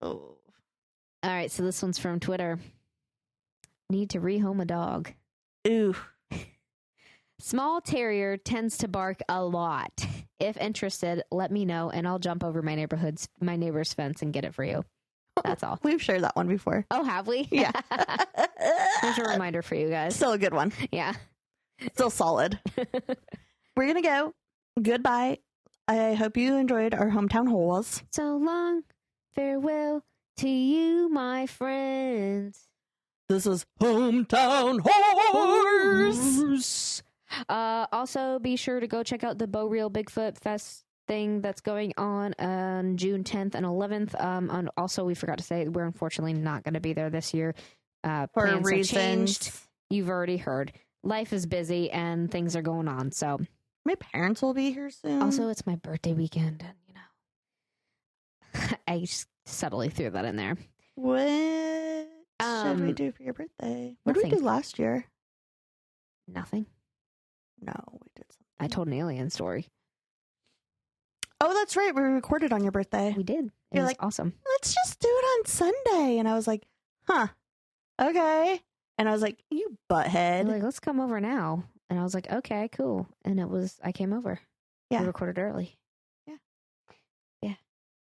Oh. 0.00 0.36
All 1.24 1.30
right, 1.32 1.50
so 1.50 1.64
this 1.64 1.82
one's 1.82 1.98
from 1.98 2.20
Twitter. 2.20 2.60
Need 3.90 4.10
to 4.10 4.20
rehome 4.20 4.62
a 4.62 4.64
dog. 4.64 5.10
Ooh. 5.66 5.96
Small 7.40 7.80
terrier 7.80 8.36
tends 8.36 8.78
to 8.78 8.86
bark 8.86 9.18
a 9.28 9.44
lot. 9.44 10.06
If 10.38 10.56
interested, 10.56 11.24
let 11.32 11.50
me 11.50 11.64
know 11.64 11.90
and 11.90 12.06
I'll 12.06 12.20
jump 12.20 12.44
over 12.44 12.62
my 12.62 12.76
neighborhood's 12.76 13.28
my 13.40 13.56
neighbor's 13.56 13.92
fence 13.92 14.22
and 14.22 14.32
get 14.32 14.44
it 14.44 14.54
for 14.54 14.62
you. 14.62 14.84
Oh, 15.36 15.42
That's 15.42 15.64
all. 15.64 15.80
We've 15.82 16.00
shared 16.00 16.22
that 16.22 16.36
one 16.36 16.46
before. 16.46 16.86
Oh, 16.92 17.02
have 17.02 17.26
we? 17.26 17.48
Yeah. 17.50 17.72
There's 19.02 19.18
a 19.18 19.24
reminder 19.24 19.62
for 19.62 19.74
you 19.74 19.90
guys. 19.90 20.14
Still 20.14 20.34
a 20.34 20.38
good 20.38 20.54
one. 20.54 20.72
Yeah. 20.92 21.14
Still 21.94 22.10
solid. 22.10 22.60
We're 23.76 23.84
going 23.84 23.96
to 23.96 24.02
go. 24.02 24.34
Goodbye. 24.82 25.38
I 25.86 26.14
hope 26.14 26.36
you 26.36 26.56
enjoyed 26.56 26.94
our 26.94 27.10
hometown 27.10 27.48
holes. 27.48 28.02
So 28.12 28.36
long. 28.36 28.82
Farewell 29.34 30.02
to 30.38 30.48
you, 30.48 31.08
my 31.08 31.46
friends. 31.46 32.68
This 33.28 33.46
is 33.46 33.66
hometown 33.80 34.80
horse. 34.82 37.02
Uh, 37.48 37.86
also, 37.92 38.38
be 38.38 38.56
sure 38.56 38.80
to 38.80 38.86
go 38.86 39.02
check 39.02 39.24
out 39.24 39.38
the 39.38 39.46
Bow 39.46 39.66
Real 39.66 39.90
Bigfoot 39.90 40.38
Fest 40.38 40.84
thing 41.06 41.40
that's 41.40 41.60
going 41.60 41.92
on 41.96 42.34
on 42.38 42.96
June 42.96 43.24
10th 43.24 43.54
and 43.54 43.66
11th. 43.66 44.22
Um, 44.22 44.50
and 44.50 44.70
also, 44.76 45.04
we 45.04 45.14
forgot 45.14 45.38
to 45.38 45.44
say 45.44 45.68
we're 45.68 45.84
unfortunately 45.84 46.34
not 46.34 46.64
going 46.64 46.74
to 46.74 46.80
be 46.80 46.92
there 46.92 47.10
this 47.10 47.34
year. 47.34 47.54
Uh, 48.04 48.26
For 48.32 48.46
plans 48.46 48.70
have 48.70 48.86
changed. 48.86 49.52
You've 49.90 50.08
already 50.08 50.36
heard. 50.36 50.72
Life 51.02 51.32
is 51.32 51.46
busy 51.46 51.90
and 51.90 52.30
things 52.30 52.56
are 52.56 52.62
going 52.62 52.88
on. 52.88 53.12
So, 53.12 53.40
My 53.88 53.94
parents 53.94 54.42
will 54.42 54.52
be 54.52 54.70
here 54.70 54.90
soon. 54.90 55.22
also, 55.22 55.48
it's 55.48 55.64
my 55.66 55.76
birthday 55.76 56.12
weekend, 56.12 56.62
and 56.62 56.74
you 56.86 56.94
know, 58.60 58.76
I 58.86 59.06
subtly 59.46 59.88
threw 59.88 60.10
that 60.10 60.26
in 60.26 60.36
there. 60.36 60.58
what 60.94 61.16
should 61.18 62.80
we 62.80 62.88
Um, 62.88 62.92
do 62.92 63.10
for 63.12 63.22
your 63.22 63.32
birthday? 63.32 63.96
What 64.04 64.12
did 64.14 64.24
we 64.24 64.28
do 64.30 64.42
last 64.44 64.78
year? 64.78 65.06
Nothing. 66.26 66.66
No, 67.62 67.72
we 67.92 68.08
did 68.14 68.26
something. 68.30 68.44
I 68.60 68.66
told 68.66 68.88
an 68.88 68.92
alien 68.92 69.30
story. 69.30 69.68
Oh, 71.40 71.54
that's 71.54 71.74
right. 71.74 71.94
We 71.94 72.02
recorded 72.02 72.52
on 72.52 72.62
your 72.62 72.72
birthday. 72.72 73.14
We 73.16 73.22
did. 73.22 73.46
It 73.46 73.52
You're 73.72 73.84
was 73.84 73.90
like, 73.92 74.02
awesome. 74.02 74.34
Let's 74.50 74.74
just 74.74 75.00
do 75.00 75.08
it 75.08 75.24
on 75.38 75.46
Sunday. 75.46 76.18
And 76.18 76.28
I 76.28 76.34
was 76.34 76.46
like, 76.46 76.66
huh, 77.06 77.28
okay. 77.98 78.60
And 78.98 79.08
I 79.08 79.12
was 79.12 79.22
like, 79.22 79.42
you 79.50 79.78
butthead. 79.90 80.46
like, 80.46 80.62
let's 80.62 80.78
come 80.78 81.00
over 81.00 81.22
now. 81.22 81.64
And 81.90 81.98
I 81.98 82.02
was 82.02 82.14
like, 82.14 82.30
okay, 82.30 82.68
cool. 82.72 83.06
And 83.24 83.40
it 83.40 83.48
was, 83.48 83.78
I 83.82 83.92
came 83.92 84.12
over. 84.12 84.40
Yeah. 84.90 85.00
We 85.00 85.06
recorded 85.06 85.38
early. 85.38 85.78
Yeah. 86.26 86.36
Yeah. 87.42 87.54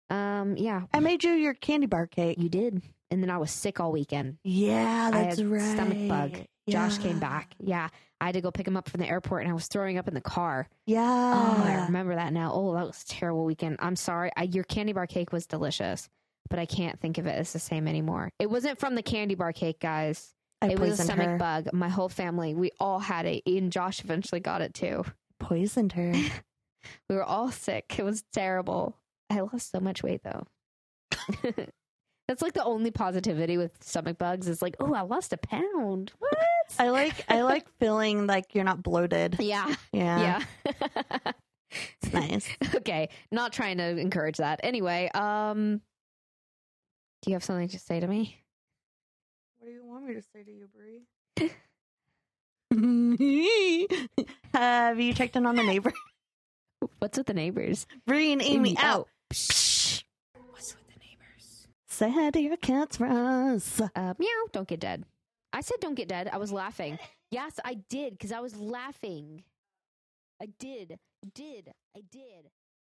Um, 0.10 0.58
yeah, 0.58 0.84
I 0.94 1.00
made 1.00 1.24
you 1.24 1.32
your 1.34 1.54
candy 1.54 1.88
bar 1.88 2.08
cake. 2.08 2.38
you 2.40 2.50
did. 2.50 2.82
And 3.12 3.24
then 3.24 3.30
I 3.32 3.38
was 3.38 3.50
sick 3.52 3.80
all 3.80 3.92
weekend. 3.92 4.38
Yeah, 4.44 5.10
that's 5.12 5.42
right. 5.42 5.62
stomach 5.62 6.08
bug. 6.08 6.46
Josh 6.70 7.00
came 7.00 7.20
back. 7.20 7.54
Yeah. 7.60 7.90
I 8.22 8.26
had 8.26 8.34
to 8.36 8.42
go 8.42 8.52
pick 8.52 8.68
him 8.68 8.78
up 8.78 8.90
from 8.90 9.00
the 9.00 9.08
airport 9.08 9.44
and 9.44 9.52
I 9.52 9.54
was 9.56 9.68
throwing 9.68 9.98
up 9.98 10.08
in 10.08 10.14
the 10.14 10.22
car. 10.22 10.68
Yeah. 10.86 11.02
Oh, 11.02 11.64
I 11.64 11.86
remember 11.86 12.16
that 12.16 12.34
now. 12.34 12.52
Oh, 12.54 12.74
that 12.76 12.86
was 12.86 13.02
a 13.04 13.08
terrible 13.08 13.46
weekend. 13.46 13.78
I'm 13.80 13.96
sorry. 13.96 14.30
I, 14.36 14.44
your 14.44 14.66
candy 14.66 14.94
bar 14.94 15.08
cake 15.08 15.32
was 15.32 15.48
delicious, 15.48 16.10
but 16.50 16.60
I 16.60 16.66
can't 16.66 17.00
think 17.00 17.18
of 17.18 17.26
it 17.26 17.32
as 17.32 17.54
the 17.54 17.60
same 17.60 17.88
anymore. 17.88 18.30
It 18.38 18.50
wasn't 18.50 18.78
from 18.80 18.96
the 18.96 19.02
candy 19.02 19.36
bar 19.36 19.54
cake, 19.54 19.80
guys. 19.80 20.34
I 20.62 20.70
it 20.70 20.80
was 20.80 21.00
a 21.00 21.04
stomach 21.04 21.28
her. 21.28 21.38
bug. 21.38 21.70
My 21.74 21.90
whole 21.90 22.10
family, 22.10 22.54
we 22.54 22.72
all 22.80 23.00
had 23.00 23.26
it. 23.26 23.44
Even 23.46 23.72
Josh 23.72 24.04
eventually 24.04 24.42
got 24.42 24.62
it 24.62 24.74
too. 24.74 25.06
Poisoned 25.40 25.94
her. 25.94 26.14
We 27.10 27.16
were 27.18 27.26
all 27.26 27.52
sick. 27.52 27.96
It 27.98 28.04
was 28.04 28.24
terrible. 28.32 28.96
I 29.30 29.42
lost 29.42 29.72
so 29.72 29.82
much 29.82 30.02
weight 30.02 30.22
though. 30.24 30.48
That's 32.28 32.42
like 32.42 32.54
the 32.54 32.64
only 32.64 32.92
positivity 32.92 33.58
with 33.58 33.72
stomach 33.84 34.18
bugs 34.18 34.48
is 34.48 34.62
like, 34.62 34.78
oh, 34.80 34.94
I 34.94 35.02
lost 35.02 35.34
a 35.34 35.38
pound. 35.38 36.14
What? 36.20 36.38
I 36.78 36.90
like 36.90 37.26
I 37.28 37.42
like 37.42 37.68
feeling 37.80 38.28
like 38.28 38.56
you're 38.56 38.64
not 38.64 38.82
bloated. 38.82 39.38
Yeah. 39.40 39.74
Yeah. 39.92 40.44
Yeah. 40.66 41.32
It's 42.02 42.14
nice. 42.14 42.48
okay. 42.76 43.10
Not 43.32 43.52
trying 43.52 43.78
to 43.80 43.98
encourage 43.98 44.38
that. 44.38 44.60
Anyway, 44.64 45.10
um 45.14 45.82
do 47.22 47.32
you 47.32 47.36
have 47.36 47.44
something 47.44 47.68
to 47.68 47.80
say 47.80 48.00
to 48.00 48.08
me? 48.08 48.38
What 49.70 49.76
do 49.76 49.82
you 49.82 49.86
want 49.86 50.06
me 50.08 50.16
to 50.16 50.22
say 50.24 50.42
to 50.42 50.52
you, 50.52 50.68
Bri? 50.74 51.06
Have 54.56 55.00
you 55.00 55.14
checked 55.14 55.36
in 55.36 55.46
on 55.46 55.56
the 55.56 55.62
neighbor? 55.62 55.94
What's 56.98 57.20
with 57.20 57.28
the 57.28 57.36
neighbors? 57.36 57.86
Bri 58.08 58.34
and 58.34 58.42
Amy 58.42 58.76
Oh, 58.80 58.84
out. 58.84 59.08
Psh. 59.32 60.02
What's 60.50 60.76
with 60.76 60.88
the 60.88 60.96
neighbors? 61.00 61.68
Say 61.88 62.10
hi 62.10 62.32
to 62.32 62.42
your 62.42 62.58
cats 62.58 62.98
for 62.98 63.06
us. 63.06 63.80
Uh, 63.96 64.16
meow, 64.18 64.48
don't 64.52 64.68
get 64.68 64.80
dead. 64.80 65.06
I 65.54 65.62
said 65.62 65.78
don't 65.82 65.94
get 65.94 66.08
dead. 66.08 66.28
I 66.34 66.38
was 66.38 66.52
laughing. 66.52 66.98
Yes, 67.30 67.60
I 67.64 67.76
did 67.76 68.14
because 68.14 68.32
I 68.32 68.40
was 68.40 68.58
laughing. 68.58 69.44
I 70.42 70.48
did. 70.58 70.98
I 71.24 71.28
did. 71.36 71.74
I 71.96 72.02
did. 72.12 72.50